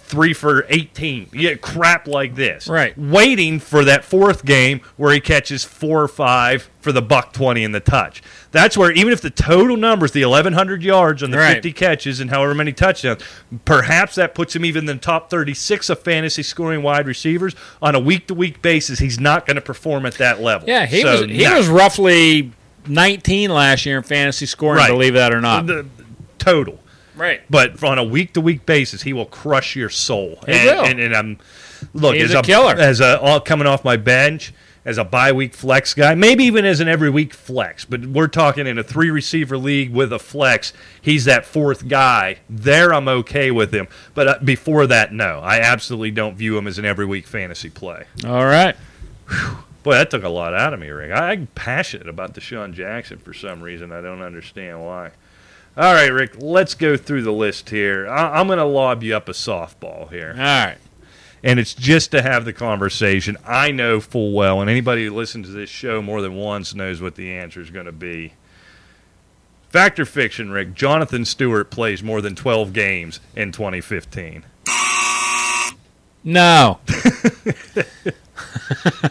three 0.07 0.33
for 0.33 0.65
18. 0.69 1.29
Yeah, 1.33 1.55
crap 1.55 2.07
like 2.07 2.35
this. 2.35 2.67
Right. 2.67 2.97
Waiting 2.97 3.59
for 3.59 3.83
that 3.83 4.05
fourth 4.05 4.45
game 4.45 4.79
where 4.95 5.13
he 5.13 5.19
catches 5.19 5.63
four 5.65 6.01
or 6.01 6.07
five 6.07 6.69
for 6.79 6.91
the 6.93 7.01
buck 7.01 7.33
20 7.33 7.61
in 7.63 7.73
the 7.73 7.79
touch. 7.81 8.23
That's 8.51 8.77
where, 8.77 8.91
even 8.93 9.11
if 9.11 9.19
the 9.19 9.29
total 9.29 9.75
numbers, 9.75 10.13
the 10.13 10.23
1,100 10.23 10.81
yards 10.81 11.21
and 11.21 11.33
the 11.33 11.37
Right. 11.37 11.55
50 11.55 11.73
catches 11.73 12.19
and 12.21 12.29
however 12.29 12.55
many 12.55 12.71
touchdowns, 12.71 13.21
perhaps 13.65 14.15
that 14.15 14.33
puts 14.33 14.55
him 14.55 14.63
even 14.63 14.81
in 14.89 14.95
the 14.97 15.01
top 15.01 15.29
36 15.29 15.89
of 15.89 15.99
fantasy 15.99 16.41
scoring 16.41 16.81
wide 16.81 17.05
receivers. 17.05 17.53
On 17.81 17.93
a 17.93 17.99
week 17.99 18.27
to 18.27 18.33
week 18.33 18.61
basis, 18.61 18.99
he's 18.99 19.19
not 19.19 19.45
going 19.45 19.55
to 19.55 19.61
perform 19.61 20.05
at 20.05 20.13
that 20.15 20.41
level. 20.41 20.67
Yeah, 20.69 20.85
he 20.85 21.01
So, 21.01 21.11
was 21.23 21.29
he 21.29 21.43
no. 21.43 21.57
was 21.57 21.67
roughly 21.67 22.51
19 22.87 23.49
last 23.49 23.85
year 23.85 23.97
in 23.97 24.03
fantasy 24.03 24.45
scoring, 24.45 24.77
Right. 24.77 24.89
believe 24.89 25.15
that 25.15 25.33
or 25.33 25.41
not. 25.41 25.67
The- 25.67 25.85
total. 26.39 26.79
Right. 27.17 27.41
but 27.49 27.83
on 27.83 27.97
a 27.97 28.03
week 28.03 28.33
to 28.33 28.41
week 28.41 28.65
basis, 28.65 29.01
he 29.01 29.13
will 29.13 29.25
crush 29.25 29.75
your 29.75 29.89
soul. 29.89 30.39
He 30.45 30.53
and, 30.53 30.65
will. 30.65 30.85
And, 30.85 30.99
and 30.99 31.15
I'm 31.15 31.39
look 31.93 32.15
He's 32.15 32.25
as 32.25 32.35
a 32.35 32.41
killer. 32.41 32.75
as 32.75 32.99
a 33.01 33.19
all 33.19 33.39
coming 33.39 33.67
off 33.67 33.83
my 33.83 33.97
bench 33.97 34.53
as 34.87 34.97
a 34.97 35.03
bye 35.03 35.33
week 35.33 35.53
flex 35.53 35.93
guy, 35.93 36.15
maybe 36.15 36.45
even 36.45 36.63
as 36.63 36.79
an 36.79 36.87
every 36.87 37.09
week 37.09 37.33
flex. 37.33 37.83
But 37.83 38.05
we're 38.05 38.29
talking 38.29 38.65
in 38.65 38.77
a 38.77 38.83
three 38.83 39.09
receiver 39.09 39.57
league 39.57 39.93
with 39.93 40.13
a 40.13 40.19
flex. 40.19 40.71
He's 41.01 41.25
that 41.25 41.45
fourth 41.45 41.89
guy. 41.89 42.37
There, 42.49 42.93
I'm 42.93 43.09
okay 43.09 43.51
with 43.51 43.73
him. 43.73 43.89
But 44.13 44.27
uh, 44.27 44.39
before 44.41 44.87
that, 44.87 45.11
no, 45.11 45.41
I 45.41 45.59
absolutely 45.59 46.11
don't 46.11 46.37
view 46.37 46.57
him 46.57 46.67
as 46.67 46.79
an 46.79 46.85
every 46.85 47.05
week 47.05 47.27
fantasy 47.27 47.69
play. 47.69 48.05
All 48.25 48.45
right. 48.45 48.77
Boy, 49.83 49.95
that 49.95 50.09
took 50.09 50.23
a 50.23 50.29
lot 50.29 50.53
out 50.53 50.73
of 50.73 50.79
me, 50.79 50.87
Rick. 50.87 51.11
I, 51.11 51.31
I'm 51.31 51.47
passionate 51.47 52.07
about 52.07 52.33
DeSean 52.33 52.71
Jackson 52.71 53.17
for 53.17 53.33
some 53.33 53.61
reason. 53.61 53.91
I 53.91 53.99
don't 53.99 54.21
understand 54.21 54.85
why. 54.85 55.11
All 55.77 55.93
right, 55.93 56.11
Rick, 56.11 56.37
let's 56.39 56.73
go 56.73 56.97
through 56.97 57.21
the 57.21 57.31
list 57.31 57.69
here. 57.69 58.07
I, 58.07 58.39
I'm 58.39 58.47
going 58.47 58.57
to 58.57 58.65
lob 58.65 59.03
you 59.03 59.15
up 59.15 59.29
a 59.29 59.33
softball 59.33 60.09
here. 60.09 60.31
All 60.31 60.39
right. 60.39 60.77
And 61.43 61.59
it's 61.59 61.75
just 61.75 62.09
to 62.11 62.23
have 62.23 62.45
the 62.45 62.53
conversation. 62.53 63.37
I 63.45 63.69
know 63.69 63.99
full 63.99 64.31
well, 64.31 64.59
and 64.59 64.71
anybody 64.71 65.05
who 65.05 65.13
listens 65.13 65.45
to 65.45 65.53
this 65.53 65.69
show 65.69 66.01
more 66.01 66.23
than 66.23 66.33
once 66.33 66.73
knows 66.73 66.99
what 66.99 67.13
the 67.13 67.31
answer 67.31 67.61
is 67.61 67.69
going 67.69 67.85
to 67.85 67.91
be. 67.91 68.33
Fact 69.69 69.99
or 69.99 70.05
fiction, 70.05 70.49
Rick? 70.49 70.73
Jonathan 70.73 71.25
Stewart 71.25 71.69
plays 71.69 72.01
more 72.01 72.21
than 72.21 72.33
12 72.33 72.73
games 72.73 73.19
in 73.35 73.51
2015. 73.51 74.45
No. 76.23 76.79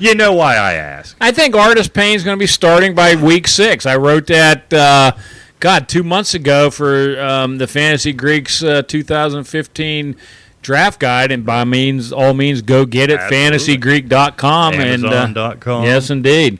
you 0.00 0.16
know 0.16 0.32
why 0.32 0.56
I 0.56 0.72
ask. 0.72 1.16
I 1.20 1.30
think 1.30 1.54
Artis-Payne's 1.54 2.24
going 2.24 2.36
to 2.36 2.42
be 2.42 2.48
starting 2.48 2.96
by 2.96 3.14
week 3.14 3.46
six. 3.46 3.86
I 3.86 3.94
wrote 3.94 4.26
that, 4.26 4.72
uh, 4.72 5.12
God, 5.60 5.88
two 5.88 6.02
months 6.02 6.34
ago 6.34 6.70
for 6.70 7.20
um, 7.20 7.58
the 7.58 7.66
Fantasy 7.66 8.12
Greeks 8.12 8.62
uh, 8.62 8.82
2015 8.82 10.16
draft 10.62 10.98
guide, 10.98 11.30
and 11.30 11.46
by 11.46 11.64
means, 11.64 12.12
all 12.12 12.34
means, 12.34 12.60
go 12.60 12.84
get 12.84 13.10
it. 13.10 13.20
Absolutely. 13.20 13.76
FantasyGreek.com 13.76 14.74
and 14.74 15.04
uh, 15.04 15.08
Amazon.com. 15.08 15.84
yes, 15.84 16.10
indeed. 16.10 16.58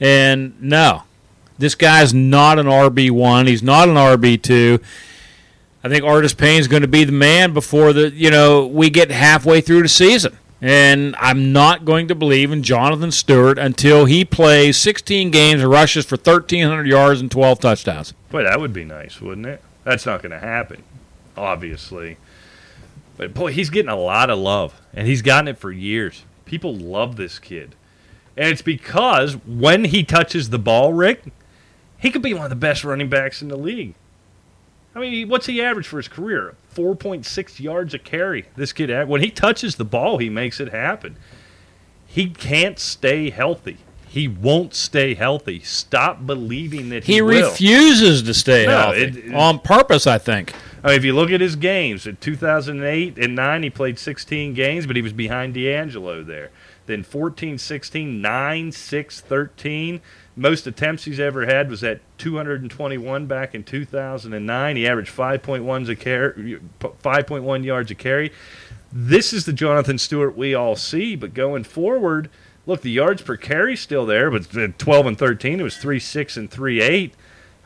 And 0.00 0.60
no, 0.60 1.04
this 1.58 1.74
guy's 1.74 2.12
not 2.12 2.58
an 2.58 2.66
RB 2.66 3.10
one. 3.10 3.46
He's 3.46 3.62
not 3.62 3.88
an 3.88 3.94
RB 3.94 4.42
two. 4.42 4.80
I 5.82 5.88
think 5.88 6.04
Artis-Payne's 6.04 6.66
going 6.66 6.82
to 6.82 6.88
be 6.88 7.04
the 7.04 7.12
man 7.12 7.54
before 7.54 7.92
the 7.92 8.10
you 8.10 8.30
know 8.30 8.66
we 8.66 8.90
get 8.90 9.10
halfway 9.10 9.60
through 9.60 9.82
the 9.82 9.88
season. 9.88 10.36
And 10.60 11.14
I'm 11.18 11.52
not 11.52 11.84
going 11.84 12.08
to 12.08 12.14
believe 12.14 12.50
in 12.50 12.62
Jonathan 12.62 13.10
Stewart 13.10 13.58
until 13.58 14.06
he 14.06 14.24
plays 14.24 14.78
16 14.78 15.30
games 15.30 15.60
and 15.62 15.70
rushes 15.70 16.06
for 16.06 16.16
1,300 16.16 16.86
yards 16.86 17.20
and 17.20 17.30
12 17.30 17.60
touchdowns. 17.60 18.12
Boy, 18.30 18.44
that 18.44 18.58
would 18.58 18.72
be 18.72 18.84
nice, 18.84 19.20
wouldn't 19.20 19.46
it? 19.46 19.62
That's 19.84 20.06
not 20.06 20.22
going 20.22 20.32
to 20.32 20.38
happen, 20.38 20.82
obviously. 21.36 22.16
But 23.16 23.34
boy, 23.34 23.52
he's 23.52 23.70
getting 23.70 23.90
a 23.90 23.96
lot 23.96 24.30
of 24.30 24.38
love, 24.38 24.80
and 24.94 25.06
he's 25.06 25.22
gotten 25.22 25.48
it 25.48 25.58
for 25.58 25.70
years. 25.70 26.24
People 26.46 26.74
love 26.74 27.16
this 27.16 27.38
kid. 27.38 27.74
And 28.36 28.48
it's 28.48 28.62
because 28.62 29.34
when 29.46 29.84
he 29.86 30.04
touches 30.04 30.50
the 30.50 30.58
ball, 30.58 30.92
Rick, 30.92 31.24
he 31.98 32.10
could 32.10 32.22
be 32.22 32.34
one 32.34 32.44
of 32.44 32.50
the 32.50 32.56
best 32.56 32.84
running 32.84 33.08
backs 33.08 33.40
in 33.40 33.48
the 33.48 33.56
league. 33.56 33.94
I 34.94 35.00
mean, 35.00 35.28
what's 35.28 35.46
he 35.46 35.62
average 35.62 35.86
for 35.86 35.98
his 35.98 36.08
career? 36.08 36.54
4.6 36.76 37.58
yards 37.60 37.94
a 37.94 37.98
carry. 37.98 38.46
This 38.54 38.72
kid, 38.72 39.08
when 39.08 39.22
he 39.22 39.30
touches 39.30 39.76
the 39.76 39.84
ball, 39.84 40.18
he 40.18 40.28
makes 40.28 40.60
it 40.60 40.68
happen. 40.68 41.16
He 42.06 42.28
can't 42.28 42.78
stay 42.78 43.30
healthy. 43.30 43.78
He 44.08 44.28
won't 44.28 44.74
stay 44.74 45.14
healthy. 45.14 45.60
Stop 45.60 46.26
believing 46.26 46.88
that 46.90 47.04
he, 47.04 47.14
He 47.14 47.20
refuses 47.20 48.22
to 48.22 48.34
stay 48.34 48.66
No, 48.66 48.76
healthy 48.78 49.00
it- 49.02 49.16
it- 49.16 49.34
on 49.34 49.58
purpose, 49.58 50.06
I 50.06 50.18
think. 50.18 50.52
I 50.84 50.88
mean, 50.90 50.96
if 50.98 51.04
you 51.04 51.14
look 51.14 51.30
at 51.30 51.40
his 51.40 51.56
games, 51.56 52.06
in 52.06 52.16
2008 52.16 53.18
and 53.18 53.34
9, 53.34 53.62
he 53.62 53.70
played 53.70 53.98
16 53.98 54.54
games, 54.54 54.86
but 54.86 54.94
he 54.96 55.02
was 55.02 55.12
behind 55.12 55.54
DeAngelo 55.54 56.24
there. 56.24 56.50
Then 56.86 57.02
14, 57.02 57.58
16, 57.58 58.20
9, 58.22 58.70
6, 58.70 59.20
13. 59.20 60.00
Most 60.38 60.66
attempts 60.66 61.04
he's 61.04 61.18
ever 61.18 61.46
had 61.46 61.70
was 61.70 61.82
at 61.82 62.00
221 62.18 63.26
back 63.26 63.54
in 63.54 63.64
2009. 63.64 64.76
He 64.76 64.86
averaged 64.86 65.10
5.1 65.10 65.88
a 65.88 65.96
carry, 65.96 66.60
5.1 66.78 67.64
yards 67.64 67.90
a 67.90 67.94
carry. 67.94 68.30
This 68.92 69.32
is 69.32 69.46
the 69.46 69.54
Jonathan 69.54 69.96
Stewart 69.96 70.36
we 70.36 70.54
all 70.54 70.76
see, 70.76 71.16
but 71.16 71.32
going 71.32 71.64
forward, 71.64 72.28
look, 72.66 72.82
the 72.82 72.90
yards 72.90 73.22
per 73.22 73.36
carry 73.36 73.76
still 73.76 74.04
there, 74.04 74.30
but 74.30 74.54
at 74.54 74.78
12 74.78 75.06
and 75.06 75.18
13, 75.18 75.60
it 75.60 75.62
was 75.62 75.78
3, 75.78 75.98
6, 75.98 76.36
and 76.36 76.50
3, 76.50 76.82
8. 76.82 77.14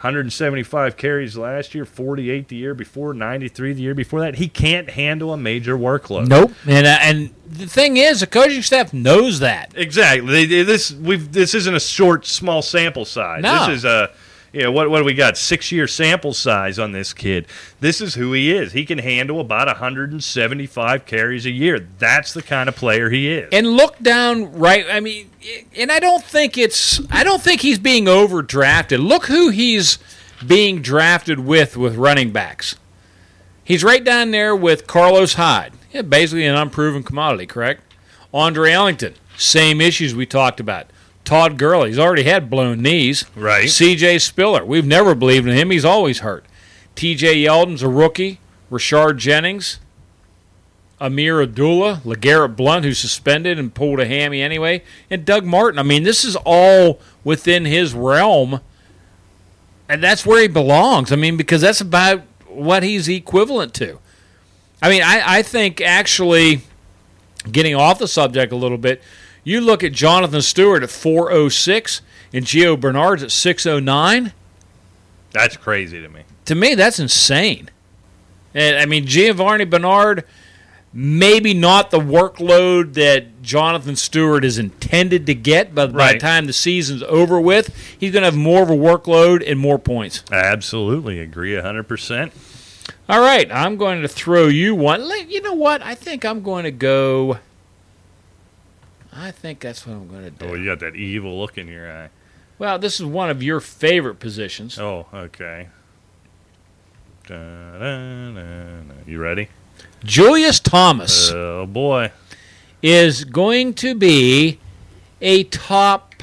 175 0.03 0.97
carries 0.97 1.37
last 1.37 1.75
year, 1.75 1.85
48 1.85 2.49
the 2.49 2.57
year 2.57 2.73
before, 2.75 3.13
93 3.13 3.75
the 3.75 3.83
year 3.83 3.95
before 3.95 4.21
that. 4.21 4.37
He 4.37 4.49
can't 4.49 4.89
handle 4.91 5.33
a 5.33 5.37
major 5.37 5.77
workload. 5.77 6.27
Nope. 6.27 6.53
And 6.67 6.87
uh, 6.87 6.99
and 7.03 7.35
the 7.47 7.67
thing 7.67 7.99
is, 7.99 8.21
the 8.21 8.27
coaching 8.27 8.63
staff 8.63 8.95
knows 8.95 9.41
that. 9.41 9.73
Exactly. 9.77 10.33
They- 10.33 10.47
they- 10.47 10.63
This 10.63 10.91
we've 10.93 11.31
this 11.33 11.55
isn't 11.55 11.75
a 11.75 11.81
short, 11.81 12.25
small 12.27 12.63
sample 12.63 13.05
size. 13.05 13.43
No. 13.43 13.67
This 13.67 13.79
is 13.79 13.85
a 13.85 14.11
you 14.53 14.63
know, 14.63 14.73
what 14.73 14.91
what 14.91 14.99
do 14.99 15.05
we 15.05 15.15
got? 15.15 15.37
Six 15.37 15.71
year 15.71 15.87
sample 15.87 16.33
size 16.33 16.79
on 16.79 16.93
this 16.93 17.13
kid. 17.13 17.47
This 17.79 18.01
is 18.01 18.15
who 18.15 18.33
he 18.33 18.53
is. 18.53 18.73
He 18.73 18.85
can 18.85 18.99
handle 18.99 19.41
about 19.41 19.69
175 19.69 21.07
carries 21.07 21.47
a 21.47 21.51
year. 21.51 21.87
That's 21.99 22.33
the 22.33 22.43
kind 22.43 22.69
of 22.69 22.75
player 22.75 23.11
he 23.11 23.31
is. 23.31 23.49
And 23.53 23.69
look 23.69 23.99
down 24.01 24.53
right. 24.53 24.85
I 24.91 25.01
mean, 25.01 25.31
and 25.77 25.93
I 25.93 26.01
don't 26.01 26.25
think 26.25 26.59
it's. 26.59 27.01
I 27.11 27.23
don't 27.23 27.41
think 27.41 27.61
he's 27.61 27.79
being 27.79 28.07
overdrafted. 28.07 28.99
Look 29.07 29.27
who 29.27 29.51
he's 29.51 29.99
being 30.45 30.83
drafted 30.83 31.41
with 31.41 31.77
with 31.77 31.97
running 31.97 32.33
backs. 32.33 32.77
He's 33.63 33.85
right 33.85 34.03
down 34.03 34.33
there 34.33 34.57
with 34.57 34.89
Carlos 34.89 35.35
Hyde. 35.35 35.75
Yeah, 35.93 36.03
basically 36.03 36.47
an 36.47 36.57
unproven 36.57 37.05
commodity, 37.05 37.47
correct? 37.47 37.83
Andre 38.35 38.73
Ellington, 38.73 39.15
same 39.37 39.81
issues 39.81 40.15
we 40.15 40.27
talked 40.27 40.59
about. 40.59 40.87
Todd 41.31 41.59
Gurley, 41.59 41.91
he's 41.91 41.99
already 42.01 42.25
had 42.25 42.51
blown 42.51 42.83
knees. 42.83 43.25
Right. 43.37 43.71
C.J. 43.71 44.19
Spiller, 44.19 44.65
we've 44.65 44.85
never 44.85 45.15
believed 45.15 45.47
in 45.47 45.55
him. 45.55 45.71
He's 45.71 45.85
always 45.85 46.19
hurt. 46.19 46.45
T.J. 46.97 47.37
Yeldon's 47.37 47.85
a 47.85 47.89
rookie. 47.89 48.41
Rashard 48.69 49.19
Jennings, 49.19 49.79
Ameer 51.01 51.41
Abdullah, 51.41 52.03
LeGarrette 52.05 52.57
Blount, 52.57 52.85
who's 52.85 52.99
suspended 52.99 53.61
and 53.61 53.73
pulled 53.73 54.01
a 54.01 54.07
hammy 54.07 54.43
anyway, 54.43 54.83
and 55.09 55.25
Doug 55.25 55.45
Martin. 55.45 55.79
I 55.79 55.85
mean, 55.85 56.03
this 56.03 56.25
is 56.25 56.35
all 56.45 57.01
within 57.23 57.65
his 57.65 57.95
realm, 57.95 58.59
and 59.89 60.03
that's 60.03 60.27
where 60.27 60.43
he 60.43 60.49
belongs. 60.49 61.13
I 61.13 61.17
mean, 61.17 61.37
because 61.37 61.61
that's 61.61 61.81
about 61.81 62.23
what 62.49 62.83
he's 62.83 63.09
equivalent 63.09 63.73
to. 63.75 64.01
I 64.83 64.89
mean, 64.89 65.03
I, 65.03 65.23
I 65.25 65.43
think 65.43 65.81
actually, 65.81 66.63
getting 67.53 67.77
off 67.77 68.01
the 68.01 68.09
subject 68.09 68.53
a 68.53 68.57
little 68.57 68.79
bit, 68.79 69.01
you 69.45 69.61
look 69.61 69.83
at 69.85 69.93
Jonathan 69.93 70.43
Stewart 70.43 70.83
at 70.83 70.91
406 70.91 72.03
and 72.33 72.45
Gio 72.45 72.79
Bernard's 72.79 73.23
at 73.23 73.31
609 73.33 74.33
That's 75.33 75.57
crazy 75.57 76.01
to 76.01 76.09
me. 76.09 76.23
to 76.47 76.55
me, 76.55 76.75
that's 76.75 76.99
insane. 76.99 77.71
And 78.55 78.77
I 78.77 78.85
mean, 78.87 79.07
Giovanni 79.07 79.65
Bernard, 79.65 80.25
maybe 80.93 81.55
not 81.55 81.91
the 81.93 82.01
workload 82.01 82.95
that 82.95 83.43
Jonathan 83.43 83.95
Stewart 83.95 84.45
is 84.45 84.59
intended 84.59 85.25
to 85.27 85.35
get, 85.35 85.73
but 85.75 85.93
by 85.93 86.15
the 86.15 86.19
time 86.19 86.47
the 86.47 86.53
season's 86.53 87.03
over 87.05 87.41
with, 87.41 87.75
he's 87.99 88.11
going 88.13 88.23
to 88.23 88.27
have 88.27 88.37
more 88.37 88.63
of 88.65 88.71
a 88.71 88.75
workload 88.75 89.49
and 89.49 89.59
more 89.61 89.79
points. 89.79 90.25
I 90.33 90.39
absolutely 90.39 91.21
agree 91.21 91.53
100%. 91.53 92.33
All 93.09 93.21
right, 93.21 93.51
I'm 93.53 93.77
going 93.77 94.03
to 94.03 94.09
throw 94.09 94.49
you 94.49 94.75
one. 94.75 95.09
You 95.29 95.41
know 95.43 95.55
what? 95.55 95.81
I 95.83 95.95
think 95.95 96.25
I'm 96.25 96.43
going 96.43 96.65
to 96.65 96.71
go. 96.73 97.39
I 99.13 99.31
think 99.31 99.61
that's 99.61 99.87
what 99.87 99.95
I'm 99.95 100.09
going 100.09 100.25
to 100.25 100.31
do. 100.31 100.47
Oh, 100.47 100.55
you 100.55 100.65
got 100.67 100.81
that 100.81 100.95
evil 100.97 101.39
look 101.39 101.59
in 101.59 101.67
your 101.69 101.91
eye. 101.91 102.11
Well, 102.59 102.79
this 102.79 103.01
is 103.01 103.07
one 103.07 103.31
of 103.31 103.43
your 103.43 103.59
favorite 103.61 104.17
positions. 104.21 104.79
Oh, 104.79 105.07
okay. 105.13 105.69
Da-da-da-da. 107.27 108.95
You 109.07 109.19
ready? 109.19 109.49
Julius 110.05 110.61
Thomas 110.61 111.31
Oh 111.33 111.67
boy. 111.67 112.13
is 112.83 113.25
going 113.25 113.75
to 113.75 113.95
be 113.95 114.59
a 115.21 115.45
top 115.45 116.23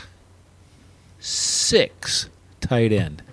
six 1.20 2.30
tight 2.62 2.92
end. 2.92 3.24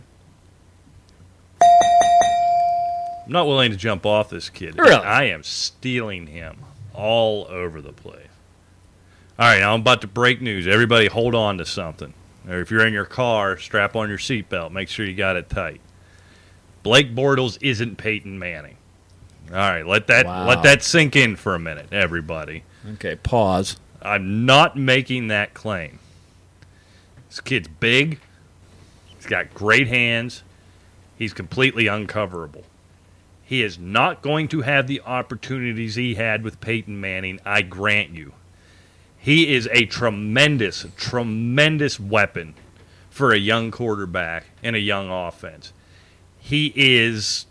I'm 1.62 3.32
not 3.32 3.46
willing 3.46 3.70
to 3.70 3.76
jump 3.76 4.04
off 4.04 4.28
this 4.30 4.50
kid. 4.50 4.78
Really? 4.78 4.94
I 4.94 5.24
am 5.24 5.42
stealing 5.42 6.26
him 6.26 6.58
all 6.92 7.46
over 7.48 7.80
the 7.80 7.92
place. 7.92 8.23
All 9.38 9.46
right, 9.46 9.62
I'm 9.62 9.80
about 9.80 10.00
to 10.02 10.06
break 10.06 10.40
news. 10.40 10.66
Everybody 10.66 11.06
hold 11.08 11.34
on 11.34 11.58
to 11.58 11.64
something. 11.66 12.14
Or 12.48 12.60
if 12.60 12.70
you're 12.70 12.86
in 12.86 12.92
your 12.92 13.04
car, 13.06 13.56
strap 13.56 13.96
on 13.96 14.08
your 14.08 14.18
seatbelt. 14.18 14.70
Make 14.70 14.88
sure 14.88 15.04
you 15.06 15.14
got 15.14 15.36
it 15.36 15.48
tight. 15.50 15.80
Blake 16.82 17.14
Bortles 17.14 17.58
isn't 17.60 17.96
Peyton 17.96 18.38
Manning. 18.38 18.76
All 19.50 19.56
right, 19.56 19.86
let 19.86 20.06
that 20.06 20.26
Wow. 20.26 20.46
let 20.46 20.62
that 20.62 20.82
sink 20.82 21.16
in 21.16 21.36
for 21.36 21.54
a 21.54 21.58
minute, 21.58 21.88
everybody. 21.92 22.62
Okay, 22.94 23.16
pause. 23.16 23.76
I'm 24.02 24.46
not 24.46 24.76
making 24.76 25.28
that 25.28 25.54
claim. 25.54 25.98
This 27.28 27.40
kid's 27.40 27.68
big. 27.68 28.20
He's 29.16 29.26
got 29.26 29.52
great 29.54 29.88
hands. 29.88 30.42
He's 31.16 31.32
completely 31.32 31.86
uncoverable. 31.86 32.64
He 33.44 33.62
is 33.62 33.78
not 33.78 34.22
going 34.22 34.48
to 34.48 34.62
have 34.62 34.86
the 34.86 35.00
opportunities 35.02 35.94
he 35.96 36.14
had 36.14 36.42
with 36.42 36.60
Peyton 36.60 37.00
Manning, 37.00 37.40
I 37.44 37.62
grant 37.62 38.10
you. 38.10 38.32
He 39.24 39.54
is 39.54 39.70
a 39.72 39.86
tremendous, 39.86 40.84
tremendous 40.98 41.98
weapon 41.98 42.52
for 43.08 43.32
a 43.32 43.38
young 43.38 43.70
quarterback 43.70 44.44
and 44.62 44.76
a 44.76 44.78
young 44.78 45.10
offense. 45.10 45.72
He 46.38 46.74
is 46.76 47.46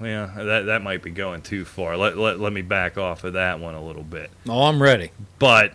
well, 0.00 0.32
that 0.36 0.62
that 0.62 0.82
might 0.82 1.04
be 1.04 1.10
going 1.10 1.42
too 1.42 1.64
far. 1.64 1.96
Let, 1.96 2.18
let, 2.18 2.40
let 2.40 2.52
me 2.52 2.62
back 2.62 2.98
off 2.98 3.22
of 3.22 3.34
that 3.34 3.60
one 3.60 3.76
a 3.76 3.80
little 3.80 4.02
bit. 4.02 4.28
Oh, 4.48 4.64
I'm 4.64 4.82
ready. 4.82 5.12
But 5.38 5.74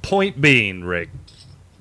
point 0.00 0.40
being, 0.40 0.82
Rick, 0.82 1.10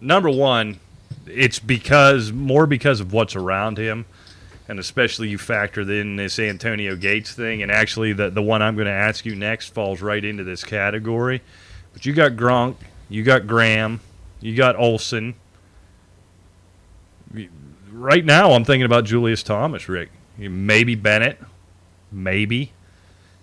number 0.01 0.29
one, 0.29 0.81
it's 1.25 1.59
because 1.59 2.33
more 2.33 2.67
because 2.67 2.99
of 2.99 3.13
what's 3.13 3.37
around 3.37 3.77
him, 3.77 4.05
and 4.69 4.77
especially 4.77 5.27
you 5.27 5.39
factor 5.39 5.81
in 5.81 6.15
this 6.15 6.37
Antonio 6.37 6.95
Gates 6.95 7.33
thing, 7.33 7.63
and 7.63 7.71
actually 7.71 8.13
the 8.13 8.29
the 8.29 8.41
one 8.41 8.61
I'm 8.61 8.75
going 8.75 8.85
to 8.85 8.93
ask 8.93 9.25
you 9.25 9.35
next 9.35 9.73
falls 9.73 9.99
right 9.99 10.23
into 10.23 10.43
this 10.43 10.63
category. 10.63 11.41
But 11.91 12.05
you 12.05 12.13
got 12.13 12.33
Gronk, 12.33 12.75
you 13.09 13.23
got 13.23 13.47
Graham, 13.47 13.99
you 14.39 14.55
got 14.55 14.75
Olsen. 14.75 15.33
Right 17.91 18.23
now, 18.23 18.51
I'm 18.51 18.63
thinking 18.63 18.85
about 18.85 19.05
Julius 19.05 19.41
Thomas, 19.41 19.89
Rick. 19.89 20.11
Maybe 20.37 20.93
Bennett, 20.93 21.39
maybe. 22.11 22.71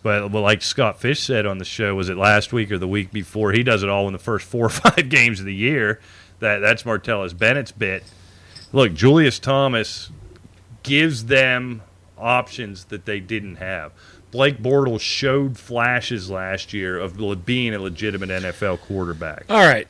But 0.05 0.31
well, 0.31 0.45
like 0.45 0.63
Scott 0.63 1.01
Fish 1.01 1.21
said 1.21 1.45
on 1.45 1.59
the 1.59 1.65
show, 1.65 1.97
was 1.97 2.09
it 2.09 2.17
last 2.17 2.53
week 2.53 2.71
or 2.71 2.79
the 2.79 2.87
week 2.87 3.11
before? 3.11 3.51
He 3.51 3.65
does 3.65 3.83
it 3.83 3.89
all 3.89 4.07
in 4.07 4.13
the 4.13 4.21
first 4.21 4.47
four 4.47 4.67
or 4.67 4.69
five 4.71 5.09
games 5.09 5.41
of 5.41 5.47
the 5.47 5.55
year. 5.55 6.01
That 6.39 6.61
that's 6.61 6.85
Martellus 6.85 7.37
Bennett's 7.37 7.73
bit. 7.73 8.05
Look, 8.73 8.95
Julius 8.95 9.41
Thomas 9.41 10.11
gives 10.87 11.27
them 11.27 11.83
options 12.17 12.85
that 12.87 13.05
they 13.05 13.21
didn't 13.21 13.57
have. 13.57 13.93
Blake 14.31 14.59
Bortles 14.59 15.01
showed 15.01 15.59
flashes 15.59 16.31
last 16.31 16.73
year 16.73 16.99
of 16.99 17.17
being 17.47 17.75
a 17.75 17.79
legitimate 17.79 18.29
NFL 18.31 18.81
quarterback. 18.81 19.45
All 19.49 19.59
right. 19.67 19.87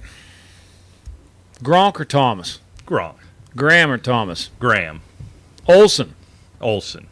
Gronk 1.62 1.98
or 2.00 2.04
Thomas? 2.04 2.60
Gronk, 2.86 3.16
Graham 3.56 3.90
or 3.90 3.98
Thomas? 3.98 4.50
Graham, 4.60 5.00
Olsen, 5.66 6.14
Olsen, 6.60 7.06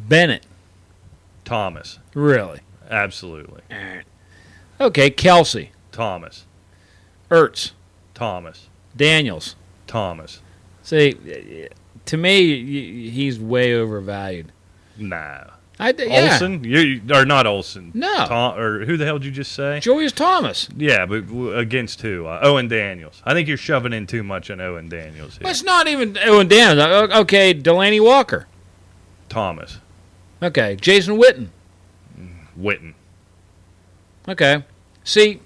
Bennett. 0.00 0.46
Thomas, 1.44 1.98
Really? 2.14 2.60
absolutely. 2.88 3.60
Okay, 4.80 5.10
Kelce, 5.10 5.68
Thomas, 5.92 6.46
Ertz, 7.30 7.72
Thomas, 8.14 8.68
Daniels. 8.96 9.56
Thomas. 9.86 10.40
See, 10.82 11.68
to 12.06 12.16
me, 12.16 13.10
he's 13.10 13.38
way 13.38 13.74
overvalued. 13.74 14.52
Nah. 14.96 15.44
I, 15.78 15.92
yeah. 15.98 16.30
Olsen, 16.32 16.62
you 16.62 17.00
or 17.12 17.24
not 17.24 17.46
Olsen? 17.48 17.90
No. 17.94 18.26
Tom, 18.26 18.56
or 18.58 18.84
who 18.84 18.96
the 18.96 19.04
hell 19.04 19.18
did 19.18 19.26
you 19.26 19.32
just 19.32 19.52
say? 19.52 19.80
Julius 19.80 20.12
Thomas. 20.12 20.68
Yeah, 20.76 21.04
but 21.04 21.24
against 21.58 22.00
who? 22.02 22.26
Uh, 22.26 22.38
Owen 22.42 22.68
Daniels. 22.68 23.20
I 23.24 23.32
think 23.34 23.48
you're 23.48 23.56
shoving 23.56 23.92
in 23.92 24.06
too 24.06 24.22
much 24.22 24.50
on 24.50 24.60
Owen 24.60 24.88
Daniels 24.88 25.32
here. 25.34 25.40
Well, 25.44 25.50
it's 25.50 25.64
not 25.64 25.88
even 25.88 26.16
Owen 26.26 26.46
Daniels. 26.46 27.10
Okay, 27.12 27.52
Delanie 27.54 28.02
Walker. 28.02 28.46
Thomas, 29.28 29.78
Okay, 30.40 30.76
Jason 30.76 31.16
Witten. 31.18 31.48
Witten. 32.56 32.94
Okay. 34.28 34.62
See, 35.02 35.40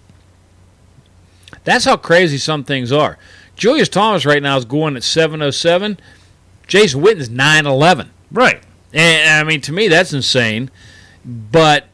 that's 1.64 1.84
how 1.84 1.96
crazy 1.96 2.36
some 2.36 2.64
things 2.64 2.92
are. 2.92 3.16
Julius 3.56 3.88
Thomas 3.88 4.26
right 4.26 4.42
now 4.42 4.56
is 4.56 4.64
going 4.64 4.96
at 4.96 5.02
707. 5.04 5.98
Jason 6.68 7.00
Witten's 7.00 7.28
911. 7.30 8.10
Right. 8.30 8.62
And 8.92 9.40
I 9.40 9.50
mean, 9.50 9.60
to 9.62 9.72
me, 9.72 9.88
that's 9.88 10.12
insane. 10.12 10.70
But 11.24 11.86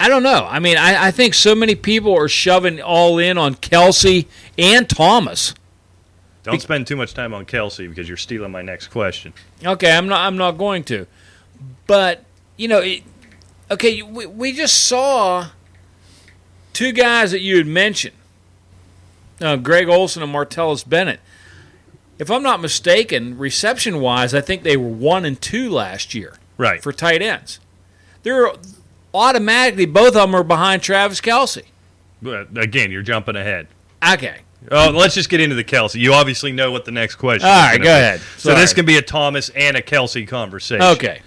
I 0.00 0.08
don't 0.08 0.24
know. 0.24 0.48
I 0.50 0.58
mean, 0.58 0.76
I, 0.76 1.06
I 1.06 1.10
think 1.12 1.34
so 1.34 1.54
many 1.54 1.74
people 1.76 2.16
are 2.18 2.28
shoving 2.28 2.80
all 2.82 3.18
in 3.18 3.38
on 3.38 3.54
Kelce 3.54 4.26
and 4.58 4.88
Thomas. 4.88 5.54
Don't 6.42 6.60
spend 6.60 6.88
too 6.88 6.96
much 6.96 7.14
time 7.14 7.32
on 7.32 7.46
Kelce 7.46 7.88
because 7.88 8.08
you're 8.08 8.16
stealing 8.16 8.50
my 8.50 8.62
next 8.62 8.88
question. 8.88 9.32
Okay, 9.64 9.96
I'm 9.96 10.08
not. 10.08 10.26
I'm 10.26 10.36
not 10.36 10.52
going 10.58 10.82
to. 10.84 11.06
But 11.86 12.24
you 12.56 12.66
know, 12.66 12.80
it, 12.80 13.04
okay, 13.70 14.02
we, 14.02 14.26
we 14.26 14.52
just 14.52 14.86
saw 14.88 15.50
two 16.72 16.90
guys 16.90 17.30
that 17.30 17.40
you 17.40 17.58
had 17.58 17.68
mentioned, 17.68 18.16
uh, 19.40 19.54
Greg 19.54 19.88
Olsen 19.88 20.20
and 20.20 20.34
Martellus 20.34 20.88
Bennett. 20.88 21.20
If 22.18 22.30
I'm 22.30 22.42
not 22.42 22.60
mistaken, 22.60 23.36
reception 23.38 24.00
wise, 24.00 24.34
I 24.34 24.40
think 24.40 24.62
they 24.62 24.76
were 24.76 24.88
one 24.88 25.24
and 25.24 25.40
two 25.40 25.70
last 25.70 26.14
year 26.14 26.34
Right. 26.58 26.82
for 26.82 26.92
tight 26.92 27.22
ends. 27.22 27.58
They're 28.22 28.50
automatically 29.14 29.86
both 29.86 30.08
of 30.08 30.14
them 30.14 30.34
are 30.34 30.44
behind 30.44 30.82
Travis 30.82 31.20
Kelce. 31.20 31.62
But 32.20 32.56
again, 32.56 32.90
you're 32.92 33.02
jumping 33.02 33.34
ahead. 33.36 33.66
Okay, 34.06 34.38
Oh, 34.70 34.90
let's 34.90 35.14
just 35.16 35.28
get 35.28 35.40
into 35.40 35.56
the 35.56 35.64
Kelce. 35.64 35.96
You 35.96 36.12
obviously 36.14 36.52
know 36.52 36.70
what 36.70 36.84
the 36.84 36.92
next 36.92 37.16
question. 37.16 37.48
All 37.48 37.52
right, 37.52 37.78
go 37.78 37.82
be. 37.84 37.88
ahead. 37.88 38.20
So 38.36 38.54
this 38.54 38.72
can 38.72 38.86
be 38.86 38.96
a 38.96 39.02
Thomas 39.02 39.48
and 39.56 39.76
a 39.76 39.82
Kelce 39.82 40.26
conversation. 40.28 40.82
okay. 40.82 41.20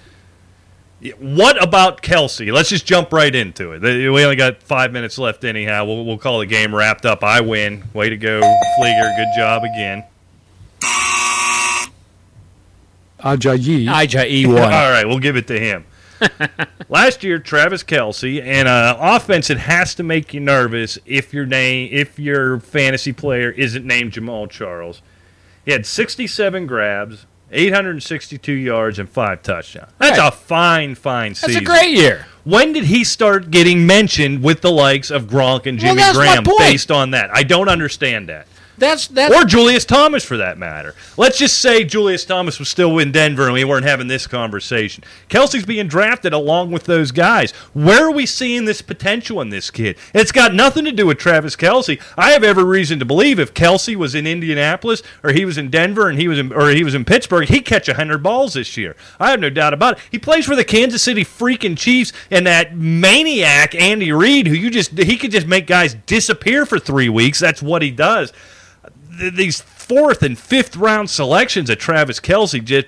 What 1.20 1.62
about 1.62 2.02
Kelce? 2.02 2.52
Let's 2.52 2.70
just 2.70 2.86
jump 2.86 3.12
right 3.12 3.36
into 3.36 3.74
it. 3.74 3.82
We 3.82 4.24
only 4.24 4.38
got 4.38 4.64
five 4.64 4.92
minutes 4.94 5.18
left, 5.18 5.44
anyhow. 5.44 5.84
We'll, 5.86 6.06
we'll 6.06 6.18
call 6.18 6.40
the 6.40 6.46
game 6.46 6.74
wrapped 6.74 7.06
up. 7.06 7.24
I 7.24 7.42
win. 7.42 7.84
Way 7.94 8.10
to 8.10 8.18
go, 8.18 8.40
Fleeger. 8.80 9.16
Good 9.18 9.28
job 9.38 9.64
again. 9.64 10.06
Ajayi, 13.26 13.86
IJE 13.88 14.45
All 14.47 14.53
one. 14.53 14.69
right, 14.69 15.05
we'll 15.05 15.19
give 15.19 15.36
it 15.36 15.47
to 15.47 15.59
him. 15.59 15.86
Last 16.89 17.23
year, 17.23 17.39
Travis 17.39 17.84
Kelce, 17.84 18.41
and 18.41 18.67
uh, 18.67 18.95
offense 18.99 19.49
it 19.49 19.57
has 19.57 19.95
to 19.95 20.03
make 20.03 20.34
you 20.34 20.39
nervous 20.39 20.97
if 21.05 21.34
your 21.34 21.45
name, 21.45 21.89
if 21.91 22.17
your 22.19 22.59
fantasy 22.59 23.11
player 23.11 23.49
isn't 23.51 23.86
named 23.86 24.13
Jamaal 24.13 24.49
Charles. 24.49 25.01
He 25.65 25.71
had 25.71 25.86
67 25.86 26.67
grabs, 26.67 27.26
862 27.51 28.51
yards, 28.53 28.99
and 28.99 29.09
five 29.09 29.41
touchdowns. 29.41 29.91
That's 29.97 30.19
Right. 30.19 30.28
a 30.28 30.32
fine, 30.32 30.95
fine 30.95 31.34
season. 31.36 31.53
That's 31.53 31.61
a 31.61 31.65
great 31.65 31.91
year. 31.97 32.28
When 32.43 32.73
did 32.73 32.86
he 32.86 33.03
start 33.03 33.49
getting 33.49 33.88
mentioned 33.88 34.43
with 34.43 34.61
the 34.61 34.71
likes 34.71 35.09
of 35.09 35.26
Gronk 35.26 35.65
and 35.65 35.80
Jimmy 35.80 36.01
my 36.01 36.13
Graham 36.13 36.43
based 36.59 36.91
on 36.91 37.11
that? 37.11 37.30
I 37.34 37.41
don't 37.43 37.67
understand 37.69 38.30
that. 38.30 38.47
That's 38.78 39.09
Or 39.32 39.45
Julius 39.45 39.86
Thomas, 39.86 40.23
for 40.23 40.38
that 40.38 40.57
matter. 40.57 40.95
Let's 41.17 41.38
just 41.38 41.59
say 41.59 41.84
Julius 41.84 42.26
Thomas 42.26 42.59
was 42.59 42.69
still 42.69 42.99
in 42.99 43.11
Denver 43.11 43.45
and 43.45 43.53
we 43.53 43.63
weren't 43.63 43.86
having 43.86 44.07
this 44.07 44.28
conversation. 44.28 45.03
Kelce's 45.30 45.65
being 45.65 45.88
drafted 45.88 46.34
along 46.34 46.71
with 46.71 46.84
those 46.84 47.11
guys. 47.11 47.51
Where 47.73 48.07
are 48.07 48.11
we 48.11 48.26
seeing 48.26 48.65
this 48.65 48.82
potential 48.82 49.41
in 49.41 49.49
this 49.49 49.71
kid? 49.71 49.97
It's 50.13 50.32
got 50.32 50.53
nothing 50.53 50.86
to 50.86 50.91
do 50.91 51.05
with 51.05 51.17
Travis 51.17 51.55
Kelce. 51.55 52.01
I 52.17 52.32
have 52.32 52.43
every 52.43 52.63
reason 52.63 52.99
to 52.99 53.05
believe 53.05 53.39
if 53.39 53.53
Kelce 53.53 53.95
was 53.95 54.15
in 54.15 54.28
Indianapolis 54.28 55.01
or 55.23 55.32
he 55.32 55.45
was 55.45 55.57
in 55.57 55.69
Denver 55.69 56.09
and 56.09 56.19
he 56.19 56.28
was 56.28 56.39
in, 56.39 56.51
or 56.51 56.69
he 56.69 56.84
was 56.84 56.95
in 56.95 57.05
Pittsburgh, 57.05 57.47
he'd 57.47 57.65
catch 57.65 57.86
hundred 57.88 58.23
balls 58.23 58.55
this 58.55 58.76
year. 58.78 58.95
I 59.19 59.32
have 59.32 59.39
no 59.39 59.49
doubt 59.49 59.73
about 59.73 59.97
it. 59.97 60.03
He 60.11 60.19
plays 60.19 60.45
for 60.45 60.55
the 60.55 60.65
Kansas 60.65 61.01
City 61.01 61.23
freaking 61.23 61.78
Chiefs 61.78 62.11
and 62.32 62.45
that 62.47 62.76
maniac 62.76 63.76
Andy 63.76 64.11
Reid, 64.11 64.47
who 64.47 64.53
you 64.53 64.69
just 64.69 64.97
he 64.97 65.17
could 65.17 65.32
just 65.32 65.47
make 65.47 65.67
guys 65.67 65.93
disappear 66.05 66.65
for 66.65 66.80
three 66.80 67.09
weeks. 67.09 67.39
That's 67.39 67.61
what 67.61 67.82
he 67.82 67.91
does 67.91 68.34
these 69.18 69.61
fourth 69.61 70.24
and 70.24 70.38
fifth 70.38 70.76
round 70.76 71.09
selections 71.09 71.70
of 71.70 71.78
Travis 71.78 72.20
Kelce 72.20 72.63
just, 72.63 72.88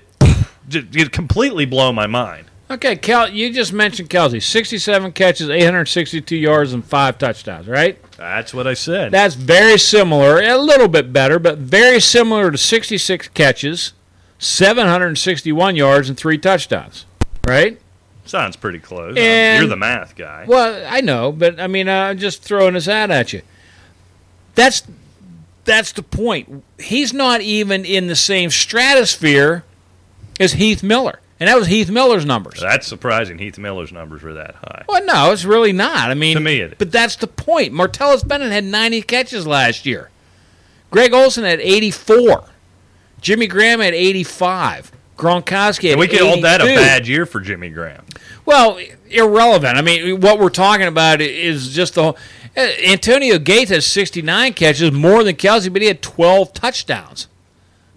just, 0.68 0.92
just 0.92 1.12
completely 1.12 1.66
blow 1.66 1.92
my 1.92 2.08
mind. 2.08 2.46
Okay, 2.70 2.98
Kel, 2.98 3.30
you 3.30 3.54
just 3.54 3.72
mentioned 3.72 4.10
Kelce. 4.10 4.44
67 4.44 5.14
catches, 5.14 5.50
862 5.50 6.36
yards, 6.36 6.74
and 6.74 6.84
five 6.84 7.18
touchdowns, 7.18 7.66
right? 7.68 7.98
That's 8.18 8.54
what 8.54 8.68
I 8.68 8.74
said. 8.74 9.12
That's 9.14 9.36
very 9.36 9.78
similar, 9.78 10.42
a 10.42 10.58
little 10.58 10.90
bit 10.90 11.14
better, 11.14 11.40
but 11.40 11.60
very 11.60 12.02
similar 12.02 12.52
to 12.52 12.58
66 12.58 13.30
catches, 13.30 13.94
761 14.40 15.76
yards, 15.78 16.10
and 16.10 16.18
three 16.18 16.38
touchdowns, 16.38 17.06
right? 17.48 17.80
Sounds 18.26 18.58
pretty 18.58 18.80
close. 18.80 19.16
Uh, 19.16 19.20
and- 19.22 19.62
You're 19.62 19.70
the 19.70 19.78
math 19.78 20.16
guy. 20.18 20.44
Well, 20.46 20.86
I 20.90 21.00
know, 21.00 21.32
but 21.32 21.62
I 21.62 21.68
mean, 21.68 21.88
I'm 21.88 22.18
just 22.18 22.44
throwing 22.44 22.74
this 22.74 22.90
out 22.90 23.12
at 23.12 23.32
you. 23.32 23.42
That's 24.56 24.84
that's 25.68 25.92
the 25.92 26.02
point. 26.02 26.64
He's 26.80 27.14
not 27.14 27.42
even 27.42 27.86
in 27.86 28.08
the 28.08 28.16
same 28.16 28.50
stratosphere 28.50 29.64
as 30.40 30.54
Heath 30.54 30.82
Miller, 30.82 31.20
and 31.40 31.48
that 31.48 31.56
was 31.58 31.68
Heath 31.68 31.90
Miller's 31.92 32.26
numbers. 32.26 32.60
That's 32.60 32.88
surprising. 32.88 33.38
Heath 33.38 33.60
Miller's 33.60 33.92
numbers 33.92 34.24
were 34.24 34.34
that 34.34 34.56
high. 34.56 34.86
Well, 34.88 35.06
no, 35.06 35.32
it's 35.32 35.46
really 35.46 35.74
not. 35.74 36.10
I 36.10 36.16
mean, 36.16 36.36
To 36.36 36.42
me 36.42 36.62
it 36.62 36.72
is. 36.72 36.78
but 36.80 36.92
that's 36.92 37.16
the 37.18 37.28
point. 37.28 37.74
Martellus 37.74 38.28
Bennett 38.28 38.52
had 38.52 38.64
90 38.64 39.04
catches 39.04 39.46
last 39.46 39.86
year. 39.86 40.10
Greg 40.90 41.14
Olsen 41.14 41.44
had 41.44 41.60
84. 41.60 42.46
Jimmy 43.22 43.46
Graham 43.48 43.80
had 43.82 43.94
85. 43.94 44.92
Gronkowski 45.18 45.84
had 45.90 45.92
And 45.94 46.00
we 46.00 46.08
could 46.08 46.22
hold 46.22 46.44
that 46.44 46.62
a 46.62 46.66
bad 46.66 47.08
year 47.08 47.26
for 47.26 47.40
Jimmy 47.40 47.70
Graham. 47.70 48.06
Well, 48.46 48.80
irrelevant. 49.10 49.76
I 49.78 49.82
mean, 49.82 50.22
what 50.22 50.40
we're 50.40 50.50
talking 50.50 50.88
about 50.88 51.20
is 51.22 51.74
just 51.74 51.96
the 51.96 52.04
whole. 52.04 52.18
Uh, 52.58 52.68
Antonio 52.88 53.38
Gates 53.38 53.70
has 53.70 53.86
69 53.86 54.54
catches, 54.54 54.92
more 54.92 55.24
than 55.24 55.36
Kelce, 55.36 55.72
but 55.72 55.82
he 55.82 55.88
had 55.88 56.02
12 56.02 56.54
touchdowns. 56.54 57.28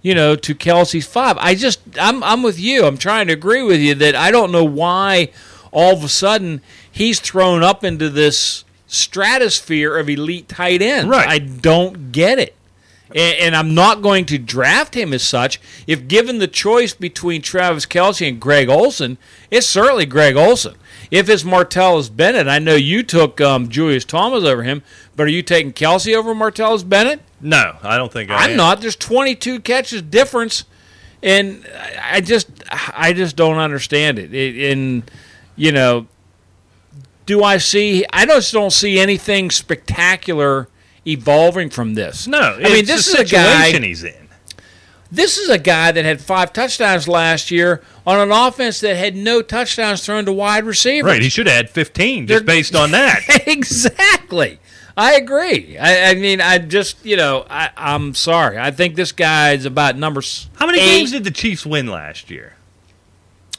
You 0.03 0.15
know, 0.15 0.35
to 0.35 0.55
Kelce's 0.55 1.07
five. 1.07 1.37
I 1.39 1.55
just, 1.55 1.81
I'm, 2.01 2.23
I'm 2.23 2.43
with 2.43 2.59
you. 2.59 2.87
I'm 2.87 2.97
trying 2.97 3.27
to 3.27 3.35
agree 3.35 3.63
with 3.63 3.81
you 3.81 3.95
that 3.97 4.15
I 4.15 4.31
don't 4.31 4.51
know 4.51 4.65
why 4.65 5.31
all 5.73 5.95
of 5.95 6.03
a 6.03 6.09
sudden 6.09 6.63
he's 6.91 7.21
thrown 7.21 7.63
up 7.63 7.85
into 7.85 8.09
this 8.09 8.65
stratosphere 8.87 9.99
of 9.99 10.09
elite 10.09 10.49
tight 10.49 10.81
ends. 10.81 11.09
Right. 11.09 11.29
I 11.29 11.39
don't 11.39 12.13
get 12.13 12.39
it. 12.39 12.55
And, 13.15 13.37
and 13.41 13.57
I'm 13.57 13.75
not 13.75 14.03
going 14.03 14.25
to 14.27 14.39
draft 14.39 14.95
him 14.95 15.13
as 15.13 15.23
such. 15.23 15.61
If 15.87 16.09
given 16.09 16.39
the 16.39 16.49
choice 16.49 16.95
between 16.95 17.43
Travis 17.43 17.87
Kelce 17.87 18.27
and 18.29 18.41
Greg 18.41 18.69
Olsen, 18.69 19.19
it's 19.51 19.67
certainly 19.67 20.07
Greg 20.07 20.37
Olsen. 20.37 20.77
If 21.11 21.29
it's 21.29 21.43
Martellus 21.43 22.15
Bennett, 22.15 22.47
I 22.47 22.61
know 22.61 22.77
you 22.77 23.03
took 23.03 23.41
um, 23.41 23.69
Julius 23.69 24.05
Thomas 24.05 24.45
over 24.45 24.63
him, 24.63 24.83
but 25.17 25.25
are 25.25 25.31
you 25.31 25.43
taking 25.43 25.73
Kelce 25.73 26.15
over 26.15 26.35
Martellus 26.35 26.89
Bennett? 26.89 27.21
No, 27.41 27.77
I 27.83 27.97
don't 27.97 28.13
think 28.13 28.31
I 28.31 28.45
I'm 28.45 28.51
am. 28.51 28.57
not. 28.57 28.81
There's 28.81 28.97
22 28.97 29.61
catches 29.61 30.03
difference, 30.03 30.65
and 31.23 31.67
I 31.75 32.17
I 32.17 32.21
just, 32.21 32.49
I 32.71 33.13
just 33.13 33.35
don't 33.37 33.59
understand 33.59 34.19
it. 34.19 34.35
it 34.35 34.73
and 34.73 35.11
you 35.57 35.73
know, 35.73 36.07
do 37.27 37.43
I 37.43 37.59
see? 37.59 38.05
I 38.13 38.27
just 38.27 38.53
don't 38.53 38.73
see 38.73 38.99
anything 38.99 39.51
spectacular 39.51 40.69
evolving 41.07 41.71
from 41.71 41.95
this. 41.95 42.27
No, 42.27 42.39
I 42.41 42.63
mean 42.65 42.85
this 42.87 43.09
is 43.09 43.15
a 43.15 43.25
guy. 43.25 43.71
he's 43.79 44.05
in. 44.05 44.29
This 45.13 45.39
is 45.39 45.49
a 45.49 45.59
guy 45.59 45.91
that 45.91 46.05
had 46.05 46.21
five 46.21 46.53
touchdowns 46.53 47.09
last 47.09 47.51
year 47.51 47.83
on 48.07 48.21
an 48.21 48.31
offense 48.31 48.79
that 48.81 48.97
had 48.97 49.17
no 49.17 49.43
touchdowns 49.43 50.07
thrown 50.07 50.25
to 50.27 50.33
wide 50.33 50.65
receivers. 50.65 51.11
Right, 51.11 51.21
he 51.23 51.29
should 51.29 51.49
have 51.49 51.57
had 51.57 51.71
15 51.71 52.29
just 52.29 52.47
They're- 52.47 52.47
based 52.47 52.77
on 52.77 52.93
that. 52.93 53.21
exactly. 53.47 54.61
I 54.97 55.15
agree. 55.15 55.79
I, 55.79 56.11
I 56.11 56.15
mean, 56.15 56.41
I 56.41 56.59
just, 56.59 57.05
you 57.05 57.17
know, 57.17 57.47
I, 57.49 57.71
I'm 57.77 58.15
sorry. 58.15 58.59
I 58.59 58.71
think 58.71 58.95
this 58.97 59.13
guy's 59.13 59.65
about 59.65 59.97
number. 59.97 60.21
How 60.57 60.67
many 60.67 60.79
eight. 60.79 60.99
games 60.99 61.13
did 61.13 61.25
the 61.25 61.31
Chiefs 61.31 61.65
win 61.65 61.87
last 61.87 62.31
year? 62.31 62.55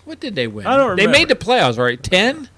What 0.05 0.19
did 0.19 0.35
they 0.35 0.47
win? 0.47 0.67
I 0.67 0.77
don't 0.77 0.95
They 0.95 1.07
made 1.07 1.27
the 1.29 1.35
playoffs, 1.35 1.77
right? 1.77 2.01
10? 2.01 2.49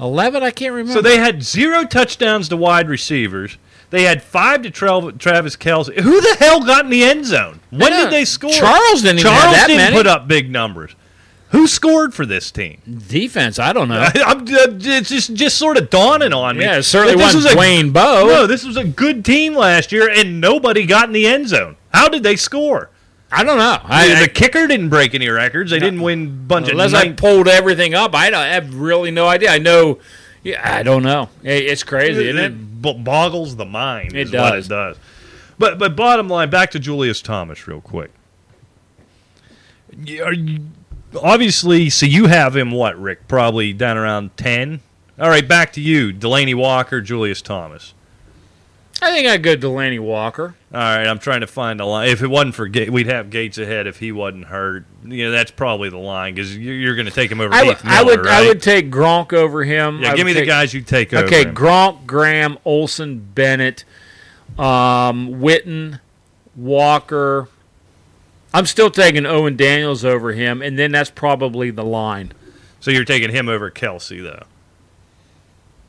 11? 0.00 0.42
I 0.42 0.50
can't 0.50 0.72
remember. 0.72 0.92
So 0.92 1.02
they 1.02 1.18
had 1.18 1.42
zero 1.42 1.84
touchdowns 1.84 2.48
to 2.48 2.56
wide 2.56 2.88
receivers. 2.88 3.58
They 3.90 4.02
had 4.02 4.22
five 4.22 4.62
to 4.62 4.70
Tra- 4.70 5.12
Travis 5.18 5.56
Kelce. 5.56 5.98
Who 5.98 6.20
the 6.20 6.36
hell 6.38 6.60
got 6.64 6.84
in 6.84 6.90
the 6.90 7.04
end 7.04 7.24
zone? 7.24 7.60
When 7.70 7.90
know. 7.90 8.04
did 8.04 8.12
they 8.12 8.24
score? 8.24 8.50
Charles 8.50 9.02
didn't 9.02 9.20
even 9.20 9.30
Charles 9.32 9.44
have 9.44 9.54
that 9.54 9.66
didn't 9.68 9.82
many. 9.82 9.96
put 9.96 10.06
up 10.06 10.28
big 10.28 10.50
numbers. 10.50 10.94
Who 11.50 11.66
scored 11.66 12.12
for 12.12 12.26
this 12.26 12.50
team? 12.50 12.82
defense. 13.08 13.58
I 13.58 13.72
don't 13.72 13.88
know. 13.88 14.00
I'm, 14.14 14.40
uh, 14.42 14.76
it's 14.80 15.08
just 15.08 15.32
just 15.32 15.56
sort 15.56 15.78
of 15.78 15.88
dawning 15.88 16.34
on 16.34 16.58
me. 16.58 16.64
yeah, 16.64 16.76
it 16.78 16.82
certainly 16.82 17.14
this 17.16 17.34
wasn't 17.34 17.44
was 17.44 17.52
a- 17.54 17.56
Dwayne 17.56 17.92
Bowe. 17.92 18.26
No, 18.26 18.46
this 18.46 18.64
was 18.66 18.76
a 18.76 18.84
good 18.84 19.24
team 19.24 19.54
last 19.54 19.90
year, 19.90 20.10
and 20.10 20.40
nobody 20.42 20.84
got 20.84 21.06
in 21.08 21.12
the 21.12 21.26
end 21.26 21.48
zone. 21.48 21.76
How 21.94 22.08
did 22.10 22.22
they 22.22 22.36
score? 22.36 22.90
I 23.32 23.44
don't 23.44 23.58
know. 23.58 23.78
the, 23.82 23.94
I, 23.94 24.22
the 24.22 24.28
kicker 24.28 24.66
didn't 24.66 24.88
break 24.90 25.14
any 25.14 25.28
records. 25.28 25.70
They 25.70 25.78
didn't 25.78 26.00
win 26.00 26.24
a 26.24 26.30
bunch 26.30 26.68
unless 26.68 26.92
of 26.92 26.98
I 26.98 27.12
pulled 27.12 27.46
everything 27.48 27.94
up, 27.94 28.14
I, 28.14 28.30
I 28.32 28.46
have 28.48 28.74
really 28.74 29.10
no 29.10 29.26
idea. 29.26 29.50
I 29.50 29.58
know. 29.58 29.98
Yeah, 30.42 30.60
I 30.62 30.82
don't 30.82 31.02
know. 31.02 31.28
It- 31.42 31.64
It's 31.66 31.82
crazy, 31.82 32.28
isn't 32.28 32.38
it? 32.42 32.82
b- 32.82 32.94
boggles 32.98 33.56
the 33.56 33.64
mind. 33.64 34.14
It 34.14 34.30
does. 34.30 34.66
it 34.66 34.68
does. 34.68 34.96
But 35.58 35.78
but 35.78 35.96
bottom 35.96 36.28
line, 36.28 36.50
back 36.50 36.70
to 36.72 36.78
Julius 36.78 37.20
Thomas 37.20 37.66
real 37.66 37.80
quick. 37.80 38.10
You, 40.04 40.60
obviously, 41.20 41.90
so 41.90 42.06
you 42.06 42.26
have 42.26 42.56
him 42.56 42.70
what, 42.70 43.00
Rick? 43.00 43.26
Probably 43.26 43.72
down 43.72 43.96
around 43.96 44.36
ten. 44.36 44.80
All 45.18 45.28
right, 45.28 45.46
back 45.46 45.72
to 45.72 45.80
you, 45.80 46.12
Delanie 46.12 46.54
Walker, 46.54 47.00
Julius 47.00 47.42
Thomas. 47.42 47.94
I 49.00 49.12
think 49.12 49.28
I'd 49.28 49.42
go 49.42 49.56
Delanie 49.56 50.00
Walker. 50.00 50.54
All 50.74 50.80
right, 50.80 51.06
I'm 51.06 51.18
trying 51.18 51.42
to 51.42 51.46
find 51.46 51.80
a 51.80 51.86
line. 51.86 52.08
If 52.08 52.20
it 52.20 52.26
wasn't 52.26 52.54
for 52.56 52.66
Gates, 52.66 52.90
we'd 52.90 53.06
have 53.06 53.30
Gates 53.30 53.56
ahead 53.56 53.86
if 53.86 53.98
he 53.98 54.10
wasn't 54.10 54.46
hurt. 54.46 54.84
You 55.04 55.26
know, 55.26 55.30
that's 55.30 55.52
probably 55.52 55.88
the 55.88 55.98
line 55.98 56.34
because 56.34 56.56
you're, 56.56 56.74
you're 56.74 56.94
going 56.94 57.06
to 57.06 57.12
take 57.12 57.30
him 57.30 57.40
over 57.40 57.54
I 57.54 57.62
would, 57.62 57.76
Heath 57.76 57.84
Miller, 57.84 57.96
I 57.96 58.02
would, 58.02 58.26
I 58.26 58.46
would 58.48 58.60
take 58.62 58.90
Gronk 58.90 59.32
over 59.32 59.62
him. 59.62 60.02
yeah, 60.02 60.12
I 60.12 60.16
give 60.16 60.26
me 60.26 60.34
would 60.34 60.42
the 60.42 60.46
guys 60.46 60.74
you 60.74 60.82
take 60.82 61.14
over. 61.14 61.26
Okay. 61.26 61.44
Gronk, 61.44 62.06
Graham, 62.06 62.58
Olsen, 62.64 63.20
Bennett, 63.20 63.84
um, 64.58 65.28
Witten, 65.40 66.00
Walker. 66.56 67.48
I'm 68.52 68.66
still 68.66 68.90
taking 68.90 69.26
Owen 69.26 69.56
Daniels 69.56 70.04
over 70.04 70.32
him, 70.32 70.60
and 70.60 70.78
then 70.78 70.90
that's 70.90 71.10
probably 71.10 71.70
the 71.70 71.84
line. 71.84 72.32
so 72.80 72.90
you're 72.90 73.04
taking 73.04 73.30
him 73.30 73.48
over 73.48 73.70
Kelce, 73.70 74.22
though. 74.22 74.44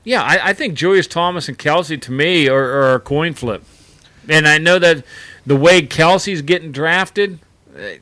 Yeah, 0.09 0.23
I, 0.23 0.49
I 0.49 0.53
think 0.53 0.73
Julius 0.73 1.05
Thomas 1.05 1.47
and 1.47 1.57
Kelce 1.59 2.01
to 2.01 2.11
me 2.11 2.47
are, 2.49 2.63
are 2.63 2.95
a 2.95 2.99
coin 2.99 3.33
flip, 3.35 3.63
and 4.27 4.47
I 4.47 4.57
know 4.57 4.79
that 4.79 5.05
the 5.45 5.55
way 5.55 5.83
Kelce's 5.83 6.41
getting 6.41 6.71
drafted, 6.71 7.37
eh, 7.77 7.97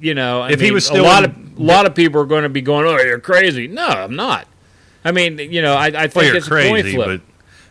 you 0.00 0.14
know, 0.14 0.40
I 0.42 0.50
If 0.50 0.60
he 0.60 0.72
was 0.72 0.84
still 0.86 1.04
a 1.04 1.06
lot 1.06 1.24
in- 1.24 1.30
of 1.30 1.58
a 1.58 1.62
lot 1.62 1.86
of 1.86 1.94
people 1.94 2.20
are 2.20 2.26
going 2.26 2.42
to 2.42 2.48
be 2.48 2.60
going, 2.60 2.86
"Oh, 2.86 2.98
you're 3.00 3.20
crazy." 3.20 3.68
No, 3.68 3.86
I'm 3.86 4.16
not. 4.16 4.48
I 5.04 5.12
mean, 5.12 5.38
you 5.38 5.62
know, 5.62 5.74
I, 5.74 5.86
I 5.86 6.08
think 6.08 6.14
Well, 6.16 6.36
it's 6.36 6.46
a 6.46 6.50
coin 6.50 6.82
flip. 6.92 7.06
but 7.06 7.20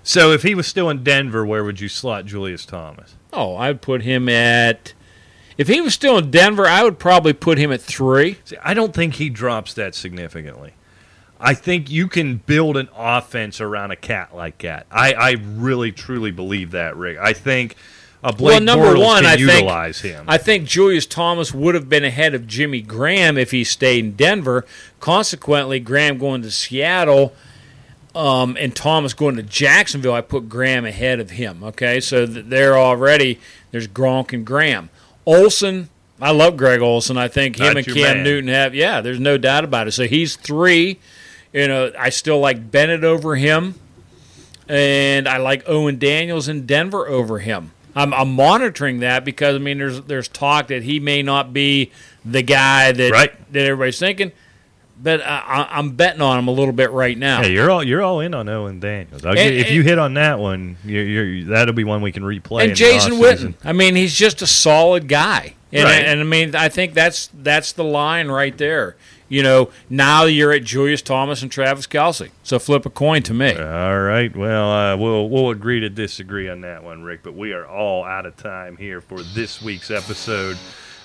so 0.02 0.32
if 0.32 0.44
he 0.44 0.56
was 0.56 0.66
still 0.68 0.90
in 0.90 1.04
Denver, 1.04 1.46
where 1.46 1.64
would 1.66 1.80
you 1.82 1.90
slot 1.90 2.26
Julius 2.26 2.66
Thomas? 2.66 3.16
Oh, 3.34 3.58
I'd 3.58 3.82
put 3.82 4.04
him 4.04 4.30
at. 4.30 4.94
If 5.58 5.68
he 5.68 5.82
was 5.82 5.94
still 5.94 6.18
in 6.18 6.32
Denver, 6.32 6.66
I 6.68 6.84
would 6.84 7.00
probably 7.00 7.34
put 7.34 7.58
him 7.58 7.70
at 7.72 7.82
three. 7.82 8.38
See, 8.46 8.56
I 8.64 8.74
don't 8.74 8.94
think 8.94 9.16
he 9.16 9.30
drops 9.30 9.74
that 9.74 9.94
significantly. 9.94 10.72
I 11.40 11.54
think 11.54 11.90
you 11.90 12.08
can 12.08 12.38
build 12.38 12.76
an 12.78 12.90
offense 12.96 13.62
around 13.62 13.92
a 13.92 13.96
cat 13.96 14.36
like 14.36 14.58
that. 14.60 14.88
I, 14.92 15.14
I 15.14 15.32
really 15.42 15.92
truly 15.92 16.32
believe 16.32 16.72
that, 16.72 16.98
Rick. 16.98 17.18
I 17.18 17.32
think 17.34 17.76
a 18.22 18.34
Blake 18.34 18.56
Well, 18.56 18.62
number 18.62 18.86
Bortles 18.88 19.06
one, 19.06 19.24
can 19.24 19.32
I 19.32 19.36
think- 19.38 19.50
utilize 19.52 20.02
him. 20.02 20.26
I 20.28 20.38
think 20.38 20.68
Julius 20.68 21.06
Thomas 21.06 21.54
would 21.54 21.76
have 21.76 21.88
been 21.88 22.04
ahead 22.04 22.34
of 22.36 22.46
Jimmy 22.46 22.82
Graham 22.82 23.38
if 23.38 23.52
he 23.52 23.64
stayed 23.64 24.04
in 24.04 24.12
Denver. 24.18 24.66
Consequently, 25.00 25.80
Graham 25.80 26.18
going 26.18 26.42
to 26.42 26.52
Seattle 26.52 27.34
um, 28.16 28.58
and 28.60 28.76
Thomas 28.76 29.14
going 29.14 29.36
to 29.38 29.44
Jacksonville, 29.44 30.14
I 30.14 30.22
put 30.22 30.50
Graham 30.50 30.84
ahead 30.86 31.20
of 31.20 31.30
him. 31.32 31.64
Okay, 31.64 32.00
so 32.02 32.26
th- 32.26 32.46
there 32.48 32.78
already 32.78 33.40
there's 33.72 33.88
Gronk 33.88 34.34
and 34.34 34.46
Graham. 34.46 34.90
Olsen, 35.26 35.90
I 36.20 36.32
love 36.32 36.58
Greg 36.58 36.82
Olsen. 36.82 37.18
I 37.18 37.28
think 37.28 37.58
him 37.58 37.78
and 37.78 37.86
Cam 37.86 37.96
man. 38.18 38.24
Newton 38.24 38.50
have 38.50 38.74
yeah. 38.76 39.00
There's 39.00 39.20
no 39.20 39.38
doubt 39.38 39.64
about 39.64 39.88
it. 39.88 39.92
So 39.92 40.06
he's 40.08 40.36
three. 40.36 41.00
You 41.54 41.68
know, 41.68 41.92
I 41.98 42.10
still 42.10 42.40
like 42.40 42.70
Bennett 42.72 43.04
over 43.04 43.36
him, 43.36 43.76
and 44.68 45.28
I 45.28 45.38
like 45.38 45.64
Owen 45.68 45.98
Daniels 45.98 46.48
in 46.48 46.66
Denver 46.66 47.08
over 47.08 47.40
him. 47.40 47.72
I'm, 47.96 48.14
I'm 48.14 48.34
monitoring 48.36 49.00
that 49.00 49.26
because 49.26 49.56
I 49.56 49.58
mean, 49.58 49.80
there's 49.80 50.02
there's 50.02 50.28
talk 50.28 50.68
that 50.68 50.84
he 50.84 51.00
may 51.00 51.24
not 51.24 51.52
be 51.54 51.92
the 52.24 52.44
guy 52.44 52.92
that 52.92 53.12
Right. 53.12 53.52
that 53.54 53.66
everybody's 53.66 53.98
thinking, 54.00 54.32
but 55.02 55.22
I, 55.22 55.40
I, 55.72 55.78
I'm 55.80 55.92
betting 55.96 56.22
on 56.22 56.38
him 56.38 56.48
a 56.48 56.52
little 56.52 56.72
bit 56.72 56.92
right 56.92 57.18
now. 57.18 57.42
Hey, 57.42 57.52
you're 57.52 57.72
all 57.72 57.84
you're 57.84 58.04
all 58.04 58.20
in 58.20 58.36
on 58.36 58.48
Owen 58.48 58.80
Daniels. 58.80 59.26
And- 59.26 59.36
get- 59.36 59.54
if 59.56 59.66
and- 59.68 59.76
you 59.76 59.82
hit 59.82 59.98
on 59.98 60.14
that 60.14 60.38
one, 60.38 60.78
you're, 60.86 61.04
you're, 61.04 61.46
that'll 61.46 61.74
be 61.74 61.84
one 61.84 62.02
we 62.04 62.12
can 62.12 62.24
replay. 62.24 62.66
and 62.66 62.76
Jason. 62.76 63.14
Witten. 63.14 63.56
I 63.64 63.74
mean, 63.74 63.96
he's 63.96 64.14
just 64.14 64.42
a 64.44 64.48
solid 64.48 65.08
guy. 65.08 65.56
And, 65.72 65.84
Right. 65.84 66.04
and 66.06 66.20
I 66.20 66.24
mean, 66.24 66.56
I 66.56 66.70
think 66.70 66.94
that's 66.94 67.30
that's 67.34 67.74
the 67.74 67.84
line 67.84 68.28
right 68.28 68.56
there. 68.58 68.96
You 69.30 69.44
know, 69.44 69.70
now 69.90 70.26
you're 70.26 70.52
at 70.52 70.64
Julius 70.64 71.02
Thomas 71.02 71.42
and 71.42 71.52
Travis 71.52 71.88
Kelce. 71.88 72.30
So 72.44 72.60
flip 72.60 72.86
a 72.86 72.90
coin 72.90 73.22
to 73.24 73.34
me. 73.34 73.54
All 73.56 74.00
right. 74.02 74.36
Well, 74.36 74.72
uh, 74.72 74.98
we'll 74.98 75.30
we'll 75.30 75.52
agree 75.52 75.80
to 75.82 75.90
disagree 75.90 76.50
on 76.50 76.62
that 76.62 76.84
one, 76.84 77.04
Rick. 77.04 77.22
But 77.24 77.36
we 77.36 77.54
are 77.54 77.66
all 77.68 78.04
out 78.04 78.26
of 78.26 78.36
time 78.36 78.78
here 78.78 79.02
for 79.02 79.22
this 79.22 79.62
week's 79.62 79.92
episode. 79.92 80.58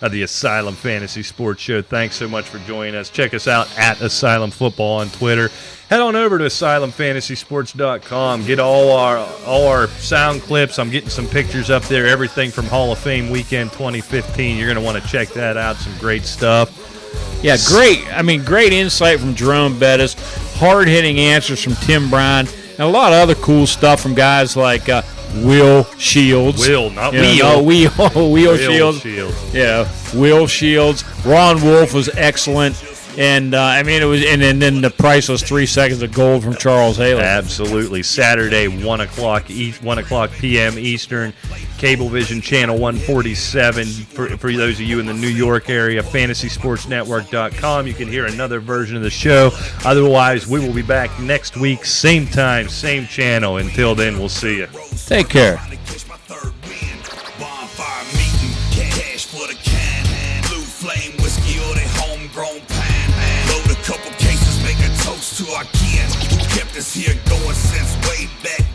of 0.02 0.12
the 0.12 0.22
Asylum 0.22 0.74
Fantasy 0.74 1.22
Sports 1.22 1.62
Show. 1.62 1.80
Thanks 1.80 2.16
so 2.16 2.28
much 2.28 2.44
for 2.46 2.58
joining 2.66 2.94
us. 2.94 3.08
Check 3.08 3.32
us 3.32 3.48
out 3.48 3.68
at 3.78 3.98
Asylum 4.02 4.50
Football 4.50 4.98
on 4.98 5.08
Twitter. 5.08 5.48
Head 5.88 6.00
on 6.00 6.14
over 6.16 6.36
to 6.36 6.44
asylumfantasysports.com. 6.44 8.44
Get 8.44 8.58
all 8.58 8.92
our 8.92 9.18
all 9.46 9.66
our 9.68 9.88
sound 9.88 10.42
clips. 10.42 10.78
I'm 10.78 10.90
getting 10.90 11.10
some 11.10 11.26
pictures 11.26 11.70
up 11.70 11.82
there. 11.84 12.06
Everything 12.06 12.50
from 12.50 12.66
Hall 12.66 12.92
of 12.92 12.98
Fame 12.98 13.30
weekend 13.30 13.72
2015. 13.72 14.56
You're 14.56 14.66
going 14.66 14.78
to 14.78 14.84
want 14.84 15.02
to 15.02 15.08
check 15.08 15.28
that 15.30 15.56
out. 15.56 15.76
Some 15.76 15.96
great 15.98 16.22
stuff. 16.24 16.93
Yeah, 17.42 17.56
great. 17.66 18.06
I 18.12 18.22
mean, 18.22 18.42
great 18.44 18.72
insight 18.72 19.20
from 19.20 19.34
Jerome 19.34 19.78
Bettis, 19.78 20.14
hard 20.56 20.88
hitting 20.88 21.18
answers 21.18 21.62
from 21.62 21.74
Tim 21.74 22.08
Brown, 22.08 22.46
and 22.70 22.80
a 22.80 22.86
lot 22.86 23.12
of 23.12 23.18
other 23.18 23.34
cool 23.36 23.66
stuff 23.66 24.00
from 24.00 24.14
guys 24.14 24.56
like 24.56 24.88
uh, 24.88 25.02
Will 25.36 25.84
Shields. 25.98 26.66
Will, 26.66 26.90
not 26.90 27.12
You 27.12 27.20
Wheel. 27.20 27.44
know, 27.44 27.56
no, 27.56 27.62
Will, 28.14 28.32
Will 28.32 28.56
Shields. 28.56 29.00
Shields. 29.00 29.54
Yeah, 29.54 29.88
Will 30.14 30.46
Shields. 30.46 31.04
Ron 31.26 31.62
Wolf 31.62 31.92
was 31.92 32.08
excellent. 32.16 32.76
And 33.16 33.54
uh, 33.54 33.62
I 33.62 33.82
mean, 33.84 34.02
it 34.02 34.06
was, 34.06 34.24
and, 34.24 34.42
and 34.42 34.60
then 34.60 34.80
the 34.80 34.90
priceless 34.90 35.42
three 35.42 35.66
seconds 35.66 36.02
of 36.02 36.12
gold 36.12 36.42
from 36.42 36.56
Charles 36.56 36.96
Haley. 36.96 37.22
Absolutely. 37.22 38.02
Saturday, 38.02 38.66
one 38.66 39.00
o'clock 39.00 39.50
east, 39.50 39.82
one 39.82 39.98
o'clock 39.98 40.30
p.m. 40.32 40.78
Eastern, 40.78 41.32
Cablevision 41.78 42.42
channel 42.42 42.76
147. 42.76 43.84
For, 43.86 44.36
for 44.36 44.52
those 44.52 44.80
of 44.80 44.86
you 44.86 44.98
in 44.98 45.06
the 45.06 45.14
New 45.14 45.28
York 45.28 45.70
area, 45.70 46.02
FantasySportsNetwork.com. 46.02 47.86
You 47.86 47.94
can 47.94 48.08
hear 48.08 48.26
another 48.26 48.58
version 48.58 48.96
of 48.96 49.02
the 49.02 49.10
show. 49.10 49.50
Otherwise, 49.84 50.48
we 50.48 50.58
will 50.58 50.74
be 50.74 50.82
back 50.82 51.16
next 51.20 51.56
week, 51.56 51.84
same 51.84 52.26
time, 52.26 52.68
same 52.68 53.06
channel. 53.06 53.58
Until 53.58 53.94
then, 53.94 54.18
we'll 54.18 54.28
see 54.28 54.58
you. 54.58 54.68
Take 55.06 55.28
care. 55.28 55.56
Trying 55.56 55.70
to 55.70 55.76
catch 55.76 56.08
my 56.08 56.16
third 56.16 56.52
win. 56.66 56.98
Bonfire 57.38 58.04
meeting, 58.12 58.56
cash 58.72 59.26
for 59.26 59.46
the 59.46 59.54
can. 59.62 60.42
Blue 60.48 60.62
flame 60.62 61.12
whiskey 61.22 61.60
or 61.60 61.74
they 61.74 61.86
homegrown 61.94 62.73
to 65.36 65.50
our 65.54 65.64
kin. 65.64 66.06
Who 66.30 66.36
kept 66.56 66.76
us 66.76 66.94
here 66.94 67.14
going 67.26 67.54
since 67.54 67.90
way 68.06 68.28
back 68.44 68.73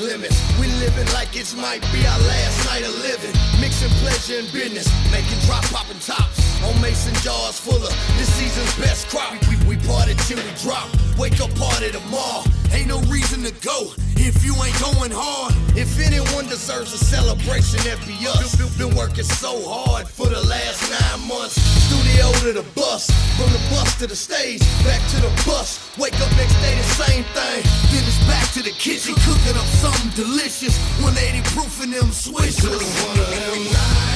limits. 0.00 0.36
We 0.58 0.66
living 0.80 1.06
like 1.12 1.36
it 1.36 1.54
might 1.56 1.80
be 1.92 2.04
our 2.06 2.20
last 2.20 2.66
night 2.66 2.82
of 2.82 2.94
living. 3.00 3.32
Mixing 3.60 3.90
pleasure 4.00 4.38
and 4.40 4.50
business, 4.52 4.88
making 5.12 5.38
drop 5.46 5.64
popping 5.64 5.98
tops 6.00 6.40
on 6.64 6.80
mason 6.80 7.14
jars 7.22 7.60
full 7.60 7.76
of 7.76 7.92
this 8.16 8.32
season's 8.34 8.74
best 8.76 9.08
crop. 9.08 9.32
We, 9.48 9.56
we, 9.56 9.76
we 9.76 9.86
party 9.86 10.14
till 10.26 10.38
we 10.38 10.52
drop, 10.62 10.88
wake 11.18 11.40
up 11.40 11.54
party 11.54 11.90
tomorrow. 11.92 12.44
Ain't 12.72 12.88
no 12.88 13.00
reason 13.12 13.42
to 13.42 13.52
go 13.64 13.92
if 14.16 14.44
you 14.44 14.54
ain't 14.62 14.78
going 14.80 15.10
hard. 15.10 15.54
If 15.76 15.98
anyone 15.98 16.46
deserves 16.46 16.92
a 16.92 16.98
celebration, 16.98 17.80
that 17.88 17.98
be 18.06 18.14
us. 18.26 18.56
Been, 18.76 18.94
working 18.94 19.24
so 19.24 19.60
hard 19.68 20.08
for 20.08 20.26
the 20.26 20.40
last 20.40 20.80
nine 20.90 21.28
months. 21.28 21.60
Studio 21.60 22.32
to 22.44 22.52
the 22.52 22.66
bus, 22.74 23.10
from 23.36 23.50
the 23.52 23.62
bus 23.70 23.98
to 23.98 24.06
the 24.06 24.16
stage, 24.16 24.60
back 24.84 25.00
to 25.10 25.16
the 25.20 25.32
bus. 25.46 25.78
Wake 25.98 26.18
up 26.20 26.30
next 26.36 26.54
day, 26.60 26.74
the 26.76 26.88
same 26.96 27.24
thing. 27.36 27.62
Then 27.92 28.02
it's 28.04 28.18
back 28.26 28.46
to 28.54 28.62
the 28.62 28.72
kitchen, 28.72 29.14
cooking 29.26 29.56
up 29.56 29.68
something 29.80 30.10
delicious. 30.14 30.76
180 31.00 31.42
proof 31.54 31.82
in 31.82 31.90
them 31.90 32.10
switches. 32.12 32.64
one 32.64 33.18
of 33.18 33.28
them 33.30 34.09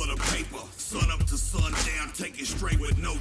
for 0.00 0.06
the 0.06 0.20
paper. 0.32 0.64
Sun 0.76 1.10
up 1.10 1.24
to 1.24 1.36
sundown, 1.36 2.12
take 2.14 2.40
it 2.40 2.46
straight 2.46 2.80
with 2.80 2.96
no 2.98 3.14